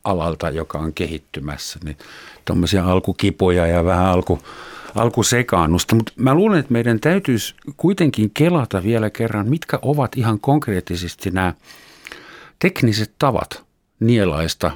alalta, 0.03 0.49
joka 0.49 0.77
on 0.77 0.93
kehittymässä. 0.93 1.79
Niin 1.83 1.97
tuommoisia 2.45 2.85
alkukipoja 2.85 3.67
ja 3.67 3.85
vähän 3.85 4.05
alku, 4.05 4.39
alkusekaannusta. 4.95 5.95
Mutta 5.95 6.11
mä 6.15 6.33
luulen, 6.33 6.59
että 6.59 6.73
meidän 6.73 6.99
täytyisi 6.99 7.55
kuitenkin 7.77 8.31
kelata 8.33 8.83
vielä 8.83 9.09
kerran, 9.09 9.49
mitkä 9.49 9.79
ovat 9.81 10.17
ihan 10.17 10.39
konkreettisesti 10.39 11.31
nämä 11.31 11.53
tekniset 12.59 13.11
tavat 13.19 13.63
nielaista 13.99 14.71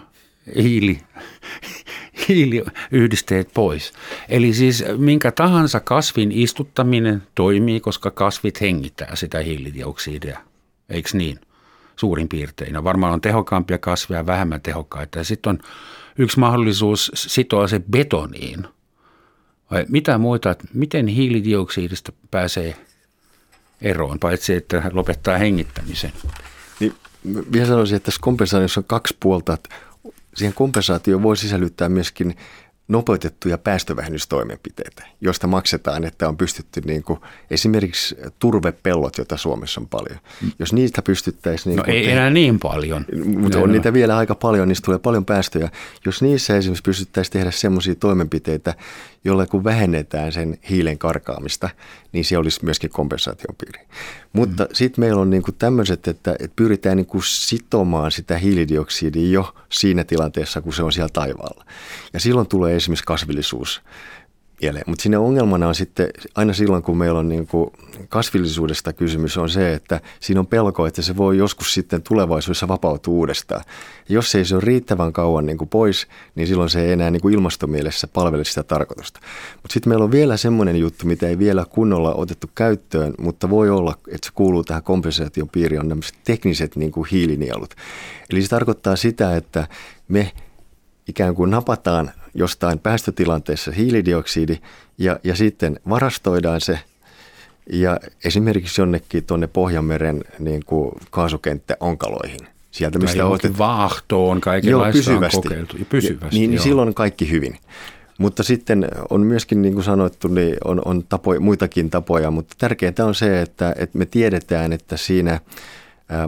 hiili, 0.56 1.00
hiiliyhdisteet 2.28 3.50
pois. 3.54 3.94
Eli 4.30 4.54
siis 4.54 4.84
minkä 4.98 5.32
tahansa 5.32 5.80
kasvin 5.80 6.32
istuttaminen 6.32 7.24
toimii, 7.36 7.80
koska 7.80 8.12
kasvit 8.12 8.62
hengittää 8.62 9.16
sitä 9.16 9.40
hiilidioksidia. 9.40 10.40
Eikö 10.90 11.10
niin? 11.14 11.40
Suurin 11.96 12.30
piirtein. 12.30 12.74
No 12.74 12.84
varmaan 12.84 13.14
on 13.14 13.22
tehokkaampia 13.22 13.78
kasveja, 13.78 14.26
vähemmän 14.26 14.62
tehokkaita. 14.62 15.18
Ja 15.18 15.24
sitten 15.24 15.50
on 15.50 15.60
yksi 16.18 16.40
mahdollisuus 16.40 17.12
sitoa 17.16 17.68
se 17.68 17.82
betoniin. 17.92 18.68
Vai 19.72 19.86
mitä 19.90 20.18
muita, 20.18 20.56
miten 20.74 21.08
hiilidioksidista 21.08 22.12
pääsee 22.32 22.76
eroon, 23.82 24.20
paitsi 24.20 24.54
että 24.54 24.92
lopettaa 24.94 25.38
hengittämisen? 25.38 26.12
Niin, 26.80 26.94
vielä 27.54 27.68
sanoisin, 27.68 27.96
että 27.96 28.06
tässä 28.06 28.22
kompensaatiossa 28.22 28.80
on 28.80 28.86
kaksi 28.86 29.18
puolta. 29.20 29.54
Että 29.54 29.70
siihen 30.36 30.54
kompensaatioon 30.54 31.24
voi 31.24 31.38
sisällyttää 31.38 31.90
myöskin 31.90 32.36
nopeutettuja 32.88 33.58
päästövähennystoimenpiteitä, 33.58 35.04
joista 35.22 35.48
maksetaan, 35.48 36.04
että 36.04 36.28
on 36.28 36.38
pystytty 36.38 36.82
niin 36.86 37.04
kuin, 37.04 37.20
esimerkiksi 37.52 38.16
turvepellot, 38.40 39.18
joita 39.18 39.38
Suomessa 39.38 39.82
on 39.82 39.88
paljon. 39.88 40.20
Jos 40.60 40.74
niistä 40.74 41.02
pystyttäisiin... 41.02 41.72
Niin 41.72 41.78
no 41.78 41.94
ei 41.94 42.06
te- 42.06 42.12
enää 42.12 42.30
niin 42.30 42.60
paljon. 42.60 43.06
Mutta 43.26 43.60
on 43.60 43.72
niitä 43.72 43.94
vielä 43.94 44.18
aika 44.18 44.36
paljon, 44.36 44.68
niistä 44.68 44.86
tulee 44.86 45.00
paljon 45.00 45.26
päästöjä. 45.26 45.70
Jos 46.06 46.22
niissä 46.22 46.58
esimerkiksi 46.58 46.84
pystyttäisiin 46.84 47.34
tehdä 47.34 47.52
sellaisia 47.52 47.96
toimenpiteitä, 47.96 48.74
jolla 49.24 49.46
kun 49.46 49.64
vähennetään 49.64 50.32
sen 50.32 50.58
hiilen 50.70 50.98
karkaamista, 50.98 51.70
niin 52.12 52.26
se 52.26 52.38
olisi 52.38 52.66
myöskin 52.66 52.90
kompensaation 52.90 53.56
piiri. 53.58 53.88
Mutta 54.34 54.64
mm. 54.64 54.70
sitten 54.74 55.02
meillä 55.02 55.22
on 55.22 55.30
niin 55.30 55.44
kuin 55.44 55.56
tämmöiset, 55.56 56.08
että, 56.08 56.32
että 56.32 56.56
pyritään 56.56 56.98
niin 56.98 57.06
kuin 57.06 57.24
sitomaan 57.26 58.12
sitä 58.12 58.38
hiilidioksidia 58.38 59.32
jo 59.32 59.56
siinä 59.70 60.04
tilanteessa, 60.04 60.62
kun 60.62 60.74
se 60.74 60.84
on 60.84 60.92
siellä 60.92 61.10
taivaalla. 61.14 61.66
Ja 62.14 62.20
silloin 62.20 62.48
tulee 62.48 62.76
esimerkiksi 62.76 63.06
kasvillisuus 63.06 63.82
mieleen. 64.62 64.84
Mutta 64.88 65.04
siinä 65.04 65.20
ongelmana 65.20 65.68
on 65.68 65.76
sitten 65.76 66.10
aina 66.36 66.54
silloin, 66.54 66.84
kun 66.84 66.98
meillä 66.98 67.20
on 67.20 67.30
niin 67.30 67.48
kuin 67.48 67.72
kasvillisuudesta 68.10 68.94
kysymys, 68.94 69.38
on 69.38 69.50
se, 69.50 69.74
että 69.74 70.02
siinä 70.20 70.40
on 70.40 70.48
pelko, 70.48 70.86
että 70.86 71.02
se 71.02 71.18
voi 71.18 71.38
joskus 71.38 71.74
sitten 71.74 72.02
tulevaisuudessa 72.02 72.68
vapautua 72.68 73.14
uudestaan. 73.14 73.64
Ja 74.10 74.16
jos 74.16 74.36
ei 74.36 74.46
se 74.46 74.56
ole 74.56 74.64
riittävän 74.66 75.14
kauan 75.14 75.46
niin 75.46 75.58
kuin 75.58 75.70
pois, 75.70 76.08
niin 76.36 76.48
silloin 76.48 76.70
se 76.70 76.82
ei 76.82 76.92
enää 76.92 77.12
niin 77.12 77.22
kuin 77.22 77.34
ilmastomielessä 77.34 78.08
palvele 78.08 78.44
sitä 78.44 78.64
tarkoitusta. 78.64 79.20
Mutta 79.56 79.74
sitten 79.74 79.90
meillä 79.90 80.06
on 80.06 80.12
vielä 80.12 80.38
semmoinen 80.38 80.76
juttu, 80.76 81.06
mitä 81.06 81.28
ei 81.28 81.40
vielä 81.40 81.66
kunnolla 81.70 82.14
otettu 82.14 82.50
käyttöön, 82.56 83.14
mutta 83.20 83.50
voi 83.50 83.70
olla, 83.70 83.98
että 84.08 84.26
se 84.28 84.32
kuuluu 84.36 84.64
tähän 84.64 84.84
kompensaation 84.84 85.50
piiriin, 85.50 85.82
on 85.82 85.90
nämä 85.90 86.02
tekniset 86.24 86.76
niin 86.76 86.92
kuin 86.92 87.08
hiilinielut. 87.12 87.76
Eli 88.30 88.42
se 88.42 88.50
tarkoittaa 88.50 88.96
sitä, 88.96 89.36
että 89.36 89.68
me 90.08 90.32
ikään 91.08 91.36
kuin 91.36 91.52
napataan 91.52 92.12
jostain 92.34 92.80
päästötilanteessa 92.80 93.72
hiilidioksidi 93.72 94.58
ja, 94.98 95.20
ja 95.24 95.36
sitten 95.36 95.80
varastoidaan 95.90 96.62
se 96.62 96.80
ja 97.72 98.00
esimerkiksi 98.26 98.82
jonnekin 98.82 99.24
tuonne 99.24 99.48
Pohjanmeren 99.48 100.24
niin 100.40 100.66
kuin 100.66 100.92
kaasukenttä 101.10 101.78
onkaloihin. 101.80 102.40
Sieltä, 102.72 103.00
mistä 103.00 103.26
otet... 103.26 103.58
vaahtoon, 103.58 104.42
kaikenlaista 104.42 105.12
on 105.12 105.30
kokeiltu. 105.34 105.78
Ja 105.78 105.86
pysyvästi, 105.86 106.40
niin, 106.40 106.50
niin 106.50 106.62
silloin 106.62 106.94
kaikki 106.94 107.32
hyvin. 107.32 107.58
Mutta 108.18 108.44
sitten 108.44 108.88
on 109.10 109.22
myöskin, 109.22 109.62
niin 109.62 109.74
kuin 109.74 109.84
sanottu, 109.84 110.28
niin 110.28 110.58
on, 110.64 110.82
on 110.86 111.04
tapoja, 111.10 111.40
muitakin 111.40 111.90
tapoja, 111.90 112.32
mutta 112.32 112.56
tärkeintä 112.58 113.06
on 113.06 113.16
se, 113.16 113.42
että, 113.42 113.76
että 113.78 113.98
me 113.98 114.06
tiedetään, 114.06 114.74
että 114.74 114.98
siinä 114.98 115.40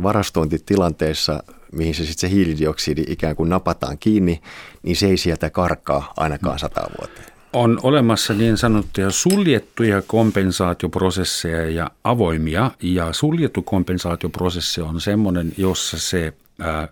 varastointitilanteessa 0.03 1.43
mihin 1.73 1.95
se 1.95 2.05
sitten 2.05 2.29
se 2.29 2.35
hiilidioksidi 2.35 3.03
ikään 3.07 3.35
kuin 3.35 3.49
napataan 3.49 3.97
kiinni, 3.97 4.41
niin 4.83 4.95
se 4.95 5.07
ei 5.07 5.17
sieltä 5.17 5.49
karkaa 5.49 6.13
ainakaan 6.17 6.59
sata 6.59 6.81
vuotta. 6.99 7.21
On 7.53 7.79
olemassa 7.83 8.33
niin 8.33 8.57
sanottuja 8.57 9.11
suljettuja 9.11 10.01
kompensaatioprosesseja 10.01 11.69
ja 11.69 11.91
avoimia. 12.03 12.71
Ja 12.81 13.13
suljettu 13.13 13.61
kompensaatioprosessi 13.61 14.81
on 14.81 15.01
semmoinen, 15.01 15.53
jossa 15.57 15.99
se 15.99 16.33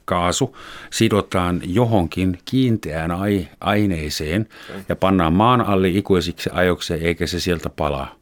kaasu 0.05 0.57
sidotaan 0.89 1.61
johonkin 1.63 2.39
kiinteään 2.45 3.11
aineeseen 3.59 4.47
ja 4.89 4.95
pannaan 4.95 5.34
maan 5.34 5.61
alle 5.61 5.89
ikuisiksi 5.89 6.49
ajoksi 6.53 6.93
eikä 6.93 7.27
se 7.27 7.39
sieltä 7.39 7.69
palaa. 7.69 8.20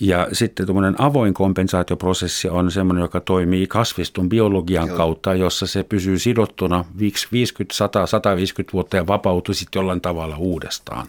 Ja 0.00 0.28
sitten 0.32 0.66
tuommoinen 0.66 1.00
avoin 1.00 1.34
kompensaatioprosessi 1.34 2.48
on 2.48 2.70
sellainen, 2.70 3.02
joka 3.02 3.20
toimii 3.20 3.66
kasvistun 3.66 4.28
biologian 4.28 4.88
Joo. 4.88 4.96
kautta, 4.96 5.34
jossa 5.34 5.66
se 5.66 5.82
pysyy 5.82 6.18
sidottuna 6.18 6.84
50, 7.00 7.74
100, 7.74 8.06
150 8.06 8.72
vuotta 8.72 8.96
ja 8.96 9.06
vapautuu 9.06 9.54
sitten 9.54 9.80
jollain 9.80 10.00
tavalla 10.00 10.36
uudestaan. 10.36 11.06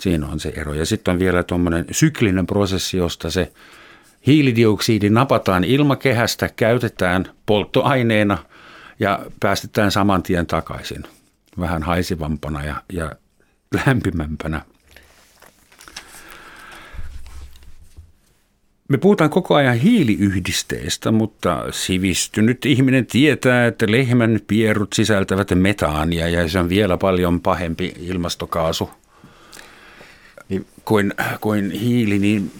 Siinä 0.00 0.26
on 0.26 0.40
se 0.40 0.52
ero. 0.56 0.74
Ja 0.74 0.86
sitten 0.86 1.12
on 1.12 1.18
vielä 1.18 1.42
tuommoinen 1.42 1.84
syklinen 1.90 2.46
prosessi, 2.46 2.96
josta 2.96 3.30
se 3.30 3.52
hiilidioksidi 4.26 5.10
napataan 5.10 5.64
ilmakehästä, 5.64 6.48
käytetään 6.56 7.24
polttoaineena 7.46 8.38
ja 9.00 9.26
päästetään 9.40 9.90
saman 9.90 10.22
tien 10.22 10.46
takaisin. 10.46 11.02
Vähän 11.60 11.82
haisivampana 11.82 12.64
ja, 12.64 12.82
ja 12.92 13.12
lämpimämpänä 13.86 14.62
Me 18.92 18.98
puhutaan 18.98 19.30
koko 19.30 19.54
ajan 19.54 19.76
hiiliyhdisteistä, 19.76 21.12
mutta 21.12 21.64
sivistynyt 21.70 22.66
ihminen 22.66 23.06
tietää, 23.06 23.66
että 23.66 23.86
lehmän 23.88 24.40
pierut 24.46 24.92
sisältävät 24.92 25.48
metaania 25.54 26.28
ja 26.28 26.48
se 26.48 26.58
on 26.58 26.68
vielä 26.68 26.96
paljon 26.96 27.40
pahempi 27.40 27.94
ilmastokaasu 28.00 28.90
niin. 30.48 30.66
kuin, 30.84 31.14
kuin 31.40 31.70
hiili. 31.70 32.18
Niin 32.18 32.52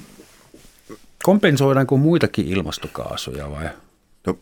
kompensoidaanko 1.23 1.97
muitakin 1.97 2.49
ilmastokaasuja 2.49 3.51
vai? 3.51 3.69
No, 4.27 4.39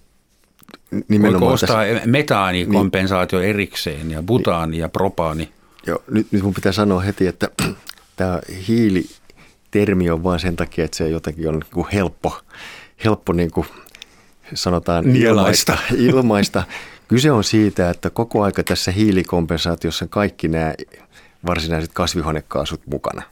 nimenomaan 1.09 1.41
Voiko 1.41 1.55
ostaa 1.55 1.84
tässä... 1.84 2.07
metaanikompensaatio 2.07 3.38
niin. 3.38 3.51
erikseen 3.51 4.11
ja 4.11 4.22
butaani 4.22 4.78
ja 4.78 4.88
propaani? 4.88 5.53
Joo, 5.86 6.03
nyt, 6.11 6.26
nyt 6.30 6.43
mun 6.43 6.55
pitää 6.55 6.72
sanoa 6.72 7.01
heti, 7.01 7.26
että 7.26 7.49
tämä 8.16 8.41
hiili 8.68 9.07
termi 9.70 10.10
on 10.10 10.24
vain 10.24 10.40
sen 10.40 10.56
takia, 10.56 10.84
että 10.84 10.96
se 10.96 11.08
jotenkin 11.08 11.48
on 11.48 11.54
niin 11.54 11.70
kuin 11.72 11.86
helppo, 11.92 12.38
helppo 13.04 13.32
niin 13.32 13.50
kuin 13.50 13.66
sanotaan 14.54 15.16
ilmaista. 15.16 15.78
ilmaista. 15.96 16.62
Kyse 17.08 17.32
on 17.32 17.44
siitä, 17.44 17.90
että 17.90 18.10
koko 18.10 18.42
aika 18.42 18.62
tässä 18.62 18.90
hiilikompensaatiossa 18.92 20.06
kaikki 20.06 20.48
nämä 20.48 20.74
varsinaiset 21.46 21.92
kasvihuonekaasut 21.92 22.80
mukana. 22.86 23.22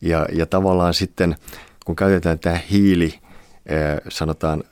Ja, 0.00 0.26
ja 0.32 0.46
tavallaan 0.46 0.94
sitten, 0.94 1.36
kun 1.84 1.96
käytetään 1.96 2.38
tämä 2.38 2.58
hiili, 2.70 3.14
sanotaan 4.08 4.64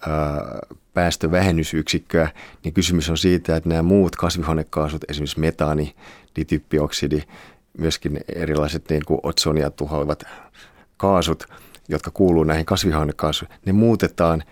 päästövähennysyksikköä, 0.94 2.28
niin 2.64 2.74
kysymys 2.74 3.11
on 3.11 3.18
siitä, 3.18 3.57
että 3.57 3.68
nämä 3.68 3.82
muut 3.82 4.16
kasvihuonekaasut, 4.16 5.05
esimerkiksi 5.09 5.40
metaani, 5.40 5.94
dityppioksidi, 6.36 7.22
myöskin 7.78 8.20
erilaiset 8.34 8.90
niin 8.90 9.05
kuin 9.07 9.20
otsonia 9.22 9.70
tuhoavat 9.70 10.24
kaasut, 10.97 11.44
jotka 11.88 12.11
kuuluu 12.11 12.44
näihin 12.44 12.66
kasvihuonekaasuihin, 12.66 13.57
ne 13.66 13.72
muutetaan 13.72 14.42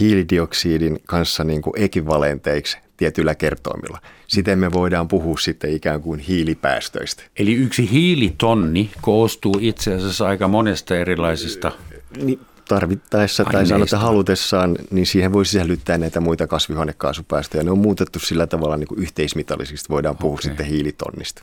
hiilidioksidin 0.00 0.98
kanssa 1.06 1.44
niin 1.44 1.62
kuin 1.62 1.74
ekivalenteiksi 1.76 2.78
tietyillä 2.96 3.34
kertoimilla. 3.34 3.98
Siten 4.26 4.58
me 4.58 4.72
voidaan 4.72 5.08
puhua 5.08 5.38
sitten 5.38 5.72
ikään 5.72 6.02
kuin 6.02 6.20
hiilipäästöistä. 6.20 7.22
Eli 7.36 7.54
yksi 7.54 7.90
hiilitonni 7.90 8.90
koostuu 9.00 9.58
itse 9.60 9.94
asiassa 9.94 10.26
aika 10.26 10.48
monesta 10.48 10.96
erilaisista 10.96 11.72
niin, 12.16 12.40
tarvittaessa 12.68 13.44
tai 13.44 13.66
sanotaan 13.66 14.02
halutessaan, 14.02 14.76
niin 14.90 15.06
siihen 15.06 15.32
voi 15.32 15.46
sisällyttää 15.46 15.98
näitä 15.98 16.20
muita 16.20 16.46
kasvihuonekaasupäästöjä. 16.46 17.64
Ne 17.64 17.70
on 17.70 17.78
muutettu 17.78 18.18
sillä 18.18 18.46
tavalla 18.46 18.76
niin 18.76 18.88
kuin 18.88 19.02
yhteismitallisiksi, 19.02 19.88
voidaan 19.88 20.16
puhua 20.16 20.34
okay. 20.34 20.42
sitten 20.42 20.66
hiilitonnista. 20.66 21.42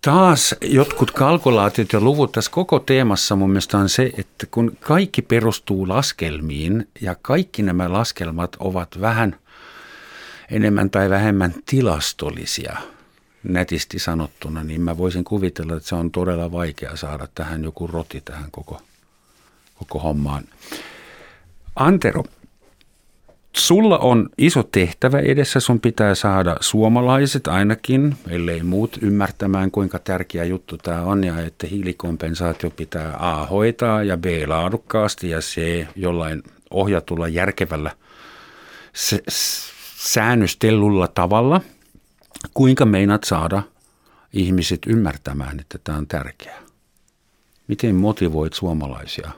Taas 0.00 0.54
jotkut 0.60 1.10
kalkulaatiot 1.10 1.92
ja 1.92 2.00
luvut 2.00 2.32
tässä 2.32 2.50
koko 2.50 2.78
teemassa 2.78 3.36
mun 3.36 3.50
mielestä 3.50 3.78
on 3.78 3.88
se, 3.88 4.10
että 4.18 4.46
kun 4.50 4.76
kaikki 4.80 5.22
perustuu 5.22 5.88
laskelmiin 5.88 6.88
ja 7.00 7.14
kaikki 7.22 7.62
nämä 7.62 7.92
laskelmat 7.92 8.56
ovat 8.58 9.00
vähän 9.00 9.36
enemmän 10.50 10.90
tai 10.90 11.10
vähemmän 11.10 11.54
tilastollisia, 11.66 12.76
nätisti 13.42 13.98
sanottuna, 13.98 14.64
niin 14.64 14.80
mä 14.80 14.98
voisin 14.98 15.24
kuvitella, 15.24 15.76
että 15.76 15.88
se 15.88 15.94
on 15.94 16.10
todella 16.10 16.52
vaikea 16.52 16.96
saada 16.96 17.28
tähän 17.34 17.64
joku 17.64 17.86
roti 17.86 18.20
tähän 18.20 18.50
koko, 18.50 18.80
koko 19.78 19.98
hommaan. 19.98 20.44
Antero, 21.76 22.24
Sulla 23.56 23.98
on 23.98 24.28
iso 24.38 24.62
tehtävä 24.62 25.18
edessä, 25.18 25.60
sun 25.60 25.80
pitää 25.80 26.14
saada 26.14 26.56
suomalaiset 26.60 27.48
ainakin, 27.48 28.16
ellei 28.28 28.62
muut 28.62 28.98
ymmärtämään 29.02 29.70
kuinka 29.70 29.98
tärkeä 29.98 30.44
juttu 30.44 30.76
tämä 30.78 31.02
on 31.02 31.24
ja 31.24 31.40
että 31.40 31.66
hiilikompensaatio 31.66 32.70
pitää 32.70 33.16
A 33.18 33.46
hoitaa 33.46 34.02
ja 34.02 34.16
B 34.16 34.24
laadukkaasti 34.46 35.30
ja 35.30 35.38
C 35.38 35.86
jollain 35.96 36.42
ohjatulla 36.70 37.28
järkevällä 37.28 37.90
säännöstellulla 39.98 41.08
tavalla. 41.08 41.60
Kuinka 42.54 42.84
meinat 42.86 43.24
saada 43.24 43.62
ihmiset 44.32 44.80
ymmärtämään, 44.86 45.60
että 45.60 45.78
tämä 45.84 45.98
on 45.98 46.06
tärkeää? 46.06 46.62
Miten 47.68 47.94
motivoit 47.94 48.52
suomalaisia 48.52 49.30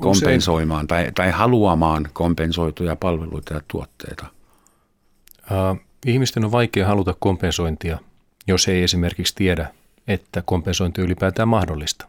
kompensoimaan 0.00 0.86
tai, 0.86 1.12
tai 1.14 1.30
haluamaan 1.30 2.08
kompensoituja 2.12 2.96
palveluita 2.96 3.54
ja 3.54 3.60
tuotteita? 3.68 4.26
Uh, 5.50 5.80
ihmisten 6.06 6.44
on 6.44 6.52
vaikea 6.52 6.86
haluta 6.86 7.14
kompensointia, 7.18 7.98
jos 8.46 8.68
ei 8.68 8.82
esimerkiksi 8.82 9.34
tiedä, 9.34 9.72
että 10.08 10.42
kompensointi 10.42 11.00
ylipäätään 11.00 11.48
mahdollista. 11.48 12.06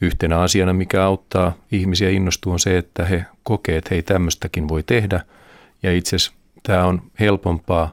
Yhtenä 0.00 0.40
asiana, 0.40 0.72
mikä 0.72 1.04
auttaa 1.04 1.52
ihmisiä 1.72 2.10
innostua, 2.10 2.52
on 2.52 2.60
se, 2.60 2.78
että 2.78 3.04
he 3.04 3.24
kokee, 3.42 3.76
että 3.76 3.88
hei 3.90 4.02
tämmöistäkin 4.02 4.68
voi 4.68 4.82
tehdä. 4.82 5.20
Ja 5.82 5.92
itse 5.92 6.16
asiassa 6.16 6.32
tämä 6.62 6.84
on 6.84 7.02
helpompaa, 7.20 7.92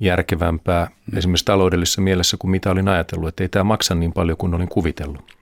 järkevämpää 0.00 0.90
esimerkiksi 1.16 1.44
taloudellisessa 1.44 2.00
mielessä 2.00 2.36
kuin 2.36 2.50
mitä 2.50 2.70
olin 2.70 2.88
ajatellut, 2.88 3.28
että 3.28 3.44
ei 3.44 3.48
tämä 3.48 3.64
maksa 3.64 3.94
niin 3.94 4.12
paljon 4.12 4.38
kuin 4.38 4.54
olin 4.54 4.68
kuvitellut. 4.68 5.36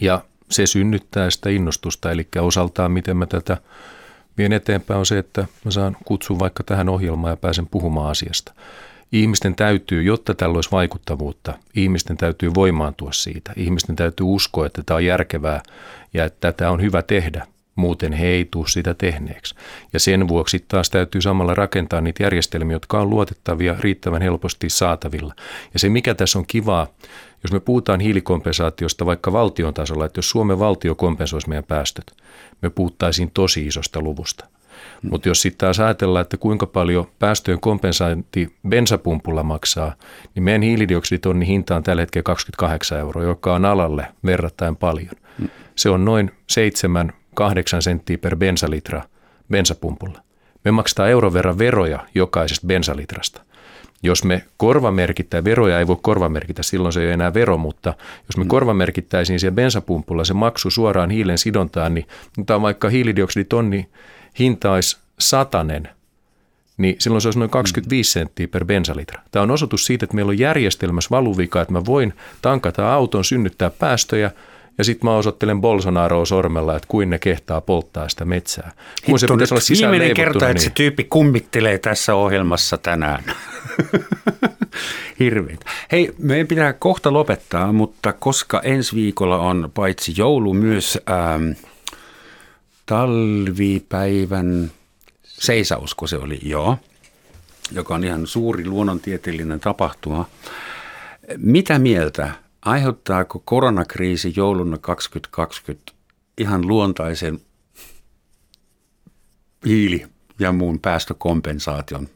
Ja 0.00 0.24
se 0.50 0.66
synnyttää 0.66 1.30
sitä 1.30 1.50
innostusta, 1.50 2.10
eli 2.10 2.28
osaltaan 2.40 2.92
miten 2.92 3.16
mä 3.16 3.26
tätä 3.26 3.56
vien 4.38 4.52
eteenpäin 4.52 4.98
on 4.98 5.06
se, 5.06 5.18
että 5.18 5.46
mä 5.64 5.70
saan 5.70 5.96
kutsun 6.04 6.38
vaikka 6.38 6.62
tähän 6.64 6.88
ohjelmaan 6.88 7.32
ja 7.32 7.36
pääsen 7.36 7.66
puhumaan 7.66 8.10
asiasta. 8.10 8.52
Ihmisten 9.12 9.54
täytyy, 9.54 10.02
jotta 10.02 10.34
tällä 10.34 10.54
olisi 10.54 10.70
vaikuttavuutta, 10.72 11.54
ihmisten 11.74 12.16
täytyy 12.16 12.54
voimaantua 12.54 13.12
siitä. 13.12 13.52
Ihmisten 13.56 13.96
täytyy 13.96 14.26
uskoa, 14.26 14.66
että 14.66 14.82
tämä 14.86 14.96
on 14.96 15.04
järkevää 15.04 15.62
ja 16.14 16.24
että 16.24 16.52
tätä 16.52 16.70
on 16.70 16.82
hyvä 16.82 17.02
tehdä. 17.02 17.46
Muuten 17.76 18.12
he 18.12 18.26
ei 18.26 18.48
tule 18.50 18.68
sitä 18.68 18.94
tehneeksi. 18.94 19.54
Ja 19.92 20.00
sen 20.00 20.28
vuoksi 20.28 20.64
taas 20.68 20.90
täytyy 20.90 21.20
samalla 21.20 21.54
rakentaa 21.54 22.00
niitä 22.00 22.22
järjestelmiä, 22.22 22.74
jotka 22.74 23.00
on 23.00 23.10
luotettavia, 23.10 23.76
riittävän 23.80 24.22
helposti 24.22 24.70
saatavilla. 24.70 25.34
Ja 25.72 25.78
se 25.78 25.88
mikä 25.88 26.14
tässä 26.14 26.38
on 26.38 26.46
kivaa, 26.46 26.86
jos 27.42 27.52
me 27.52 27.60
puhutaan 27.60 28.00
hiilikompensaatiosta 28.00 29.06
vaikka 29.06 29.32
valtion 29.32 29.74
tasolla, 29.74 30.04
että 30.04 30.18
jos 30.18 30.30
Suomen 30.30 30.58
valtio 30.58 30.94
kompensoisi 30.94 31.48
meidän 31.48 31.64
päästöt, 31.64 32.16
me 32.62 32.70
puhuttaisiin 32.70 33.30
tosi 33.34 33.66
isosta 33.66 34.00
luvusta. 34.00 34.44
Mm. 35.02 35.10
Mutta 35.10 35.28
jos 35.28 35.42
sitten 35.42 35.58
taas 35.58 35.80
ajatellaan, 35.80 36.22
että 36.22 36.36
kuinka 36.36 36.66
paljon 36.66 37.06
päästöjen 37.18 37.60
kompensointi 37.60 38.54
bensapumpulla 38.68 39.42
maksaa, 39.42 39.94
niin 40.34 40.42
meidän 40.42 40.62
hiilidioksiditonni 40.62 41.46
hinta 41.46 41.76
on 41.76 41.82
tällä 41.82 42.02
hetkellä 42.02 42.22
28 42.22 42.98
euroa, 42.98 43.22
joka 43.24 43.54
on 43.54 43.64
alalle 43.64 44.06
verrattain 44.24 44.76
paljon. 44.76 45.14
Mm. 45.38 45.48
Se 45.76 45.90
on 45.90 46.04
noin 46.04 46.30
7-8 47.40 47.42
senttiä 47.80 48.18
per 48.18 48.36
bensalitra 48.36 49.02
bensapumpulla. 49.50 50.20
Me 50.64 50.70
maksetaan 50.70 51.10
euron 51.10 51.32
verran 51.32 51.58
veroja 51.58 52.06
jokaisesta 52.14 52.66
bensalitrasta. 52.66 53.45
Jos 54.06 54.24
me 54.24 54.44
korvamerkittää, 54.56 55.44
veroja 55.44 55.78
ei 55.78 55.86
voi 55.86 55.96
korvamerkitä, 56.02 56.62
silloin 56.62 56.92
se 56.92 57.00
ei 57.00 57.06
ole 57.06 57.14
enää 57.14 57.34
vero, 57.34 57.58
mutta 57.58 57.94
jos 58.28 58.36
me 58.36 58.44
mm. 58.44 58.48
korvamerkittäisiin 58.48 59.40
siellä 59.40 59.54
bensapumpulla 59.54 60.24
se 60.24 60.34
maksu 60.34 60.70
suoraan 60.70 61.10
hiilen 61.10 61.38
sidontaan, 61.38 61.94
niin 61.94 62.06
tämä 62.46 62.62
vaikka 62.62 62.88
hiilidioksiditonni 62.88 63.88
hinta 64.38 64.72
olisi 64.72 64.96
satanen, 65.18 65.88
niin 66.76 66.96
silloin 66.98 67.22
se 67.22 67.28
olisi 67.28 67.38
noin 67.38 67.50
25 67.50 68.12
senttiä 68.12 68.48
per 68.48 68.64
bensalitra. 68.64 69.22
Tämä 69.30 69.42
on 69.42 69.50
osoitus 69.50 69.86
siitä, 69.86 70.04
että 70.04 70.16
meillä 70.16 70.30
on 70.30 70.38
järjestelmässä 70.38 71.10
valuvika, 71.10 71.60
että 71.60 71.72
mä 71.72 71.84
voin 71.86 72.12
tankata 72.42 72.92
auton, 72.94 73.24
synnyttää 73.24 73.70
päästöjä– 73.70 74.30
ja 74.78 74.84
sitten 74.84 75.10
mä 75.10 75.16
osoittelen 75.16 75.60
Bolsonaroa 75.60 76.24
sormella, 76.24 76.76
että 76.76 76.88
kuin 76.88 77.10
ne 77.10 77.18
kehtaa 77.18 77.60
polttaa 77.60 78.08
sitä 78.08 78.24
metsää. 78.24 78.72
Kun 79.06 79.18
se 79.18 79.26
pitäisi 79.26 79.54
olla 79.54 79.90
Viimeinen 79.90 80.14
kerta, 80.14 80.38
niin... 80.38 80.50
että 80.50 80.62
se 80.62 80.70
tyyppi 80.70 81.04
kummittelee 81.04 81.78
tässä 81.78 82.14
ohjelmassa 82.14 82.78
tänään. 82.78 83.24
Hirveet. 85.20 85.64
Hei, 85.92 86.14
meidän 86.18 86.46
pitää 86.46 86.72
kohta 86.72 87.12
lopettaa, 87.12 87.72
mutta 87.72 88.12
koska 88.12 88.60
ensi 88.60 88.96
viikolla 88.96 89.38
on 89.38 89.70
paitsi 89.74 90.14
joulu 90.16 90.54
myös 90.54 90.98
ähm, 91.10 91.50
talvipäivän 92.86 94.70
seisausko 95.22 96.06
se 96.06 96.16
oli, 96.16 96.38
joo, 96.42 96.78
joka 97.72 97.94
on 97.94 98.04
ihan 98.04 98.26
suuri 98.26 98.66
luonnontieteellinen 98.66 99.60
tapahtuma. 99.60 100.28
Mitä 101.36 101.78
mieltä 101.78 102.30
Aiheuttaako 102.66 103.42
koronakriisi 103.44 104.32
jouluna 104.36 104.78
2020 104.78 105.92
ihan 106.38 106.68
luontaisen 106.68 107.40
hiili- 109.66 110.06
ja 110.38 110.52
muun 110.52 110.80
päästökompensaation? 110.80 112.08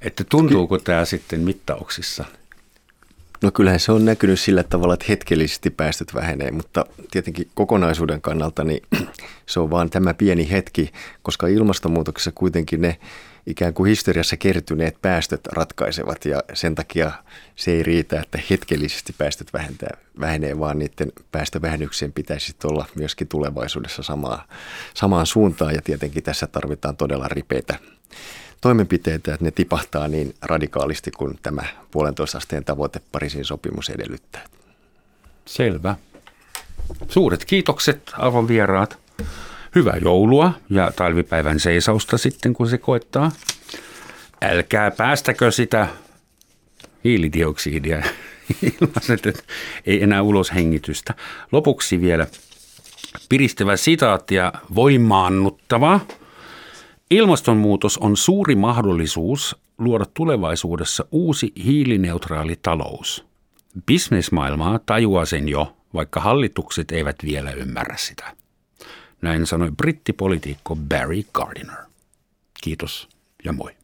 Että 0.00 0.24
tuntuuko 0.24 0.78
tämä 0.78 1.04
sitten 1.04 1.40
mittauksissa? 1.40 2.24
No 3.42 3.50
kyllähän 3.50 3.80
se 3.80 3.92
on 3.92 4.04
näkynyt 4.04 4.40
sillä 4.40 4.62
tavalla, 4.62 4.94
että 4.94 5.06
hetkellisesti 5.08 5.70
päästöt 5.70 6.14
vähenee, 6.14 6.50
mutta 6.50 6.86
tietenkin 7.10 7.50
kokonaisuuden 7.54 8.20
kannalta 8.20 8.64
niin 8.64 8.82
se 9.46 9.60
on 9.60 9.70
vaan 9.70 9.90
tämä 9.90 10.14
pieni 10.14 10.50
hetki, 10.50 10.92
koska 11.22 11.46
ilmastonmuutoksessa 11.46 12.32
kuitenkin 12.34 12.80
ne 12.80 12.98
ikään 13.46 13.74
kuin 13.74 13.88
historiassa 13.88 14.36
kertyneet 14.36 15.02
päästöt 15.02 15.46
ratkaisevat 15.46 16.24
ja 16.24 16.42
sen 16.54 16.74
takia 16.74 17.12
se 17.56 17.70
ei 17.70 17.82
riitä, 17.82 18.20
että 18.20 18.38
hetkellisesti 18.50 19.14
päästöt 19.18 19.52
vähentää, 19.52 19.96
vähenee, 20.20 20.58
vaan 20.58 20.78
niiden 20.78 21.12
päästövähennyksien 21.32 22.12
pitäisi 22.12 22.56
olla 22.64 22.86
myöskin 22.94 23.28
tulevaisuudessa 23.28 24.02
samaa, 24.02 24.46
samaan 24.94 25.26
suuntaan 25.26 25.74
ja 25.74 25.82
tietenkin 25.82 26.22
tässä 26.22 26.46
tarvitaan 26.46 26.96
todella 26.96 27.28
ripeitä 27.28 27.78
toimenpiteitä, 28.60 29.34
että 29.34 29.44
ne 29.44 29.50
tipahtaa 29.50 30.08
niin 30.08 30.34
radikaalisti 30.42 31.10
kuin 31.10 31.38
tämä 31.42 31.62
puolentoista 31.90 32.38
asteen 32.38 32.64
tavoite 32.64 33.00
Pariisin 33.12 33.44
sopimus 33.44 33.90
edellyttää. 33.90 34.44
Selvä. 35.46 35.96
Suuret 37.08 37.44
kiitokset 37.44 38.10
arvon 38.12 38.48
vieraat 38.48 38.98
hyvää 39.74 39.96
joulua 40.02 40.52
ja 40.70 40.92
talvipäivän 40.96 41.60
seisausta 41.60 42.18
sitten, 42.18 42.52
kun 42.52 42.68
se 42.68 42.78
koettaa. 42.78 43.32
Älkää 44.42 44.90
päästäkö 44.90 45.50
sitä 45.50 45.88
hiilidioksidia 47.04 48.02
ilmaiset, 48.62 49.26
että 49.26 49.42
ei 49.86 50.02
enää 50.02 50.22
ulos 50.22 50.54
hengitystä. 50.54 51.14
Lopuksi 51.52 52.00
vielä 52.00 52.26
piristävä 53.28 53.76
sitaatti 53.76 54.34
ja 54.34 54.52
voimaannuttava. 54.74 56.00
Ilmastonmuutos 57.10 57.98
on 57.98 58.16
suuri 58.16 58.54
mahdollisuus 58.54 59.56
luoda 59.78 60.04
tulevaisuudessa 60.14 61.04
uusi 61.12 61.52
hiilineutraali 61.64 62.56
talous. 62.62 63.24
Bisnesmaailmaa 63.86 64.78
tajuaa 64.78 65.24
sen 65.24 65.48
jo, 65.48 65.76
vaikka 65.94 66.20
hallitukset 66.20 66.92
eivät 66.92 67.16
vielä 67.24 67.50
ymmärrä 67.50 67.96
sitä. 67.96 68.36
Näin 69.22 69.46
sanoi 69.46 69.70
brittipolitiikko 69.70 70.76
Barry 70.76 71.22
Gardiner. 71.32 71.78
Kiitos 72.62 73.08
ja 73.44 73.52
moi. 73.52 73.77